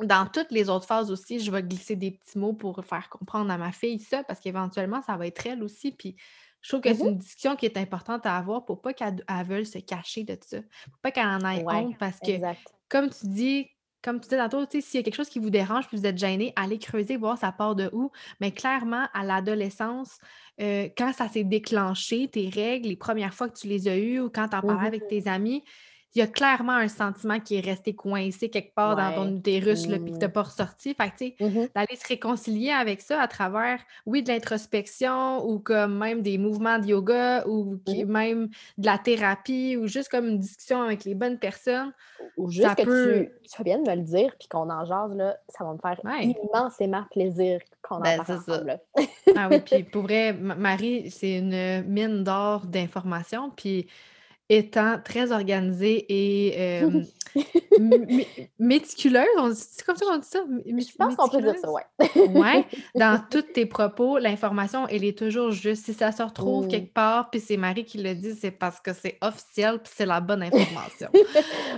dans 0.02 0.26
toutes 0.26 0.50
les 0.50 0.68
autres 0.70 0.86
phases 0.86 1.10
aussi, 1.10 1.40
je 1.40 1.50
vais 1.50 1.62
glisser 1.62 1.96
des 1.96 2.12
petits 2.12 2.38
mots 2.38 2.52
pour 2.52 2.82
faire 2.84 3.08
comprendre 3.08 3.50
à 3.50 3.58
ma 3.58 3.72
fille 3.72 4.00
ça, 4.00 4.24
parce 4.24 4.40
qu'éventuellement, 4.40 5.02
ça 5.02 5.16
va 5.16 5.26
être 5.26 5.46
elle 5.46 5.62
aussi. 5.62 5.92
Puis 5.92 6.16
je 6.60 6.68
trouve 6.68 6.80
que 6.80 6.92
c'est 6.92 7.04
mmh 7.04 7.08
une 7.08 7.18
discussion 7.18 7.56
qui 7.56 7.66
est 7.66 7.76
importante 7.76 8.26
à 8.26 8.36
avoir 8.36 8.64
pour 8.64 8.82
pas 8.82 8.92
qu'elle 8.92 9.22
veuille 9.46 9.66
se 9.66 9.78
cacher 9.78 10.24
de 10.24 10.38
ça. 10.40 10.58
Pour 10.60 11.00
pas 11.02 11.10
qu'elle 11.10 11.26
en 11.26 11.40
ait 11.40 11.64
honte, 11.66 11.96
parce 11.98 12.18
que, 12.20 12.32
comme 12.88 13.10
tu 13.10 13.26
dis, 13.26 13.70
comme 14.02 14.20
tu 14.20 14.28
disais 14.28 14.38
tantôt, 14.38 14.64
s'il 14.70 14.82
y 14.94 14.98
a 14.98 15.02
quelque 15.02 15.16
chose 15.16 15.28
qui 15.28 15.38
vous 15.38 15.50
dérange 15.50 15.86
puis 15.88 15.96
vous 15.96 16.06
êtes 16.06 16.18
gêné, 16.18 16.52
allez 16.56 16.78
creuser, 16.78 17.16
voir 17.16 17.38
ça 17.38 17.52
part 17.52 17.74
de 17.74 17.90
où. 17.92 18.10
Mais 18.40 18.50
clairement, 18.52 19.06
à 19.12 19.24
l'adolescence, 19.24 20.18
euh, 20.60 20.88
quand 20.96 21.12
ça 21.12 21.28
s'est 21.28 21.44
déclenché, 21.44 22.28
tes 22.28 22.48
règles, 22.48 22.88
les 22.88 22.96
premières 22.96 23.34
fois 23.34 23.48
que 23.48 23.58
tu 23.58 23.66
les 23.66 23.88
as 23.88 23.96
eues 23.96 24.20
ou 24.20 24.30
quand 24.30 24.48
tu 24.48 24.56
en 24.56 24.62
parlais 24.62 24.86
avec 24.86 25.04
mmh 25.04 25.08
tes 25.08 25.28
amis, 25.28 25.64
il 26.14 26.18
y 26.18 26.22
a 26.22 26.26
clairement 26.26 26.72
un 26.72 26.88
sentiment 26.88 27.38
qui 27.38 27.56
est 27.56 27.60
resté 27.60 27.94
coincé 27.94 28.48
quelque 28.50 28.74
part 28.74 28.96
dans 28.96 29.14
ton 29.14 29.36
utérus, 29.36 29.86
là, 29.86 29.98
puis 29.98 30.12
que 30.12 30.16
tu 30.16 30.20
n'as 30.20 30.28
mmh. 30.28 30.32
pas 30.32 30.42
ressorti. 30.42 30.94
Fait 30.94 31.10
que, 31.10 31.16
tu 31.16 31.34
sais, 31.38 31.44
mmh 31.44 31.68
d'aller 31.74 31.96
se 31.96 32.08
réconcilier 32.08 32.70
avec 32.70 33.00
ça 33.00 33.20
à 33.20 33.28
travers, 33.28 33.80
oui, 34.06 34.22
de 34.22 34.28
l'introspection 34.28 35.46
ou 35.46 35.60
comme 35.60 35.98
même 35.98 36.22
des 36.22 36.36
mouvements 36.36 36.78
de 36.78 36.86
yoga 36.86 37.46
ou 37.46 37.78
mmh. 37.86 38.04
même 38.06 38.48
de 38.78 38.86
la 38.86 38.98
thérapie 38.98 39.76
ou 39.76 39.86
juste 39.86 40.08
comme 40.08 40.26
une 40.26 40.38
discussion 40.38 40.82
avec 40.82 41.04
les 41.04 41.14
bonnes 41.14 41.38
personnes. 41.38 41.92
Ou 42.36 42.50
juste 42.50 42.74
que 42.74 42.82
tu, 43.22 43.30
tu 43.48 43.56
fais 43.56 43.64
bien 43.64 43.78
de 43.78 43.88
me 43.88 43.94
le 43.94 44.02
dire 44.02 44.34
puis 44.38 44.48
qu'on 44.48 44.68
en 44.68 44.84
jase, 44.84 45.14
là, 45.14 45.36
ça 45.48 45.64
va 45.64 45.72
me 45.72 45.78
faire 45.78 46.00
immensément 46.22 47.04
plaisir 47.10 47.60
qu'on 47.82 47.96
en 47.96 48.00
ben, 48.00 48.22
parle 48.22 48.38
ensemble. 48.38 48.80
ah 49.36 49.48
oui, 49.50 49.60
puis 49.60 49.82
pour 49.92 50.02
vrai, 50.02 50.32
Marie, 50.32 51.10
c'est 51.10 51.38
une 51.38 51.84
mine 51.84 52.24
d'or 52.24 52.66
d'informations, 52.66 53.50
puis 53.50 53.86
étant 54.50 54.98
très 55.02 55.32
organisée 55.32 56.04
et 56.08 56.82
méticuleuse, 58.58 59.56
c'est 59.56 59.84
comme 59.84 59.96
ça 59.96 60.04
qu'on 60.06 60.18
dit 60.18 60.26
ça? 60.26 60.44
Je 60.66 60.96
pense 60.96 61.14
qu'on 61.14 61.28
peut 61.28 61.40
dire 61.40 61.56
ça, 61.56 61.70
oui. 61.70 61.82
ouais. 62.16 62.66
Dans 62.94 63.22
tous 63.30 63.42
tes 63.42 63.66
propos, 63.66 64.18
l'information, 64.18 64.88
elle 64.88 65.04
est 65.04 65.16
toujours 65.16 65.52
juste. 65.52 65.84
Si 65.84 65.94
ça 65.94 66.10
se 66.12 66.22
retrouve 66.22 66.66
mmh. 66.66 66.68
quelque 66.68 66.92
part, 66.92 67.30
puis 67.30 67.40
c'est 67.40 67.56
Marie 67.56 67.84
qui 67.84 67.98
le 67.98 68.14
dit, 68.14 68.34
c'est 68.34 68.50
parce 68.50 68.80
que 68.80 68.92
c'est 68.92 69.16
officiel, 69.20 69.78
puis 69.78 69.92
c'est 69.94 70.06
la 70.06 70.20
bonne 70.20 70.42
information. 70.52 71.08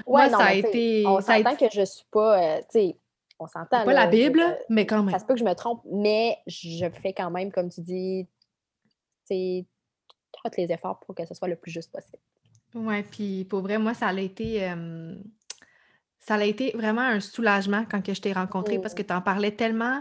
non, 0.07 0.31
ça 0.31 0.45
a 0.45 0.55
été. 0.55 1.05
On 1.07 1.21
s'entend 1.21 1.57
que 1.57 1.67
je 1.71 1.85
suis 1.85 2.07
pas, 2.11 2.41
euh, 2.41 2.61
tu 2.61 2.67
sais, 2.71 2.97
on 3.39 3.47
s'entend. 3.47 3.85
Pas 3.85 3.93
la 3.93 4.07
Bible, 4.07 4.43
mais 4.71 4.87
quand 4.87 5.03
même. 5.03 5.13
Ça 5.13 5.19
se 5.19 5.27
peut 5.27 5.35
que 5.35 5.41
je 5.41 5.45
me 5.45 5.55
trompe, 5.55 5.83
mais 5.93 6.39
je 6.47 6.87
fais 7.03 7.13
quand 7.13 7.31
même, 7.31 7.53
comme 7.53 7.69
tu 7.69 7.83
dis, 7.83 8.27
tu 9.29 9.35
sais, 9.35 9.67
tous 10.33 10.57
les 10.57 10.73
efforts 10.73 10.99
pour 11.01 11.15
que 11.15 11.27
ce 11.27 11.35
soit 11.35 11.49
le 11.49 11.57
plus 11.57 11.71
juste 11.71 11.93
possible. 11.93 12.19
Ouais, 12.75 13.03
puis 13.03 13.45
pour 13.45 13.61
vrai, 13.61 13.79
moi, 13.79 13.95
ça 13.95 14.09
a 14.09 14.15
été, 14.15 14.67
ça 16.19 16.35
a 16.35 16.45
été 16.45 16.73
vraiment 16.75 17.03
un 17.03 17.21
soulagement 17.21 17.85
quand 17.91 18.03
que 18.03 18.15
je 18.15 18.21
t'ai 18.21 18.33
rencontré 18.33 18.79
parce 18.79 18.95
que 18.95 19.03
mmh. 19.03 19.07
tu 19.07 19.13
en 19.13 19.21
parlais 19.21 19.51
tellement. 19.51 20.01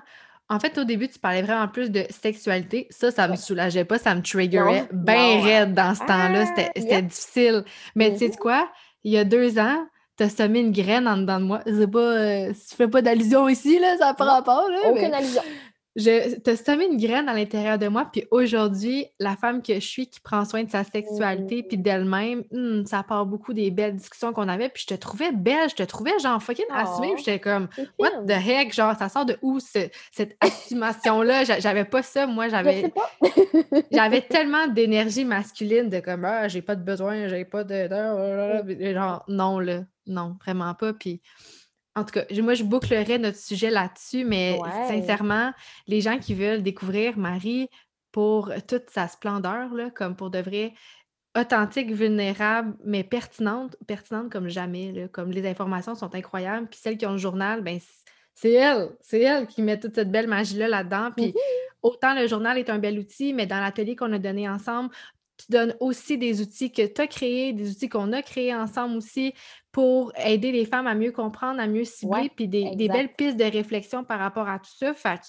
En 0.50 0.60
fait, 0.60 0.78
au 0.78 0.84
début, 0.84 1.08
tu 1.08 1.18
parlais 1.18 1.42
vraiment 1.42 1.68
plus 1.68 1.92
de 1.92 2.06
sexualité. 2.10 2.88
Ça, 2.90 3.10
ça 3.10 3.28
me 3.28 3.36
soulageait 3.36 3.86
pas, 3.86 3.98
ça 3.98 4.14
me 4.16 4.22
triggerait 4.22 4.88
bien 4.92 5.42
raide 5.42 5.74
dans 5.74 5.96
ce 5.96 6.02
temps-là. 6.02 6.46
C'était 6.76 7.02
difficile. 7.02 7.64
Mais 7.96 8.12
tu 8.12 8.20
sais 8.20 8.28
mmh 8.30 8.36
quoi? 8.36 8.70
Il 9.04 9.14
y 9.14 9.18
a 9.18 9.24
deux 9.24 9.58
ans, 9.60 9.86
tu 10.18 10.24
as 10.24 10.30
semé 10.30 10.60
une 10.60 10.72
graine 10.72 11.08
en 11.08 11.18
dedans 11.18 11.40
de 11.40 11.46
moi. 11.46 11.62
C'est 11.66 11.90
pas, 11.90 12.00
euh, 12.00 12.50
tu 12.50 12.76
fais 12.76 12.88
pas 12.88 13.02
d'allusion 13.02 13.48
ici, 13.48 13.80
là, 13.80 13.98
ça 13.98 14.14
prend 14.14 14.26
rapport. 14.26 14.70
Là, 14.70 14.92
Aucune 14.92 15.14
allusion 15.14 15.42
je 15.96 16.40
te 16.40 16.56
semé 16.56 16.86
une 16.86 16.98
graine 16.98 17.28
à 17.28 17.34
l'intérieur 17.34 17.78
de 17.78 17.88
moi, 17.88 18.08
puis 18.12 18.26
aujourd'hui, 18.32 19.08
la 19.20 19.36
femme 19.36 19.62
que 19.62 19.74
je 19.76 19.80
suis 19.80 20.08
qui 20.08 20.22
prend 20.22 20.46
soin 20.46 20.64
de 20.64 20.70
sa 20.70 20.84
sexualité 20.84 21.64
puis 21.64 21.78
mmh. 21.78 21.82
d'elle-même, 21.82 22.44
hmm, 22.52 22.86
ça 22.86 23.04
part 23.04 23.26
beaucoup 23.26 23.54
des 23.54 23.72
belles 23.72 23.96
discussions 23.96 24.32
qu'on 24.32 24.48
avait, 24.48 24.70
puis 24.70 24.84
je 24.88 24.96
te 24.96 25.00
trouvais 25.00 25.32
belle, 25.34 25.70
je 25.70 25.76
te 25.76 25.84
trouvais 25.84 26.18
genre 26.20 26.42
fucking 26.42 26.66
assumée, 26.74 27.14
puis 27.16 27.24
j'étais 27.26 27.40
comme 27.40 27.68
what 28.00 28.24
the 28.26 28.32
heck, 28.32 28.74
genre 28.74 28.96
ça 28.98 29.10
sort 29.10 29.26
de 29.26 29.38
où 29.42 29.60
cette 29.60 30.38
assumation-là? 30.40 31.44
J'avais 31.44 31.86
pas 31.86 32.04
ça, 32.04 32.26
moi, 32.26 32.48
j'avais 32.48 32.94
j'avais 33.92 34.22
tellement 34.22 34.68
d'énergie 34.68 35.26
masculine 35.26 35.90
de 35.90 36.00
comme 36.00 36.24
ah, 36.24 36.48
j'ai 36.48 36.62
pas 36.62 36.76
de 36.76 36.84
besoin, 36.84 37.28
j'ai 37.28 37.44
pas 37.44 37.66
de 37.66 37.90
genre 38.94 39.24
non 39.28 39.60
là, 39.60 39.82
non, 40.08 40.38
vraiment 40.42 40.74
pas, 40.74 40.94
puis 40.94 41.22
en 41.96 42.06
tout 42.06 42.12
cas, 42.12 42.26
moi, 42.42 42.54
je 42.54 42.64
bouclerai 42.64 43.18
notre 43.18 43.38
sujet 43.38 43.70
là-dessus, 43.70 44.24
mais 44.24 44.58
sincèrement, 44.88 45.52
les 45.88 46.02
gens 46.02 46.20
qui 46.20 46.34
veulent 46.34 46.64
découvrir 46.64 47.18
Marie 47.18 47.70
pour 48.12 48.52
toute 48.68 48.90
sa 48.90 49.08
splendeur, 49.08 49.74
là, 49.74 49.90
comme 49.90 50.16
pour 50.16 50.30
de 50.30 50.40
vrai, 50.40 50.74
authentique, 51.38 51.92
vulnérable, 51.92 52.76
mais 52.84 53.04
pertinente, 53.04 53.76
pertinente 53.88 54.32
comme 54.32 54.50
jamais, 54.50 55.08
comme 55.12 55.32
les 55.32 55.48
informations 55.48 55.96
sont 55.96 56.14
incroyables. 56.16 56.68
Puis 56.68 56.80
celles 56.82 56.98
qui 56.98 57.06
ont 57.06 57.14
le 57.14 57.18
journal, 57.18 57.62
ben 57.62 57.80
c'est 58.34 58.54
elle, 58.54 58.90
c'est 59.02 59.22
elle 59.22 59.48
qui 59.48 59.62
met 59.62 59.80
toute 59.80 59.96
cette 59.96 60.12
belle 60.12 60.28
magie-là 60.28 60.68
là-dedans. 60.68 61.12
Puis 61.16 61.34
autant 61.82 62.14
le 62.14 62.28
journal 62.28 62.58
est 62.58 62.70
un 62.70 62.80
bel 62.80 63.00
outil, 63.00 63.34
mais 63.34 63.46
dans 63.46 63.60
l'atelier 63.60 63.96
qu'on 63.96 64.12
a 64.14 64.20
donné 64.20 64.50
ensemble, 64.50 64.90
tu 65.38 65.46
donnes 65.50 65.76
aussi 65.80 66.18
des 66.18 66.42
outils 66.42 66.72
que 66.72 66.86
tu 66.86 67.02
as 67.02 67.08
créés, 67.08 67.54
des 67.54 67.72
outils 67.72 67.90
qu'on 67.90 68.12
a 68.14 68.22
créés 68.22 68.54
ensemble 68.54 68.98
aussi 68.98 69.34
pour 69.72 70.12
aider 70.18 70.52
les 70.52 70.66
femmes 70.66 70.88
à 70.88 70.96
mieux 70.96 71.12
comprendre, 71.12 71.60
à 71.60 71.68
mieux 71.68 71.86
cibler, 71.86 72.30
puis 72.36 72.48
des, 72.48 72.90
belles 72.90 73.14
pistes 73.14 73.38
de 73.38 73.44
réflexion 73.44 74.04
par 74.04 74.20
rapport 74.20 74.50
à 74.50 74.60
tout 74.60 74.72
ça. 74.78 74.94
Fait 74.94 75.22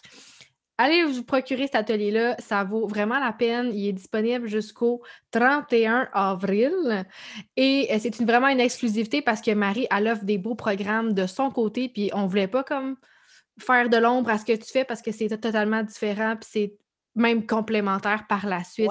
allez 0.79 1.05
vous 1.05 1.23
procurer 1.23 1.67
cet 1.67 1.77
atelier-là, 1.77 2.37
ça 2.39 2.65
vaut 2.65 2.87
vraiment 2.87 3.19
la 3.19 3.33
peine. 3.33 3.71
Il 3.73 3.89
est 3.89 3.93
disponible 3.93 4.49
jusqu'au 4.49 5.03
31 5.31 6.09
avril. 6.13 7.07
Et 7.57 7.89
euh, 7.93 7.99
c'est 8.01 8.19
une, 8.19 8.27
vraiment 8.27 8.49
une 8.49 8.61
exclusivité 8.61 9.23
parce 9.23 9.41
que 9.41 9.53
Marie, 9.53 9.87
elle 9.91 10.09
offre 10.09 10.25
des 10.25 10.39
beaux 10.39 10.57
programmes 10.57 11.13
de 11.15 11.27
son 11.27 11.51
côté, 11.51 11.89
puis 11.89 12.11
on 12.15 12.23
ne 12.23 12.29
voulait 12.29 12.49
pas 12.49 12.65
comme 12.65 12.97
faire 13.61 13.89
de 13.89 13.97
l'ombre 13.97 14.31
à 14.31 14.39
ce 14.39 14.45
que 14.45 14.57
tu 14.57 14.71
fais 14.73 14.85
parce 14.85 15.03
que 15.03 15.13
c'est 15.13 15.29
totalement 15.29 15.83
différent, 15.83 16.37
puis 16.37 16.49
c'est 16.51 16.75
même 17.15 17.47
complémentaire 17.47 18.27
par 18.27 18.47
la 18.47 18.65
suite. 18.65 18.91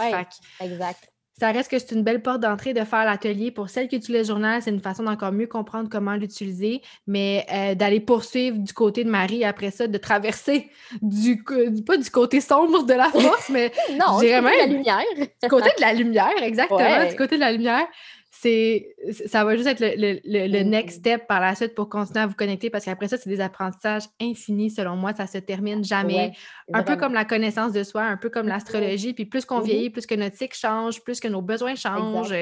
exact 0.62 1.11
ça 1.40 1.52
reste 1.52 1.72
que 1.72 1.80
c'est 1.80 1.94
une 1.96 2.04
belle 2.04 2.22
porte 2.22 2.42
d'entrée 2.42 2.74
de 2.74 2.84
faire 2.84 3.06
l'atelier. 3.06 3.52
Pour 3.52 3.70
celles 3.70 3.88
qui 3.88 3.96
utilisent 3.96 4.22
le 4.22 4.28
journal, 4.28 4.62
c'est 4.62 4.70
une 4.70 4.82
façon 4.82 5.04
d'encore 5.04 5.32
mieux 5.32 5.48
comprendre 5.48 5.90
comment 5.90 6.16
l'utiliser, 6.16 6.82
mais 7.08 7.46
euh, 7.52 7.74
d'aller 7.74 8.00
poursuivre 8.00 8.58
du 8.58 8.74
côté 8.74 9.04
de 9.04 9.10
Marie 9.10 9.44
après 9.44 9.72
ça, 9.72 9.88
de 9.88 9.98
traverser 9.98 10.70
du, 11.02 11.44
pas 11.86 11.98
du 11.98 12.12
côté 12.12 12.42
sombre 12.42 12.84
de 12.84 12.94
la 12.94 13.10
force, 13.10 13.50
mais 13.50 13.72
non, 13.92 14.20
du 14.20 14.28
côté 14.28 14.42
de 14.42 14.58
la 14.58 14.66
lumière. 14.68 15.04
du 15.18 15.50
côté 15.50 15.70
de 15.78 15.82
la 15.82 15.94
lumière, 15.94 16.44
exactement, 16.44 17.10
du 17.10 17.16
côté 17.16 17.36
de 17.36 17.42
la 17.42 17.52
lumière 17.52 17.88
c'est 18.34 18.96
ça 19.26 19.44
va 19.44 19.58
juste 19.58 19.68
être 19.68 19.82
le, 19.82 20.20
le, 20.24 20.64
next 20.64 21.00
step 21.00 21.28
par 21.28 21.42
la 21.42 21.54
suite 21.54 21.76
pour 21.76 21.90
continuer 21.90 22.22
à 22.22 22.28
vous 22.28 22.34
connecter 22.34 22.70
parce 22.70 22.86
qu'après 22.86 23.10
ça, 23.10 23.18
c'est 23.18 23.30
des 23.30 23.42
apprentissages 23.42 24.04
infinis 24.22 24.70
selon 24.70 24.96
moi. 24.96 25.14
Ça 25.14 25.28
se 25.28 25.38
termine 25.38 25.84
jamais. 25.84 26.32
un 26.74 26.82
peu 26.84 26.96
comme 26.96 27.14
la 27.14 27.26
connaissance 27.26 27.74
de 27.74 27.84
soi, 27.84 28.04
un 28.04 28.16
peu 28.16 28.30
comme 28.30 28.48
l'astrologie. 28.48 29.14
Puis 29.14 29.26
plus 29.26 29.44
qu'on 29.44 29.60
mmh 29.60 29.66
vieillit, 29.66 29.90
plus 29.90 30.06
que 30.06 30.16
notre 30.16 30.38
cycle 30.38 30.58
change, 30.58 31.04
plus 31.04 31.20
que 31.20 31.28
nos 31.28 31.42
besoins 31.42 31.76
changent. 31.76 32.34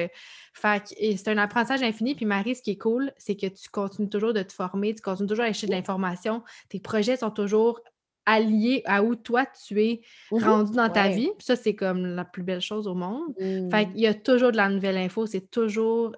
Fait 0.54 0.82
c'est 0.86 1.28
un 1.28 1.38
apprentissage 1.38 1.82
infini. 1.82 2.14
Puis 2.14 2.24
Marie, 2.24 2.54
ce 2.54 2.62
qui 2.62 2.70
est 2.70 2.78
cool, 2.78 3.12
c'est 3.18 3.34
que 3.34 3.46
tu 3.46 3.68
continues 3.68 4.08
toujours 4.08 4.32
de 4.32 4.42
te 4.42 4.52
former, 4.52 4.94
tu 4.94 5.02
continues 5.02 5.28
toujours 5.28 5.44
à 5.44 5.48
acheter 5.48 5.66
de 5.66 5.72
l'information. 5.72 6.44
Tes 6.68 6.78
projets 6.78 7.16
sont 7.16 7.30
toujours 7.30 7.80
allié 8.26 8.82
à 8.86 9.02
où 9.02 9.16
toi 9.16 9.46
tu 9.46 9.82
es 9.82 10.00
mmh 10.30 10.44
rendu 10.44 10.72
dans 10.72 10.90
ta 10.90 11.08
vie. 11.08 11.30
ça, 11.38 11.56
c'est 11.56 11.74
comme 11.74 12.06
la 12.06 12.24
plus 12.24 12.42
belle 12.42 12.60
chose 12.60 12.86
au 12.86 12.94
monde. 12.94 13.34
Fait 13.38 13.86
mmh. 13.86 13.92
qu'il 13.92 14.00
y 14.00 14.06
a 14.06 14.14
toujours 14.14 14.52
de 14.52 14.56
la 14.56 14.68
nouvelle 14.68 14.96
info, 14.96 15.26
c'est 15.26 15.50
toujours 15.50 16.14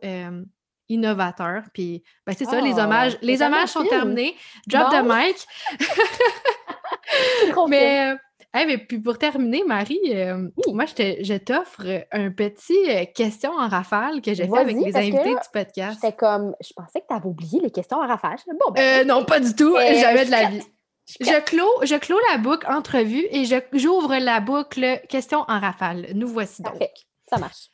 innovateur. 0.88 1.64
Puis 1.72 2.02
ben, 2.26 2.34
c'est 2.36 2.44
ça, 2.44 2.60
les 2.60 2.74
ah, 2.78 2.84
hommages, 2.84 3.18
les 3.22 3.42
hommages 3.42 3.70
sont 3.70 3.84
terminés. 3.84 4.34
Drop 4.66 4.90
the 4.90 5.04
mic. 5.04 5.36
Mais 7.68 8.16
mais 8.54 8.78
puis 8.78 8.98
pour 8.98 9.16
terminer, 9.16 9.64
Marie, 9.66 9.98
euh, 10.08 10.48
moi, 10.68 10.84
je 10.86 11.38
t'offre 11.38 12.04
un 12.12 12.30
petit 12.30 12.76
euh, 12.88 13.04
question 13.14 13.50
en 13.52 13.68
rafale 13.68 14.20
que 14.20 14.34
j'ai 14.34 14.46
fait 14.46 14.58
avec 14.58 14.76
les 14.76 14.94
invités 14.94 15.30
du 15.30 15.48
podcast. 15.52 15.98
C'était 16.00 16.14
comme, 16.14 16.54
je 16.60 16.72
pensais 16.74 17.00
que 17.00 17.06
tu 17.08 17.14
avais 17.14 17.26
oublié 17.26 17.60
les 17.62 17.70
questions 17.70 17.98
en 17.98 18.06
rafale. 18.06 18.36
Bon, 18.48 18.72
ben, 18.72 19.00
euh, 19.00 19.04
non, 19.04 19.24
pas 19.24 19.40
du 19.40 19.54
tout. 19.54 19.74
Jamais 19.76 20.26
de 20.26 20.30
la 20.30 20.50
vie. 20.50 20.62
Je 21.06 21.40
clôt, 21.44 21.70
je 21.82 21.96
clôt 21.96 22.18
la 22.30 22.38
boucle 22.38 22.66
entrevue 22.70 23.26
et 23.30 23.44
j'ouvre 23.72 24.16
la 24.16 24.40
boucle 24.40 25.00
question 25.08 25.44
en 25.48 25.60
rafale. 25.60 26.08
Nous 26.14 26.28
voici 26.28 26.62
donc. 26.62 26.80
Ça 27.28 27.38
marche. 27.38 27.70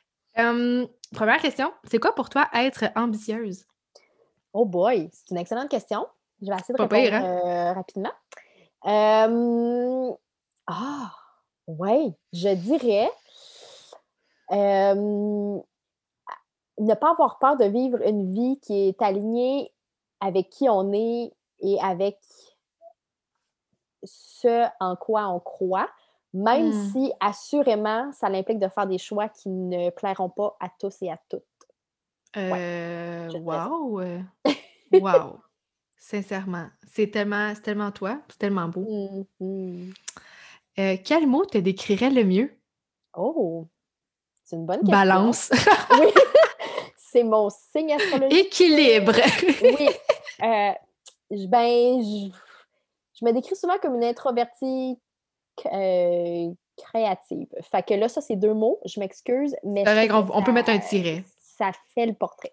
première 1.12 1.40
question, 1.40 1.72
c'est 1.84 1.98
quoi 1.98 2.14
pour 2.14 2.30
toi 2.30 2.48
être 2.54 2.84
ambitieuse? 2.96 3.64
Oh 4.52 4.64
boy, 4.64 5.10
c'est 5.12 5.30
une 5.30 5.38
excellente 5.38 5.68
question. 5.68 6.06
Je 6.40 6.46
vais 6.46 6.56
essayer 6.56 6.74
de 6.74 6.82
répondre 6.82 7.14
hein? 7.14 7.72
rapidement. 7.74 8.12
Ah, 8.84 9.28
oui, 11.66 12.14
je 12.32 12.54
dirais 12.54 13.10
ne 16.80 16.94
pas 16.94 17.10
avoir 17.10 17.38
peur 17.38 17.56
de 17.56 17.64
vivre 17.64 18.00
une 18.06 18.32
vie 18.32 18.58
qui 18.60 18.88
est 18.88 19.02
alignée 19.02 19.72
avec 20.20 20.50
qui 20.50 20.68
on 20.68 20.92
est 20.92 21.32
et 21.60 21.80
avec 21.80 22.18
ce 24.08 24.66
en 24.80 24.96
quoi 24.96 25.28
on 25.28 25.40
croit, 25.40 25.88
même 26.34 26.68
mmh. 26.68 26.90
si 26.92 27.12
assurément 27.20 28.10
ça 28.12 28.28
implique 28.28 28.58
de 28.58 28.68
faire 28.68 28.86
des 28.86 28.98
choix 28.98 29.28
qui 29.28 29.48
ne 29.48 29.90
plairont 29.90 30.30
pas 30.30 30.56
à 30.60 30.68
tous 30.78 30.96
et 31.02 31.10
à 31.10 31.18
toutes. 31.28 31.42
Euh, 32.36 33.28
wow! 33.40 34.02
wow! 34.92 35.40
Sincèrement, 35.96 36.68
c'est 36.86 37.10
tellement, 37.10 37.52
tellement 37.62 37.90
toi, 37.90 38.20
c'est 38.28 38.38
tellement 38.38 38.68
beau. 38.68 39.26
Mmh 39.40 39.90
euh, 40.78 40.96
quel 41.04 41.26
mot 41.26 41.44
te 41.44 41.58
décrirait 41.58 42.10
le 42.10 42.22
mieux? 42.22 42.56
Oh, 43.16 43.66
c'est 44.44 44.54
une 44.54 44.64
bonne 44.64 44.78
question. 44.78 44.96
Balance. 44.96 45.50
oui, 45.98 46.06
c'est 46.96 47.24
mon 47.24 47.50
signe 47.50 47.94
astrologique. 47.94 48.46
Équilibre. 48.46 49.14
oui. 49.60 49.88
Euh, 50.40 50.72
ben, 51.48 52.00
je, 52.00 52.30
me 53.24 53.32
décris 53.32 53.56
souvent 53.56 53.78
comme 53.78 53.94
une 53.96 54.04
introvertie 54.04 54.98
euh, 55.66 56.50
créative. 56.76 57.48
Fait 57.70 57.82
que 57.86 57.94
là, 57.94 58.08
ça, 58.08 58.20
c'est 58.20 58.36
deux 58.36 58.54
mots. 58.54 58.80
Je 58.84 59.00
m'excuse, 59.00 59.56
mais. 59.64 59.84
on, 60.10 60.42
peut 60.42 60.52
mettre 60.52 60.70
un 60.70 60.78
tiret. 60.78 61.24
Ça 61.40 61.70
fait 61.94 62.06
le 62.06 62.14
portrait. 62.14 62.52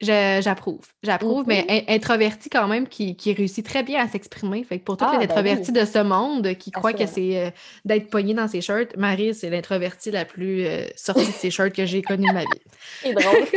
J'approuve. 0.00 0.86
J'approuve, 1.02 1.44
mais 1.46 1.62
mm-hmm. 1.62 1.94
introverti 1.94 2.50
quand 2.50 2.68
même 2.68 2.86
qui, 2.86 3.16
réussit 3.26 3.64
très 3.64 3.82
bien 3.82 4.04
à 4.04 4.08
s'exprimer. 4.08 4.62
Fait 4.62 4.78
que 4.78 4.84
pour 4.84 4.98
tous 4.98 5.04
les 5.04 5.10
ah, 5.12 5.18
ben 5.18 5.30
introvertis 5.30 5.72
de 5.72 5.84
ce 5.86 6.02
monde 6.02 6.54
qui 6.54 6.70
croient 6.70 6.92
que 6.92 7.06
c'est 7.06 7.46
euh, 7.46 7.50
d'être 7.86 8.10
pogné 8.10 8.34
dans 8.34 8.46
ses 8.46 8.60
shirts, 8.60 8.94
Marie, 8.96 9.34
c'est 9.34 9.48
l'introvertie 9.48 10.10
la 10.10 10.26
plus 10.26 10.66
euh, 10.66 10.86
sortie 10.96 11.26
de 11.26 11.32
ses 11.32 11.50
shirts 11.50 11.74
que 11.74 11.86
j'ai 11.86 12.02
connue 12.02 12.28
de 12.28 12.32
ma 12.34 12.40
vie. 12.40 12.46
C'est 13.02 13.14
drôle. 13.14 13.46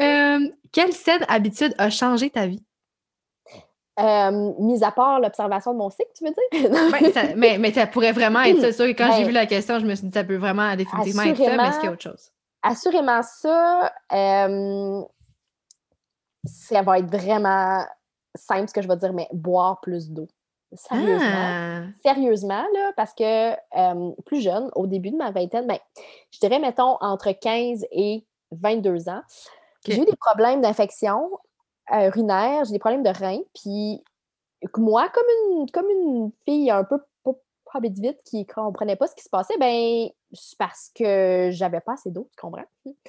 Euh, 0.00 0.38
quelle 0.72 0.94
saine 0.94 1.22
habitude 1.28 1.74
a 1.76 1.90
changé 1.90 2.30
ta 2.30 2.46
vie? 2.46 2.62
Mis 3.98 4.84
à 4.84 4.90
part 4.90 5.20
l'observation 5.20 5.72
de 5.72 5.78
mon 5.78 5.90
cycle, 5.90 6.10
tu 6.16 6.24
veux 6.24 6.32
dire? 6.32 7.34
mais, 7.36 7.58
mais 7.58 7.72
ça 7.72 7.86
pourrait 7.86 8.12
vraiment 8.12 8.42
être 8.42 8.60
ça. 8.60 8.72
Sûr, 8.72 8.86
quand 8.86 9.12
j'ai 9.12 9.22
ben 9.22 9.28
vu 9.28 9.32
la 9.32 9.46
question, 9.46 9.78
je 9.78 9.86
me 9.86 9.94
suis 9.94 10.06
dit 10.06 10.12
ça 10.12 10.24
peut 10.24 10.36
vraiment 10.36 10.74
définitivement 10.76 11.22
être 11.22 11.36
ça, 11.36 11.56
mais 11.56 11.68
est-ce 11.68 11.78
qu'il 11.78 11.86
y 11.86 11.88
a 11.88 11.92
autre 11.92 12.02
chose? 12.02 12.30
assurément 12.64 13.22
ça, 13.22 13.92
ça 16.44 16.82
va 16.82 16.98
être 16.98 17.10
vraiment 17.10 17.84
simple 18.34 18.68
ce 18.68 18.74
que 18.74 18.82
je 18.82 18.88
vais 18.88 18.96
dire, 18.96 19.12
mais 19.12 19.28
boire 19.32 19.80
plus 19.80 20.10
d'eau. 20.10 20.26
Sérieusement. 20.72 21.28
Ah! 21.28 21.82
Sérieusement, 22.04 22.64
là, 22.74 22.92
parce 22.96 23.14
que 23.14 23.54
plus 24.22 24.40
jeune, 24.40 24.70
au 24.74 24.88
début 24.88 25.10
de 25.10 25.16
ma 25.16 25.30
vingtaine, 25.30 25.68
ben, 25.68 25.78
je 26.32 26.40
dirais, 26.40 26.58
mettons, 26.58 26.96
entre 27.00 27.30
15 27.30 27.86
et 27.92 28.26
22 28.50 29.08
ans, 29.08 29.22
j'ai 29.86 30.00
eu 30.00 30.04
des 30.04 30.16
problèmes 30.16 30.62
d'infection 30.62 31.30
euh, 31.92 32.10
j'ai 32.64 32.72
des 32.72 32.78
problèmes 32.78 33.02
de 33.02 33.10
reins, 33.10 33.42
puis 33.54 34.02
moi, 34.78 35.08
comme 35.10 35.26
une, 35.50 35.70
comme 35.70 35.90
une 35.90 36.30
fille 36.44 36.70
un 36.70 36.84
peu 36.84 36.98
pas 37.74 37.88
vite 37.88 38.22
qui 38.24 38.38
ne 38.38 38.44
comprenait 38.44 38.96
pas 38.96 39.06
ce 39.06 39.14
qui 39.14 39.24
se 39.24 39.28
passait, 39.28 39.56
ben 39.58 40.08
c'est 40.32 40.58
parce 40.58 40.90
que 40.94 41.48
j'avais 41.52 41.80
pas 41.80 41.94
assez 41.94 42.10
d'eau, 42.10 42.28
tu 42.30 42.40
comprends? 42.40 42.64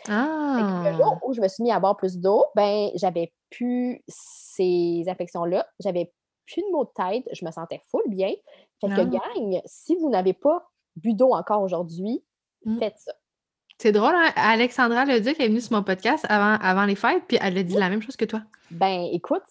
Ah. 0.10 0.84
le 0.86 0.94
jour 0.94 1.20
où 1.24 1.34
je 1.34 1.42
me 1.42 1.48
suis 1.48 1.64
mis 1.64 1.72
à 1.72 1.80
boire 1.80 1.96
plus 1.98 2.18
d'eau, 2.18 2.46
ben 2.56 2.90
j'avais 2.96 3.34
plus 3.52 4.04
ces 4.08 5.04
affections-là, 5.08 5.68
j'avais 5.80 6.12
plus 6.46 6.62
de 6.62 6.72
maux 6.72 6.86
de 6.86 6.90
tête, 6.96 7.26
je 7.32 7.46
me 7.46 7.52
sentais 7.52 7.82
full 7.90 8.04
bien. 8.08 8.34
Fait 8.82 8.88
que, 8.88 9.02
ah. 9.02 9.06
gang, 9.06 9.62
si 9.66 9.96
vous 9.96 10.10
n'avez 10.10 10.34
pas 10.34 10.68
bu 10.96 11.14
d'eau 11.14 11.34
encore 11.34 11.62
aujourd'hui, 11.62 12.24
mmh. 12.66 12.80
faites 12.80 12.98
ça. 12.98 13.14
C'est 13.78 13.92
drôle, 13.92 14.16
hein? 14.16 14.32
Alexandra 14.36 15.06
l'a 15.06 15.20
dit 15.20 15.34
qu'elle 15.34 15.48
est 15.48 15.50
venue 15.50 15.62
sur 15.62 15.74
mon 15.74 15.84
podcast 15.84 16.26
avant, 16.30 16.58
avant 16.62 16.86
les 16.86 16.96
fêtes, 16.96 17.24
puis 17.28 17.38
elle 17.42 17.58
a 17.58 17.64
dit 17.64 17.76
la 17.76 17.90
même 17.90 18.02
chose 18.02 18.16
que 18.16 18.26
toi. 18.26 18.42
Ben, 18.72 19.08
écoute, 19.12 19.44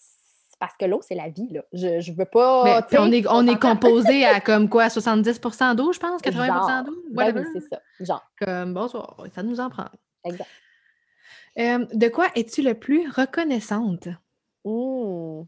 parce 0.59 0.77
que 0.79 0.87
l'eau, 0.87 1.01
c'est 1.07 1.14
la 1.14 1.29
vie. 1.29 1.49
Là. 1.51 1.62
Je, 1.72 2.01
je 2.01 2.12
veux 2.12 2.25
pas. 2.25 2.87
on 2.99 3.12
est, 3.12 3.27
on 3.29 3.47
est 3.47 3.61
composé 3.61 4.25
à 4.25 4.41
comme 4.41 4.68
quoi, 4.68 4.87
70% 4.89 5.75
d'eau, 5.77 5.93
je 5.93 5.99
pense, 5.99 6.22
80% 6.22 6.85
d'eau? 6.87 6.93
Ben 7.11 7.37
oui, 7.37 7.43
c'est 7.53 7.68
ça. 7.68 7.81
Genre. 8.01 8.25
Comme 8.39 8.72
bonsoir, 8.72 9.16
ça 9.35 9.43
nous 9.43 9.61
en 9.61 9.68
prend. 9.68 9.89
Exact. 10.25 10.49
Euh, 11.59 11.87
de 11.93 12.09
quoi 12.09 12.29
es-tu 12.35 12.62
le 12.62 12.75
plus 12.75 13.09
reconnaissante? 13.11 14.09
Mmh. 14.64 15.43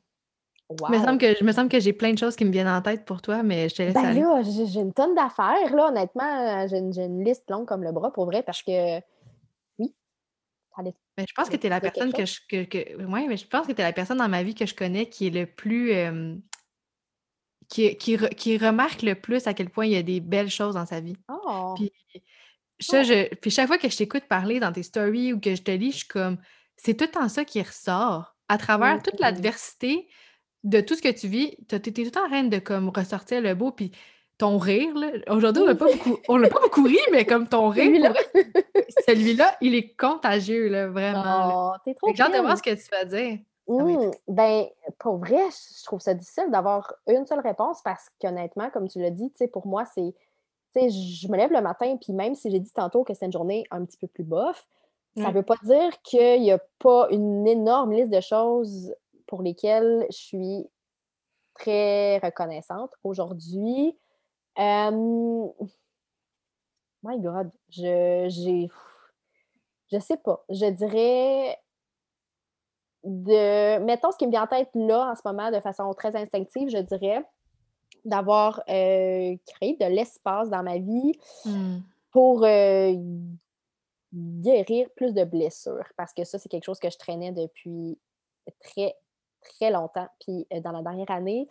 Wow. 0.68 0.90
me 0.90 0.98
semble 0.98 1.18
que, 1.18 1.34
je 1.36 1.44
me 1.44 1.52
semble 1.52 1.68
que 1.68 1.78
j'ai 1.78 1.92
plein 1.92 2.12
de 2.12 2.18
choses 2.18 2.34
qui 2.34 2.44
me 2.44 2.50
viennent 2.50 2.66
en 2.66 2.82
tête 2.82 3.04
pour 3.04 3.22
toi, 3.22 3.44
mais 3.44 3.68
je 3.68 3.76
te 3.76 3.82
laisse 3.82 3.94
ben 3.94 4.12
là, 4.12 4.42
j'ai 4.42 4.80
une 4.80 4.92
tonne 4.92 5.14
d'affaires, 5.14 5.72
là, 5.74 5.88
honnêtement. 5.88 6.66
J'ai 6.66 6.78
une, 6.78 6.98
une, 6.98 7.24
liste 7.24 7.48
longue 7.48 7.66
comme 7.66 7.84
le 7.84 7.92
bras, 7.92 8.12
pour 8.12 8.24
vrai, 8.26 8.42
parce 8.42 8.64
que 8.64 9.00
oui, 9.78 10.92
mais 11.16 11.24
je 11.26 11.34
pense 11.34 11.48
que 11.48 11.56
tu 11.56 11.66
es 11.66 11.70
la 11.70 11.80
personne 11.80 12.12
que 12.12 12.26
je. 12.26 12.40
Que, 12.48 13.04
ouais, 13.04 13.26
mais 13.26 13.36
je 13.36 13.46
pense 13.46 13.66
que 13.66 13.72
tu 13.72 13.80
es 13.80 13.84
la 13.84 13.92
personne 13.92 14.18
dans 14.18 14.28
ma 14.28 14.42
vie 14.42 14.54
que 14.54 14.66
je 14.66 14.74
connais 14.74 15.06
qui 15.06 15.28
est 15.28 15.30
le 15.30 15.46
plus. 15.46 15.92
qui, 17.68 17.96
qui, 17.96 18.18
qui, 18.36 18.58
remarque 18.58 19.02
le 19.02 19.14
plus 19.14 19.46
à 19.46 19.54
quel 19.54 19.70
point 19.70 19.86
il 19.86 19.92
y 19.92 19.96
a 19.96 20.02
des 20.02 20.20
belles 20.20 20.50
choses 20.50 20.74
dans 20.74 20.86
sa 20.86 21.00
vie. 21.00 21.16
Oh. 21.28 21.74
Puis, 21.76 21.92
ça, 22.78 23.02
je, 23.02 23.34
puis 23.36 23.50
chaque 23.50 23.68
fois 23.68 23.78
que 23.78 23.88
je 23.88 23.96
t'écoute 23.96 24.24
parler 24.28 24.60
dans 24.60 24.72
tes 24.72 24.82
stories 24.82 25.32
ou 25.32 25.40
que 25.40 25.54
je 25.54 25.62
te 25.62 25.70
lis, 25.70 25.92
je 25.92 25.96
suis 25.98 26.08
comme. 26.08 26.38
C'est 26.76 26.94
tout 26.94 27.06
le 27.06 27.10
temps 27.10 27.28
ça 27.28 27.44
qui 27.44 27.62
ressort. 27.62 28.34
À 28.48 28.58
travers 28.58 29.02
toute 29.02 29.18
l'adversité 29.18 30.06
de 30.66 30.80
tout 30.80 30.96
ce 30.96 31.02
que 31.02 31.12
tu 31.12 31.28
vis, 31.28 31.56
tu 31.68 31.76
es 31.76 31.80
tout 31.80 32.02
le 32.02 32.10
temps 32.10 32.24
en 32.24 32.28
train 32.28 32.44
de 32.44 32.58
comme, 32.58 32.90
ressortir 32.90 33.40
le 33.40 33.54
beau. 33.54 33.70
Puis 33.70 33.92
ton 34.36 34.58
rire, 34.58 34.92
aujourd'hui, 35.28 35.62
on 35.62 35.66
n'a 35.66 35.74
pas 35.76 35.86
beaucoup, 35.86 36.18
on 36.28 36.42
pas 36.42 36.60
beaucoup 36.60 36.82
ri, 36.82 36.98
mais 37.12 37.24
comme 37.24 37.48
ton 37.48 37.68
rire, 37.70 38.12
celui-là, 39.06 39.56
il 39.60 39.74
est 39.74 39.96
contagieux, 39.96 40.68
là, 40.68 40.88
vraiment. 40.88 41.72
Oh, 41.72 41.76
t'es 41.84 41.94
trop 41.94 42.12
J'ai 42.12 42.22
hâte 42.22 42.34
de 42.34 42.40
voir 42.40 42.58
ce 42.58 42.62
que 42.62 42.74
tu 42.74 42.88
vas 42.90 43.04
dire. 43.04 43.38
Mmh, 43.68 44.10
ben, 44.28 44.66
pour 44.98 45.16
vrai, 45.16 45.40
je 45.50 45.84
trouve 45.84 46.00
ça 46.00 46.14
difficile 46.14 46.50
d'avoir 46.50 46.92
une 47.08 47.26
seule 47.26 47.40
réponse 47.40 47.80
parce 47.82 48.08
qu'honnêtement, 48.20 48.70
comme 48.70 48.88
tu 48.88 49.00
l'as 49.00 49.10
dit, 49.10 49.32
pour 49.52 49.66
moi, 49.66 49.84
c'est. 49.86 50.14
Je 50.74 51.28
me 51.28 51.38
lève 51.38 51.52
le 51.52 51.62
matin, 51.62 51.96
puis 51.98 52.12
même 52.12 52.34
si 52.34 52.50
j'ai 52.50 52.60
dit 52.60 52.72
tantôt 52.72 53.02
que 53.02 53.14
c'est 53.14 53.24
une 53.24 53.32
journée 53.32 53.64
un 53.70 53.82
petit 53.86 53.96
peu 53.96 54.08
plus 54.08 54.24
bof, 54.24 54.66
ça 55.16 55.28
ne 55.28 55.32
veut 55.32 55.42
pas 55.42 55.56
dire 55.64 56.02
qu'il 56.02 56.42
n'y 56.42 56.52
a 56.52 56.58
pas 56.78 57.08
une 57.10 57.46
énorme 57.46 57.92
liste 57.92 58.10
de 58.10 58.20
choses 58.20 58.94
pour 59.26 59.42
lesquelles 59.42 60.06
je 60.10 60.16
suis 60.16 60.70
très 61.54 62.18
reconnaissante. 62.18 62.92
Aujourd'hui, 63.02 63.96
my 67.02 67.18
God, 67.18 67.50
je 67.68 68.26
j'ai 68.28 68.68
je 69.92 69.98
sais 69.98 70.16
pas. 70.16 70.44
Je 70.48 70.66
dirais 70.66 71.58
de 73.04 73.78
mettons 73.78 74.10
ce 74.10 74.16
qui 74.16 74.26
me 74.26 74.32
vient 74.32 74.44
en 74.44 74.48
tête 74.48 74.70
là 74.74 75.12
en 75.12 75.14
ce 75.14 75.22
moment 75.24 75.50
de 75.50 75.60
façon 75.60 75.92
très 75.94 76.16
instinctive, 76.16 76.68
je 76.68 76.78
dirais 76.78 77.24
d'avoir 78.04 78.64
créé 78.64 79.76
de 79.80 79.86
l'espace 79.86 80.50
dans 80.50 80.62
ma 80.62 80.78
vie 80.78 81.18
mmh. 81.44 81.78
pour 82.10 82.40
guérir 84.12 84.88
plus 84.96 85.12
de 85.12 85.24
blessures 85.24 85.88
parce 85.96 86.12
que 86.14 86.24
ça 86.24 86.38
c'est 86.38 86.48
quelque 86.48 86.64
chose 86.64 86.78
que 86.78 86.90
je 86.90 86.98
traînais 86.98 87.32
depuis 87.32 87.98
très 88.60 88.96
très 89.58 89.70
longtemps. 89.70 90.08
Puis 90.20 90.46
dans 90.62 90.72
la 90.72 90.82
dernière 90.82 91.10
année, 91.10 91.48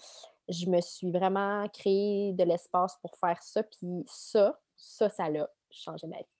je 0.49 0.67
me 0.67 0.81
suis 0.81 1.11
vraiment 1.11 1.67
créé 1.69 2.33
de 2.33 2.43
l'espace 2.43 2.97
pour 3.01 3.15
faire 3.17 3.41
ça. 3.41 3.63
Puis 3.63 4.03
ça, 4.07 4.59
ça, 4.75 5.09
ça 5.09 5.29
l'a 5.29 5.49
changé 5.69 6.07
ma 6.07 6.17
vie. 6.17 6.34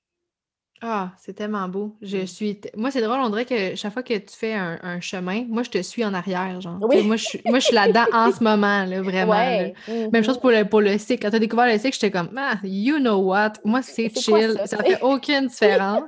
Ah, 0.81 1.11
c'est 1.17 1.33
tellement 1.33 1.67
beau. 1.69 1.95
Je 2.01 2.25
suis 2.25 2.59
moi, 2.75 2.91
c'est 2.91 3.01
drôle, 3.01 3.19
on 3.21 3.29
dirait 3.29 3.45
que 3.45 3.75
chaque 3.75 3.93
fois 3.93 4.03
que 4.03 4.13
tu 4.13 4.35
fais 4.35 4.53
un, 4.53 4.99
chemin, 4.99 5.45
moi, 5.47 5.63
je 5.63 5.69
te 5.69 5.81
suis 5.81 6.03
en 6.03 6.13
arrière, 6.13 6.59
genre. 6.59 6.77
moi, 6.79 7.15
je 7.15 7.23
suis, 7.23 7.41
moi, 7.45 7.59
je 7.59 7.65
suis 7.65 7.75
là-dedans 7.75 8.05
en 8.11 8.31
ce 8.31 8.43
moment, 8.43 8.83
là, 8.85 9.01
vraiment. 9.01 9.71
Même 10.11 10.23
chose 10.23 10.37
mmh 10.37 10.41
pour 10.41 10.51
le, 10.51 10.65
pour 10.65 10.81
le 10.81 10.97
cycle. 10.97 11.23
Quand 11.23 11.29
tu 11.29 11.37
as 11.37 11.39
découvert 11.39 11.67
le 11.67 11.77
cycle, 11.77 11.93
j'étais 11.93 12.11
comme, 12.11 12.29
ah, 12.37 12.55
you 12.63 12.97
know 12.97 13.17
what? 13.17 13.53
Moi, 13.63 13.81
c'est 13.81 14.09
chill. 14.09 14.59
ça? 14.65 14.77
fait 14.77 15.01
aucune 15.01 15.47
différence. 15.47 16.03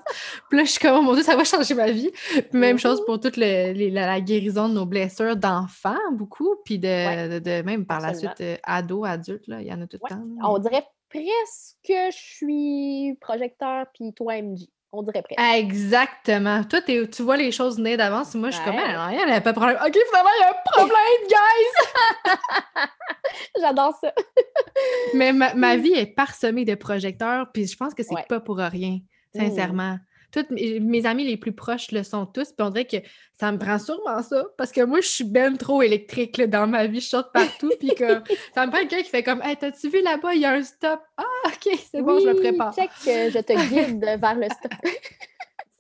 Puis 0.50 0.60
là, 0.60 0.66
je 0.66 0.72
suis 0.72 0.80
comme, 0.80 0.98
oh 0.98 1.02
mon 1.02 1.14
Dieu, 1.14 1.24
ça 1.24 1.36
va 1.36 1.44
changer 1.44 1.74
ma 1.74 1.90
vie. 1.90 2.12
même 2.52 2.78
chose 2.78 3.02
mmh 3.02 3.06
pour 3.06 3.20
toute 3.20 3.38
la, 3.38 4.22
guérison 4.22 4.68
de 4.68 4.74
nos 4.74 4.86
blessures 4.86 5.38
d'enfants, 5.38 5.96
beaucoup. 6.12 6.56
Puis 6.66 6.78
de, 6.78 7.40
de, 7.40 7.62
même 7.62 7.86
par 7.86 8.02
la 8.02 8.14
suite, 8.14 8.42
euh, 8.42 8.58
ado, 8.64 9.06
adulte, 9.06 9.48
là, 9.48 9.62
il 9.62 9.68
y 9.68 9.74
en 9.74 9.82
a 9.82 9.88
tout 9.88 9.98
le 10.04 10.10
temps. 10.10 10.24
On 10.44 10.60
dirait 10.60 10.84
presque 11.10 11.88
je 11.88 12.12
suis 12.12 13.18
projecteur, 13.20 13.86
puis 13.94 14.14
toi 14.14 14.42
MJ. 14.42 14.68
On 14.94 15.04
dirait 15.04 15.22
presque. 15.22 15.40
Exactement. 15.40 16.64
Toi, 16.64 16.82
tu 16.82 17.22
vois 17.22 17.36
les 17.36 17.52
choses 17.52 17.78
nées 17.78 17.98
d'avance. 17.98 18.34
Moi, 18.36 18.52
je 18.52 18.56
suis 18.56 18.64
comme, 18.64 18.78
ah, 18.78 19.10
il 19.12 19.26
n'y 19.26 19.34
a 19.34 19.42
pas 19.42 19.52
de 19.52 19.58
problème. 19.58 19.78
OK, 19.86 19.98
finalement, 20.08 20.30
il 20.38 20.42
y 20.42 20.46
a 20.46 20.50
un 20.50 20.72
problème, 20.72 21.28
guys! 21.28 22.88
J'adore 23.60 23.98
ça. 24.00 24.14
Mais 25.14 25.34
ma, 25.34 25.54
ma, 25.54 25.76
vie 25.76 25.92
est 25.92 26.06
parsemée 26.06 26.64
de 26.64 26.76
projecteurs, 26.76 27.52
puis 27.52 27.68
je 27.68 27.76
pense 27.76 27.94
que 27.94 28.04
c'est 28.04 28.28
pas 28.30 28.40
pour 28.40 28.58
rien, 28.58 29.00
mmh. 29.36 29.40
Toutes 30.32 30.50
mes, 30.52 31.06
amis 31.06 31.26
les 31.26 31.38
plus 31.38 31.54
proches 31.54 31.92
le 31.92 32.04
sont 32.04 32.26
tous. 32.26 32.52
Puis 32.52 32.66
on 32.66 32.70
dirait 32.70 32.86
que 32.86 32.98
ça 33.40 33.52
me 33.52 33.58
prend 33.58 33.80
sûrement 33.80 34.22
ça. 34.22 34.46
Parce 34.58 34.72
que 34.72 34.82
moi, 34.82 35.00
je 35.02 35.08
suis 35.08 35.24
ben 35.24 35.58
trop 35.58 35.82
électrique 35.82 36.42
dans 36.42 36.68
ma 36.68 36.88
vie. 36.88 37.00
Je 37.00 37.08
saute 37.08 37.32
partout. 37.34 37.72
puis 37.80 37.90
que 37.96 38.22
ça 38.54 38.66
me 38.66 38.72
prend 38.72 38.80
quelqu'un 38.82 39.04
qui 39.04 39.10
fait 39.10 39.24
comme 39.24 39.42
Hey, 39.42 39.56
t'as-tu 39.56 39.90
vu 39.90 40.02
là-bas, 40.02 40.34
il 40.34 40.42
y 40.42 40.46
a 40.46 40.54
un 40.54 40.64
stop? 40.64 41.02
Ah, 41.16 41.24
OK, 41.46 41.80
c'est 41.92 42.02
bon, 42.02 42.20
je 42.20 42.28
me 42.28 42.36
prépare. 42.36 42.76
Check 42.76 42.90
que 43.04 43.30
je 43.30 43.40
te 43.40 43.54
guide 43.70 44.00
vers 44.00 44.36
le 44.36 44.46
stop. 44.46 44.74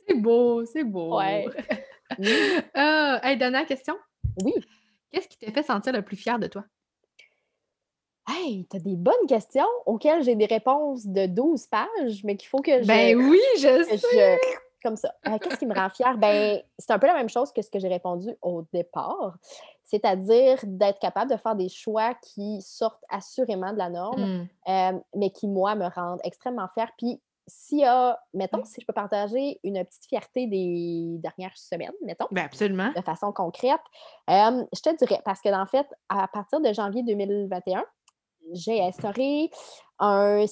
c'est 0.07 0.15
beau, 0.15 0.65
c'est 0.65 0.83
beau. 0.83 1.17
Ouais. 1.17 1.45
euh, 2.19 3.19
hey, 3.23 3.37
Donna, 3.37 3.65
question? 3.65 3.95
Oui. 4.43 4.53
Qu'est-ce 5.11 5.27
qui 5.27 5.37
t'a 5.37 5.51
fait 5.51 5.63
sentir 5.63 5.93
le 5.93 6.01
plus 6.01 6.15
fier 6.15 6.39
de 6.39 6.47
toi? 6.47 6.63
Hey, 8.27 8.65
t'as 8.69 8.79
des 8.79 8.95
bonnes 8.95 9.25
questions 9.27 9.67
auxquelles 9.85 10.23
j'ai 10.23 10.35
des 10.35 10.45
réponses 10.45 11.05
de 11.05 11.27
12 11.27 11.67
pages, 11.67 12.23
mais 12.23 12.35
qu'il 12.35 12.49
faut 12.49 12.61
que 12.61 12.81
je. 12.81 12.87
Ben 12.87 13.15
oui, 13.17 13.39
je 13.57 13.83
sais. 13.83 14.39
comme 14.83 14.97
ça. 14.97 15.13
Euh, 15.27 15.37
qu'est-ce 15.37 15.57
qui 15.57 15.65
me 15.65 15.73
rend 15.73 15.89
fière? 15.89 16.17
Ben, 16.17 16.61
c'est 16.77 16.91
un 16.91 16.99
peu 16.99 17.07
la 17.07 17.13
même 17.13 17.29
chose 17.29 17.51
que 17.53 17.61
ce 17.61 17.69
que 17.69 17.79
j'ai 17.79 17.87
répondu 17.87 18.29
au 18.41 18.63
départ, 18.73 19.37
c'est-à-dire 19.85 20.59
d'être 20.63 20.99
capable 20.99 21.31
de 21.31 21.37
faire 21.37 21.55
des 21.55 21.69
choix 21.69 22.13
qui 22.15 22.61
sortent 22.61 23.03
assurément 23.09 23.71
de 23.71 23.77
la 23.77 23.89
norme, 23.89 24.21
mmh. 24.21 24.47
euh, 24.69 24.99
mais 25.15 25.29
qui, 25.29 25.47
moi, 25.47 25.75
me 25.75 25.87
rendent 25.87 26.21
extrêmement 26.23 26.67
fière. 26.73 26.91
Puis, 26.97 27.21
s'il 27.47 27.79
y 27.79 27.85
a, 27.85 28.19
mettons, 28.33 28.63
si 28.65 28.81
je 28.81 28.85
peux 28.85 28.93
partager 28.93 29.57
une 29.63 29.81
petite 29.85 30.05
fierté 30.05 30.47
des 30.47 31.17
dernières 31.19 31.57
semaines, 31.57 31.93
mettons. 32.03 32.27
Ben 32.29 32.43
absolument. 32.43 32.91
De 32.93 33.01
façon 33.01 33.31
concrète, 33.31 33.79
euh, 34.29 34.65
je 34.75 34.81
te 34.81 34.95
dirais, 34.97 35.21
parce 35.23 35.39
que, 35.41 35.49
en 35.49 35.65
fait, 35.65 35.87
à 36.09 36.27
partir 36.27 36.59
de 36.59 36.73
janvier 36.73 37.03
2021, 37.03 37.85
j'ai 38.53 38.81
instauré 38.81 39.49
un 39.99 40.45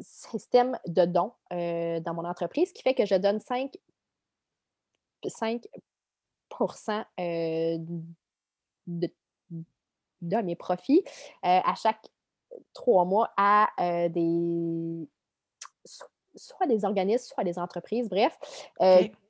système 0.00 0.78
de 0.86 1.04
dons 1.04 1.32
dans 1.50 2.14
mon 2.14 2.24
entreprise 2.24 2.72
qui 2.72 2.82
fait 2.82 2.94
que 2.94 3.06
je 3.06 3.14
donne 3.14 3.40
5, 3.40 3.72
5 5.26 5.62
de, 8.86 9.08
mes 10.42 10.56
profits 10.56 11.04
à 11.42 11.74
chaque 11.74 12.06
trois 12.74 13.04
mois 13.04 13.30
à 13.36 13.68
des 14.08 15.08
soit 16.34 16.66
des 16.66 16.84
organismes, 16.84 17.34
soit 17.34 17.44
des 17.44 17.58
entreprises, 17.58 18.08
bref, 18.08 18.38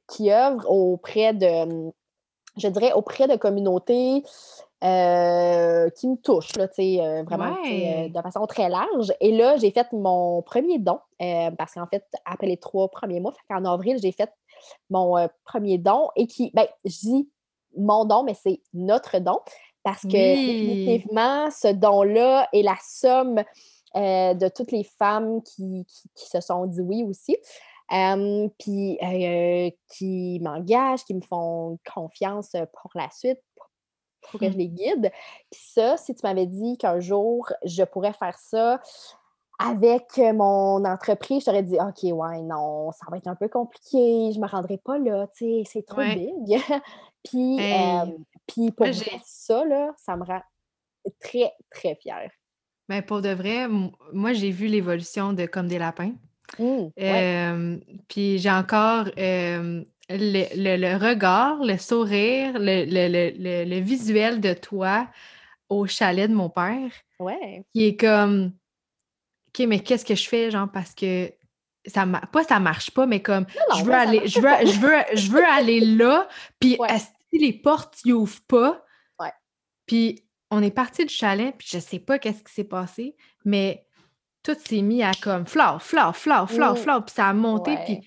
qui 0.09 0.31
œuvrent 0.33 0.71
auprès 0.71 1.35
de, 1.35 1.91
je 2.57 2.69
dirais, 2.69 2.93
auprès 2.93 3.29
de 3.29 3.37
communautés 3.37 4.23
euh, 4.85 5.91
qui 5.91 6.07
me 6.07 6.15
touche, 6.15 6.55
là, 6.55 6.69
euh, 6.79 7.23
vraiment 7.25 7.57
euh, 7.67 8.09
de 8.09 8.23
façon 8.23 8.47
très 8.47 8.69
large. 8.69 9.13
Et 9.21 9.33
là, 9.33 9.57
j'ai 9.57 9.73
fait 9.73 9.93
mon 9.93 10.41
premier 10.43 10.79
don, 10.79 11.01
parce 11.59 11.75
qu'en 11.75 11.89
fait, 11.89 12.05
après 12.25 12.47
les 12.47 12.59
trois 12.59 12.89
premiers 12.89 13.19
mois, 13.19 13.35
en 13.51 13.65
avril, 13.65 13.99
j'ai 14.01 14.13
fait 14.13 14.31
mon 14.89 15.29
premier 15.45 15.79
don 15.79 16.11
et 16.15 16.29
qui, 16.29 16.53
ben, 16.55 16.67
je 16.85 16.97
dis 17.01 17.29
mon 17.77 18.05
don, 18.05 18.23
mais 18.23 18.35
c'est 18.35 18.61
notre 18.73 19.19
don, 19.19 19.41
parce 19.83 20.03
que 20.03 20.11
définitivement, 20.11 21.51
ce 21.51 21.73
don-là 21.73 22.49
est 22.53 22.63
la 22.63 22.77
somme 22.81 23.43
de 23.97 24.49
toutes 24.49 24.71
les 24.71 24.85
femmes 24.85 25.43
qui, 25.43 25.87
qui, 26.15 26.29
se 26.29 26.41
sont 26.41 26.67
dit 26.67 26.83
oui 26.83 27.03
aussi. 27.03 27.37
puis 28.61 28.97
qui 29.89 30.39
m'engagent, 30.41 31.05
qui 31.05 31.15
me 31.15 31.21
font 31.21 31.81
confiance 31.93 32.53
pour 32.81 32.93
la 32.95 33.11
suite, 33.11 33.41
faut 34.31 34.39
que 34.39 34.51
je 34.51 34.57
les 34.57 34.69
guide. 34.69 35.11
Puis 35.51 35.61
ça, 35.75 35.97
si 35.97 36.15
tu 36.15 36.21
m'avais 36.23 36.47
dit 36.47 36.77
qu'un 36.79 37.01
jour, 37.01 37.51
je 37.65 37.83
pourrais 37.85 38.13
faire 38.13 38.39
ça 38.39 38.81
avec 39.59 40.19
mon 40.19 40.85
entreprise, 40.85 41.41
je 41.41 41.47
t'aurais 41.47 41.65
dit, 41.65 41.77
OK, 41.81 42.05
ouais, 42.05 42.43
non, 42.43 42.93
ça 42.93 43.07
va 43.11 43.17
être 43.17 43.27
un 43.27 43.35
peu 43.35 43.49
compliqué, 43.49 44.31
je 44.33 44.39
ne 44.39 44.45
me 44.45 44.49
rendrai 44.49 44.79
pas 44.79 44.99
là, 44.99 45.27
tu 45.37 45.45
sais, 45.45 45.63
c'est 45.65 45.83
trop 45.87 46.01
big. 46.01 46.61
puis, 47.25 47.59
puis 48.47 48.71
pour 48.71 48.87
ça, 49.25 49.65
là, 49.65 49.93
ça 49.97 50.17
me 50.17 50.25
rend 50.25 50.41
très, 51.21 51.53
très 51.71 51.97
fière. 51.97 52.31
Mais 52.89 53.03
pour 53.03 53.21
de 53.21 53.31
vrai, 53.31 53.67
moi, 54.13 54.33
j'ai 54.33 54.51
vu 54.51 54.67
l'évolution 54.67 55.33
de 55.33 55.47
Comme 55.47 55.69
des 55.69 55.79
lapins. 55.79 56.13
Mmh, 56.59 57.81
puis 58.09 58.39
j'ai 58.39 58.51
encore 58.51 59.07
le, 60.09 60.97
regard, 60.97 61.63
le 61.63 61.77
sourire, 61.77 62.55
le, 62.59 63.81
visuel 63.81 64.41
de 64.41 64.55
toi 64.55 65.09
au 65.69 65.87
chalet 65.87 66.31
de 66.31 66.35
mon 66.35 66.49
père. 66.49 66.91
Ouais. 67.19 67.65
Qui 67.75 67.87
est 67.87 67.97
comme 67.97 68.53
OK, 69.49 69.67
mais 69.67 69.81
qu'est-ce 69.81 70.05
que 70.05 70.15
je 70.15 70.29
fais, 70.29 70.51
genre, 70.51 70.71
parce 70.71 70.95
que 70.95 71.33
ça 71.87 72.07
pas 72.33 72.45
ça 72.45 72.61
marche 72.61 72.91
pas, 72.91 73.07
mais 73.07 73.21
comme 73.21 73.47
je 73.77 73.85
veux 73.85 73.95
aller, 73.95 74.27
je 74.27 74.41
veux, 74.41 74.49
je 74.67 74.79
veux, 74.79 75.17
je 75.17 75.31
veux 75.31 75.45
aller 75.45 75.81
là, 75.81 76.29
puis 76.61 76.79
si 77.31 77.39
les 77.39 77.53
portes 77.53 77.99
n'ouvrent 78.05 78.45
pas? 78.47 78.85
Ouais. 79.19 79.33
Puis 79.87 80.25
on 80.51 80.63
est 80.63 80.71
parti 80.71 81.05
du 81.05 81.15
chalet, 81.15 81.55
puis 81.57 81.69
je 81.71 81.79
sais 81.79 81.99
pas 81.99 82.19
qu'est-ce 82.19 82.43
qui 82.43 82.53
s'est 82.53 82.65
passé, 82.65 83.17
mais 83.45 83.87
tout 84.43 84.57
s'est 84.65 84.83
mis 84.83 85.03
à 85.03 85.13
comme 85.21 85.47
flore, 85.47 85.83
flore, 85.83 86.17
flore, 86.17 86.51
flore, 86.51 86.79
flore, 86.79 87.05
puis 87.05 87.15
ça 87.15 87.29
a 87.29 87.33
monté, 87.35 87.77
puis 87.85 88.01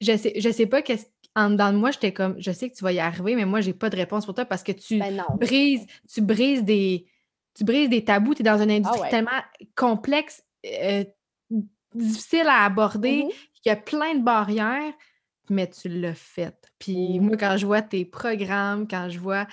je 0.00 0.16
sais, 0.16 0.32
je 0.36 0.50
sais 0.50 0.66
pas 0.66 0.82
qu'est-ce 0.82 1.06
en 1.36 1.50
dedans 1.50 1.72
de 1.72 1.78
moi, 1.78 1.90
j'étais 1.90 2.12
comme, 2.12 2.36
je 2.38 2.52
sais 2.52 2.70
que 2.70 2.76
tu 2.76 2.84
vas 2.84 2.92
y 2.92 3.00
arriver, 3.00 3.34
mais 3.34 3.44
moi, 3.44 3.60
j'ai 3.60 3.72
pas 3.72 3.90
de 3.90 3.96
réponse 3.96 4.24
pour 4.24 4.34
toi 4.34 4.44
parce 4.44 4.62
que 4.62 4.72
tu 4.72 4.98
ben 4.98 5.24
brises, 5.40 5.86
tu 6.12 6.20
brises 6.20 6.62
des, 6.62 7.06
tu 7.54 7.64
brises 7.64 7.88
des 7.88 8.04
tabous, 8.04 8.34
tu 8.34 8.42
es 8.42 8.44
dans 8.44 8.62
une 8.62 8.70
ah 8.70 8.74
industrie 8.74 9.10
tellement 9.10 9.30
complexe, 9.74 10.44
euh, 10.64 11.04
difficile 11.94 12.46
à 12.46 12.64
aborder, 12.64 13.22
mm-hmm. 13.22 13.48
il 13.64 13.68
y 13.68 13.72
a 13.72 13.76
plein 13.76 14.14
de 14.14 14.22
barrières, 14.22 14.92
mais 15.50 15.68
tu 15.68 15.88
l'as 15.88 16.14
fait. 16.14 16.56
Puis 16.78 17.18
moi, 17.18 17.36
quand 17.36 17.56
je 17.56 17.66
vois 17.66 17.82
tes 17.82 18.04
programmes, 18.04 18.86
quand 18.86 19.08
je 19.10 19.18
vois 19.18 19.46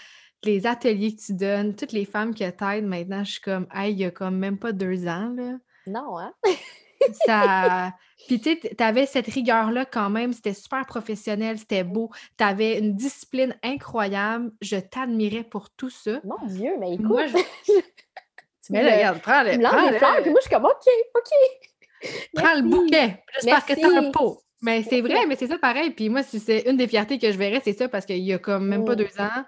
les 0.44 0.68
ateliers 0.68 1.16
que 1.16 1.22
tu 1.22 1.34
donnes, 1.34 1.76
toutes 1.76 1.92
les 1.92 2.06
femmes 2.06 2.34
qui 2.34 2.44
t'aident 2.52 2.86
maintenant, 2.86 3.24
je 3.24 3.34
suis 3.34 3.42
comme, 3.42 3.68
hey, 3.74 3.92
il 3.92 4.00
y 4.00 4.06
a 4.06 4.12
comme 4.12 4.38
même 4.38 4.58
pas 4.58 4.72
deux 4.72 5.08
ans, 5.08 5.34
là. 5.36 5.58
Non, 5.88 6.20
hein? 6.20 6.34
ça. 7.26 7.94
Puis 8.28 8.40
tu 8.40 8.60
tu 8.60 8.84
avais 8.84 9.06
cette 9.06 9.28
rigueur-là 9.28 9.86
quand 9.86 10.10
même, 10.10 10.34
c'était 10.34 10.54
super 10.54 10.86
professionnel, 10.86 11.58
c'était 11.58 11.84
beau, 11.84 12.12
tu 12.38 12.44
avais 12.44 12.78
une 12.78 12.96
discipline 12.96 13.56
incroyable, 13.64 14.52
je 14.62 14.78
t'admirais 14.78 15.44
pour 15.44 15.70
tout 15.72 15.90
ça. 15.90 16.20
Mon 16.24 16.46
Dieu, 16.48 16.72
mais 16.80 16.94
écoute! 16.94 17.08
Moi, 17.08 17.26
je... 17.28 17.74
mais 18.70 18.84
là, 18.84 18.96
regarde, 18.96 19.22
prends-le. 19.22 19.60
Prends 19.60 20.22
puis 20.22 20.32
moi, 20.32 20.40
je 20.40 20.48
suis 20.48 20.56
comme, 20.56 20.66
OK, 20.66 20.88
OK. 21.16 22.10
Prends 22.34 22.56
le 22.56 22.64
bouquet, 22.64 23.24
j'espère 23.36 23.66
que 23.66 23.74
t'as 23.74 24.00
un 24.00 24.12
pot. 24.12 24.40
Mais 24.64 24.84
c'est 24.84 25.02
vrai, 25.02 25.26
mais 25.28 25.36
c'est 25.36 25.48
ça 25.48 25.58
pareil. 25.58 25.90
Puis 25.90 26.10
moi, 26.10 26.22
c'est 26.22 26.70
une 26.70 26.78
des 26.78 26.88
fiertés 26.88 27.18
que 27.18 27.32
je 27.32 27.38
verrais, 27.38 27.62
c'est 27.64 27.74
ça, 27.74 27.90
parce 27.90 28.06
qu'il 28.06 28.20
y 28.20 28.34
a 28.34 28.38
comme 28.38 28.68
même 28.68 28.86
pas 28.86 28.94
mm. 28.94 28.98
deux 28.98 29.20
ans, 29.20 29.46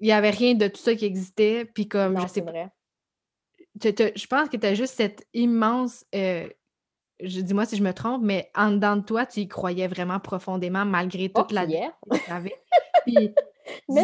il 0.00 0.06
n'y 0.06 0.12
avait 0.12 0.30
rien 0.30 0.54
de 0.54 0.68
tout 0.68 0.80
ça 0.80 0.94
qui 0.94 1.06
existait. 1.06 1.64
Puis 1.64 1.88
comme, 1.88 2.20
je 2.20 2.26
sais 2.26 2.42
vrai 2.42 2.70
je 3.82 4.26
pense 4.26 4.48
que 4.48 4.56
tu 4.56 4.66
as 4.66 4.74
juste 4.74 4.94
cette 4.94 5.26
immense. 5.32 6.04
Euh, 6.14 6.48
je 7.22 7.40
dis-moi 7.40 7.64
si 7.64 7.76
je 7.76 7.82
me 7.82 7.92
trompe, 7.92 8.22
mais 8.22 8.50
en 8.54 8.70
dedans 8.72 8.96
de 8.96 9.02
toi, 9.02 9.26
tu 9.26 9.40
y 9.40 9.48
croyais 9.48 9.88
vraiment 9.88 10.20
profondément 10.20 10.84
malgré 10.84 11.28
toute 11.28 11.48
oh, 11.50 11.54
la 11.54 11.64
vie 11.64 11.76
Puis, 13.06 13.32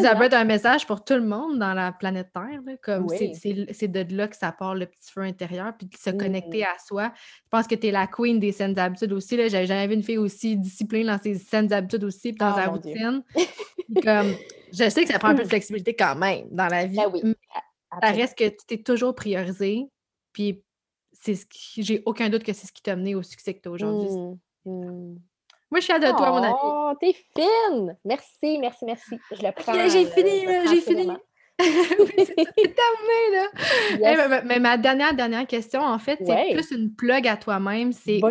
ça 0.01 0.15
peut 0.15 0.23
être 0.23 0.33
un 0.33 0.43
message 0.43 0.87
pour 0.87 1.03
tout 1.03 1.13
le 1.13 1.25
monde 1.25 1.59
dans 1.59 1.73
la 1.73 1.91
planète 1.91 2.29
Terre. 2.33 2.77
comme 2.81 3.07
c'est 3.09 3.87
de 3.87 4.15
là 4.15 4.27
que 4.27 4.35
ça 4.35 4.51
part 4.51 4.75
le 4.75 4.85
petit 4.85 5.11
feu 5.11 5.21
intérieur, 5.21 5.73
puis 5.77 5.87
de 5.87 5.95
se 5.95 6.09
connecter 6.09 6.61
mmh. 6.61 6.75
à 6.75 6.79
soi. 6.85 7.11
Je 7.15 7.49
pense 7.49 7.67
que 7.67 7.75
tu 7.75 7.87
es 7.87 7.91
la 7.91 8.07
queen 8.07 8.39
des 8.39 8.51
saines 8.51 8.77
habitudes 8.79 9.13
aussi. 9.13 9.35
J'avais 9.49 9.67
jamais 9.67 9.87
vu 9.87 9.93
une 9.93 10.03
fille 10.03 10.17
aussi 10.17 10.57
disciplinée 10.57 11.05
dans 11.05 11.19
ses 11.19 11.35
saines 11.35 11.71
habitudes 11.71 12.03
aussi, 12.03 12.33
dans 12.33 12.55
sa 12.55 12.69
oh, 12.69 12.73
routine. 12.73 13.23
comme, 14.03 14.35
je 14.71 14.89
sais 14.89 15.03
que 15.03 15.11
ça 15.11 15.19
prend 15.19 15.29
un 15.29 15.35
peu 15.35 15.43
de 15.43 15.49
flexibilité 15.49 15.95
quand 15.95 16.15
même 16.15 16.47
dans 16.51 16.67
la 16.67 16.85
vie. 16.85 16.97
Ben 16.97 17.09
oui. 17.13 17.35
Ça 18.01 18.11
reste 18.11 18.37
que 18.37 18.49
tu 18.49 18.65
t'es 18.67 18.77
toujours 18.77 19.15
priorisé, 19.15 19.85
puis 20.33 20.63
c'est 21.21 21.35
ce 21.35 21.45
qui, 21.45 21.83
j'ai 21.83 22.03
aucun 22.05 22.29
doute 22.29 22.43
que 22.43 22.53
c'est 22.53 22.67
ce 22.67 22.71
qui 22.71 22.81
t'a 22.81 22.95
mené 22.95 23.15
au 23.15 23.23
succès 23.23 23.53
que 23.53 23.61
tu 23.61 23.69
as 23.69 23.71
aujourd'hui. 23.71 24.09
Mmh, 24.09 24.37
mmh. 24.65 25.19
Moi, 25.69 25.79
je 25.79 25.83
suis 25.83 25.93
à 25.93 25.99
de 25.99 26.07
toi, 26.07 26.31
mon 26.31 26.43
ami. 26.43 26.53
Oh, 26.63 26.91
t'es 26.99 27.13
fine! 27.13 27.97
Merci, 28.05 28.57
merci, 28.59 28.85
merci. 28.85 29.19
Je 29.31 29.43
le 29.43 29.51
prends. 29.51 29.73
J'ai 29.73 30.05
fini, 30.05 30.45
j'ai 30.69 30.81
fini. 30.81 31.09
c'est 31.59 32.75
terminé, 32.75 33.49
là. 33.99 34.41
mais, 34.45 34.59
ma 34.59 34.77
dernière, 34.77 35.13
dernière 35.15 35.47
question, 35.47 35.81
en 35.81 35.97
fait, 35.97 36.19
c'est 36.23 36.53
plus 36.53 36.71
une 36.71 36.93
plug 36.93 37.27
à 37.27 37.35
toi-même. 37.35 37.91
C'est 37.91 38.21
où 38.21 38.27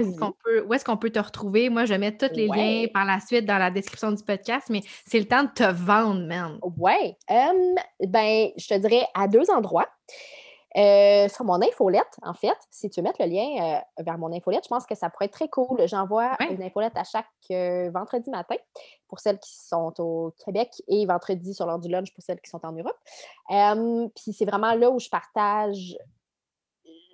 est-ce 0.73 0.85
qu'on 0.85 0.97
peut, 0.97 1.11
te 1.11 1.19
retrouver? 1.19 1.69
Moi, 1.69 1.85
je 1.85 1.93
vais 1.93 1.99
mettre 1.99 2.29
tous 2.29 2.35
les 2.35 2.47
liens 2.47 2.87
par 2.95 3.05
la 3.05 3.19
suite 3.21 3.45
dans 3.45 3.59
la 3.59 3.71
description 3.71 4.13
du 4.13 4.23
podcast, 4.23 4.69
mais 4.71 4.81
c'est 5.07 5.19
le 5.19 5.27
temps 5.27 5.43
de 5.43 5.51
te 5.55 5.71
vendre, 5.71 6.25
man. 6.27 6.59
Ouais. 6.79 7.17
ben, 7.29 8.49
je 8.57 8.69
te 8.69 8.79
dirais 8.79 9.05
à 9.15 9.27
deux 9.27 9.51
endroits. 9.51 9.89
Euh, 10.77 11.29
sur 11.29 11.45
mon 11.45 11.63
infolette, 11.63 12.19
en 12.23 12.35
fait, 12.35 12.57
si 12.71 12.91
tu 12.91 13.01
veux 13.01 13.05
mettre 13.05 13.23
le 13.23 13.29
lien 13.29 13.47
euh, 13.63 14.03
vers 14.03 14.19
mon 14.19 14.31
infolette, 14.31 14.65
je 14.65 14.69
pense 14.69 14.85
que 14.85 14.95
ça 14.95 15.09
pourrait 15.09 15.25
être 15.25 15.33
très 15.33 15.49
cool. 15.49 15.89
J'envoie 15.89 16.37
une 16.51 16.63
infolette 16.63 16.97
à 16.97 17.05
chaque 17.05 17.27
euh, 17.51 17.91
vendredi 17.91 18.29
matin 18.29 18.57
pour 19.09 19.21
celles 19.21 19.39
qui 19.39 19.55
sont 19.55 19.95
au 19.99 20.35
Québec 20.45 20.71
et 20.89 21.07
vendredi 21.07 21.55
sur 21.55 21.65
l'heure 21.67 21.79
du 21.79 21.89
lunch 21.89 22.13
pour 22.13 22.23
celles 22.23 22.41
qui 22.41 22.51
sont 22.51 22.61
en 22.67 22.73
Europe. 22.73 22.99
Puis 24.17 24.35
c'est 24.35 24.45
vraiment 24.45 24.75
là 24.75 24.91
où 24.91 24.99
je 24.99 25.09
partage 25.09 25.97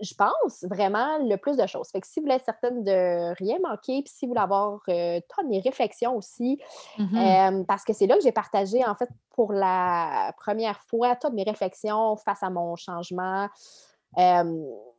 je 0.03 0.15
pense 0.15 0.65
vraiment 0.69 1.19
le 1.19 1.37
plus 1.37 1.57
de 1.57 1.67
choses. 1.67 1.89
Fait 1.91 2.01
que 2.01 2.07
si 2.07 2.21
vous 2.21 2.25
voulez 2.25 2.37
être 2.37 2.45
certaine 2.45 2.83
de 2.83 3.35
rien 3.37 3.59
manquer, 3.63 4.03
puis 4.03 4.13
si 4.13 4.27
vous 4.27 4.33
voulez 4.33 4.43
avoir 4.43 4.81
euh, 4.89 5.21
mes 5.49 5.61
réflexions 5.61 6.17
aussi, 6.17 6.61
mm-hmm. 6.99 7.61
euh, 7.61 7.65
parce 7.65 7.85
que 7.85 7.93
c'est 7.93 8.07
là 8.07 8.17
que 8.17 8.23
j'ai 8.23 8.33
partagé, 8.33 8.85
en 8.85 8.95
fait, 8.95 9.09
pour 9.31 9.53
la 9.53 10.35
première 10.39 10.81
fois, 10.83 11.17
toutes 11.17 11.35
mes 11.35 11.45
réflexions 11.45 12.17
face 12.17 12.43
à 12.43 12.51
mon 12.51 12.77
changement 12.77 13.49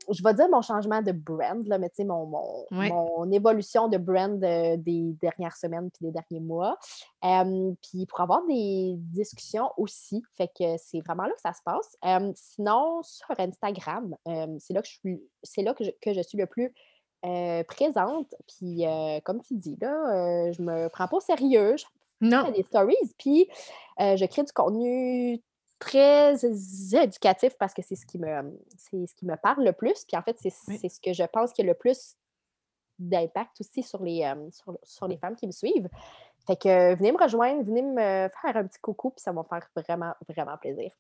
je 0.10 0.24
vais 0.24 0.34
dire 0.34 0.49
mon 0.49 0.62
changement 0.62 1.01
de 1.01 1.12
brand, 1.12 1.66
là, 1.68 1.78
mais 1.78 1.89
tu 1.89 1.97
sais, 1.97 2.04
mon, 2.04 2.26
mon, 2.72 3.32
évolution 3.32 3.88
de 3.88 3.97
brand 3.97 4.43
euh, 4.43 4.78
des 4.78 5.16
dernières 5.22 5.56
semaines 5.56 5.89
puis 5.91 6.08
des 6.08 6.12
derniers 6.12 6.45
mois. 6.45 6.78
puis 7.22 8.06
pour 8.06 8.22
avoir 8.22 8.45
des 8.45 8.95
discussions 8.97 9.70
aussi. 9.78 10.24
Fait 10.36 10.47
que 10.47 10.76
c'est 10.78 11.01
vraiment 11.01 11.24
là 11.24 11.34
que 11.34 11.41
ça 11.41 11.54
se 11.54 11.62
passe. 11.64 11.97
sinon, 12.36 13.01
sur 13.04 13.39
Instagram, 13.39 14.16
c'est 14.60 14.74
là 14.74 14.82
que 14.82 14.88
je 14.88 14.93
suis 14.93 15.22
c'est 15.43 15.62
là 15.62 15.74
que 15.74 15.84
je, 15.84 16.22
suis 16.22 16.38
le 16.38 16.45
plus 16.45 16.74
euh, 17.26 17.64
présente. 17.64 18.34
Puis 18.47 18.86
euh, 18.86 19.20
comme 19.24 19.41
tu 19.41 19.56
dis, 19.56 19.78
là, 19.82 20.51
je 20.51 20.62
me 20.62 20.89
prends 20.89 21.08
pas 21.08 21.18
au 21.18 21.22
sérieux. 21.22 21.76
Je 21.78 21.86
non. 22.22 22.49
des 22.51 22.64
stories, 22.64 22.95
puis 23.18 23.49
je 23.99 24.26
crée 24.26 24.43
du 24.43 24.54
contenu 24.54 25.41
très 25.84 26.36
éducatif 26.45 27.57
parce 27.57 27.73
que 27.73 27.81
c'est 27.81 27.95
ce 27.95 28.05
qui 28.05 28.17
me 28.17 28.57
c'est 28.77 29.05
ce 29.05 29.15
qui 29.15 29.25
me 29.25 29.36
parle 29.36 29.63
le 29.63 29.73
plus. 29.73 30.05
Puis 30.05 30.17
en 30.17 30.21
fait, 30.21 30.38
c'est 30.39 30.49
ce 30.49 30.99
que 30.99 31.13
je 31.13 31.23
pense 31.23 31.53
qui 31.53 31.61
a 31.61 31.65
le 31.65 31.73
plus 31.73 32.15
d'impact 32.99 33.59
aussi 33.59 33.84
sur 33.84 34.03
les, 34.03 34.23
euh, 34.23 34.49
sur, 34.84 35.07
les 35.07 35.17
femmes 35.17 35.36
qui 35.36 35.47
me 35.47 35.51
suivent. 35.51 35.89
Fait 36.45 36.55
que 36.55 36.95
venez 36.95 37.11
me 37.11 37.21
rejoindre, 37.21 37.63
venez 37.63 37.81
me 37.81 38.29
faire 38.29 38.57
un 38.57 38.65
petit 38.65 38.79
coucou, 38.79 39.09
puis 39.11 39.21
ça 39.21 39.31
va 39.31 39.41
me 39.41 39.47
faire 39.47 39.67
vraiment, 39.75 40.13
vraiment 40.27 40.57
plaisir. 40.57 40.91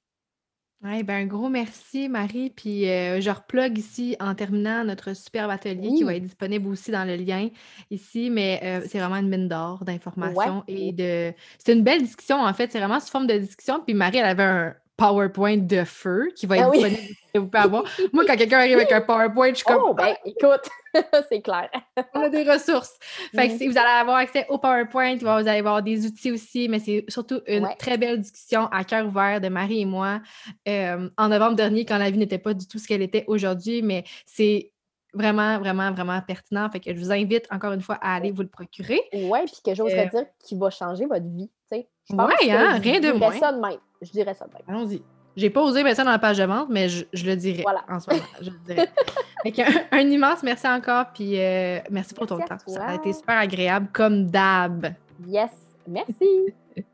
Oui, 0.85 1.01
ben 1.03 1.23
un 1.23 1.25
gros 1.27 1.47
merci, 1.47 2.09
Marie. 2.09 2.49
Puis 2.49 2.89
euh, 2.89 3.21
je 3.21 3.29
replug 3.29 3.77
ici 3.77 4.17
en 4.19 4.35
terminant 4.35 4.83
notre 4.83 5.15
superbe 5.15 5.49
atelier 5.49 5.93
qui 5.93 6.03
va 6.03 6.15
être 6.15 6.23
disponible 6.23 6.67
aussi 6.67 6.91
dans 6.91 7.05
le 7.07 7.15
lien 7.15 7.49
ici, 7.89 8.29
mais 8.29 8.59
euh, 8.63 8.85
c'est 8.85 8.99
vraiment 8.99 9.15
une 9.15 9.29
mine 9.29 9.47
d'or 9.47 9.85
d'informations 9.85 10.65
et 10.67 10.91
de. 10.91 11.33
C'est 11.57 11.71
une 11.71 11.83
belle 11.83 12.01
discussion, 12.01 12.35
en 12.41 12.53
fait. 12.53 12.69
C'est 12.69 12.79
vraiment 12.79 12.99
sous 12.99 13.07
forme 13.11 13.27
de 13.27 13.37
discussion. 13.37 13.79
Puis 13.79 13.93
Marie, 13.93 14.17
elle 14.17 14.25
avait 14.25 14.43
un, 14.43 14.75
PowerPoint 14.97 15.57
de 15.57 15.83
feu 15.83 16.29
qui 16.35 16.45
va 16.45 16.57
être 16.57 16.67
ah 16.67 16.71
disponible 16.71 17.15
vous 17.39 17.47
pouvez 17.47 17.63
avoir. 17.63 17.83
Moi, 18.11 18.25
quand 18.25 18.35
quelqu'un 18.35 18.59
arrive 18.59 18.77
avec 18.77 18.91
un 18.91 19.01
PowerPoint, 19.01 19.49
je 19.49 19.55
suis 19.55 19.65
comme. 19.65 19.81
Oh, 19.83 19.93
ben, 19.93 20.15
écoute, 20.25 20.69
c'est 21.29 21.41
clair. 21.41 21.69
on 22.13 22.21
a 22.21 22.29
des 22.29 22.43
ressources. 22.43 22.97
Fait 23.35 23.49
que 23.49 23.53
mm. 23.53 23.71
vous 23.71 23.77
allez 23.77 23.99
avoir 23.99 24.17
accès 24.17 24.45
au 24.49 24.57
PowerPoint, 24.57 25.15
vous 25.15 25.27
allez 25.27 25.49
avoir 25.49 25.81
des 25.81 26.05
outils 26.05 26.31
aussi, 26.31 26.69
mais 26.69 26.79
c'est 26.79 27.05
surtout 27.07 27.41
une 27.47 27.67
très 27.79 27.97
belle 27.97 28.19
discussion 28.19 28.67
à 28.67 28.83
cœur 28.83 29.07
ouvert 29.07 29.41
de 29.41 29.49
Marie 29.49 29.81
et 29.81 29.85
moi 29.85 30.21
euh, 30.67 31.09
en 31.17 31.27
novembre 31.29 31.55
dernier, 31.55 31.85
quand 31.85 31.97
la 31.97 32.11
vie 32.11 32.17
n'était 32.17 32.37
pas 32.37 32.53
du 32.53 32.67
tout 32.67 32.77
ce 32.77 32.87
qu'elle 32.87 33.01
était 33.01 33.25
aujourd'hui, 33.27 33.81
mais 33.81 34.03
c'est 34.25 34.71
vraiment, 35.13 35.59
vraiment, 35.59 35.91
vraiment 35.91 36.19
pertinent. 36.21 36.69
Fait 36.69 36.79
que 36.79 36.93
je 36.93 36.99
vous 36.99 37.11
invite 37.11 37.47
encore 37.51 37.73
une 37.73 37.81
fois 37.81 37.97
à 38.01 38.15
aller 38.15 38.31
vous 38.31 38.41
le 38.41 38.47
procurer. 38.47 39.01
Oui, 39.13 39.39
puis 39.45 39.57
que 39.65 39.73
j'oserais 39.73 40.07
euh, 40.13 40.19
dire 40.19 40.25
qui 40.39 40.55
va 40.55 40.69
changer 40.69 41.05
votre 41.05 41.25
vie. 41.25 41.49
Oui, 42.09 42.51
hein, 42.51 42.79
rien 42.79 42.99
de 42.99 43.11
moins. 43.11 43.31
Ça 43.39 43.51
de 43.51 43.59
même. 43.59 43.79
Je 44.03 44.11
dirais 44.11 44.33
ça 44.33 44.45
même. 44.45 44.61
Allons-y. 44.67 45.01
J'ai 45.35 45.49
pas 45.49 45.63
osé 45.63 45.83
mettre 45.83 45.97
ça 45.97 46.03
dans 46.03 46.11
la 46.11 46.19
page 46.19 46.37
de 46.37 46.43
vente, 46.43 46.67
mais 46.69 46.89
je, 46.89 47.05
le 47.25 47.35
dirais 47.35 47.63
voilà. 47.63 47.83
en 47.89 47.99
ce 47.99 48.11
moment. 48.11 48.23
Je 48.39 48.51
le 48.51 48.57
dirais. 48.65 48.89
un, 49.91 49.99
immense 49.99 50.43
merci 50.43 50.67
encore, 50.67 51.07
puis 51.13 51.39
euh, 51.39 51.79
merci 51.89 52.13
pour 52.13 52.27
ton 52.27 52.37
temps. 52.37 52.57
Ça 52.67 52.85
a 52.85 52.95
été 52.95 53.13
super 53.13 53.37
agréable, 53.37 53.87
comme 53.91 54.29
d'hab. 54.29 54.93
Yes, 55.27 55.51
merci. 55.87 56.53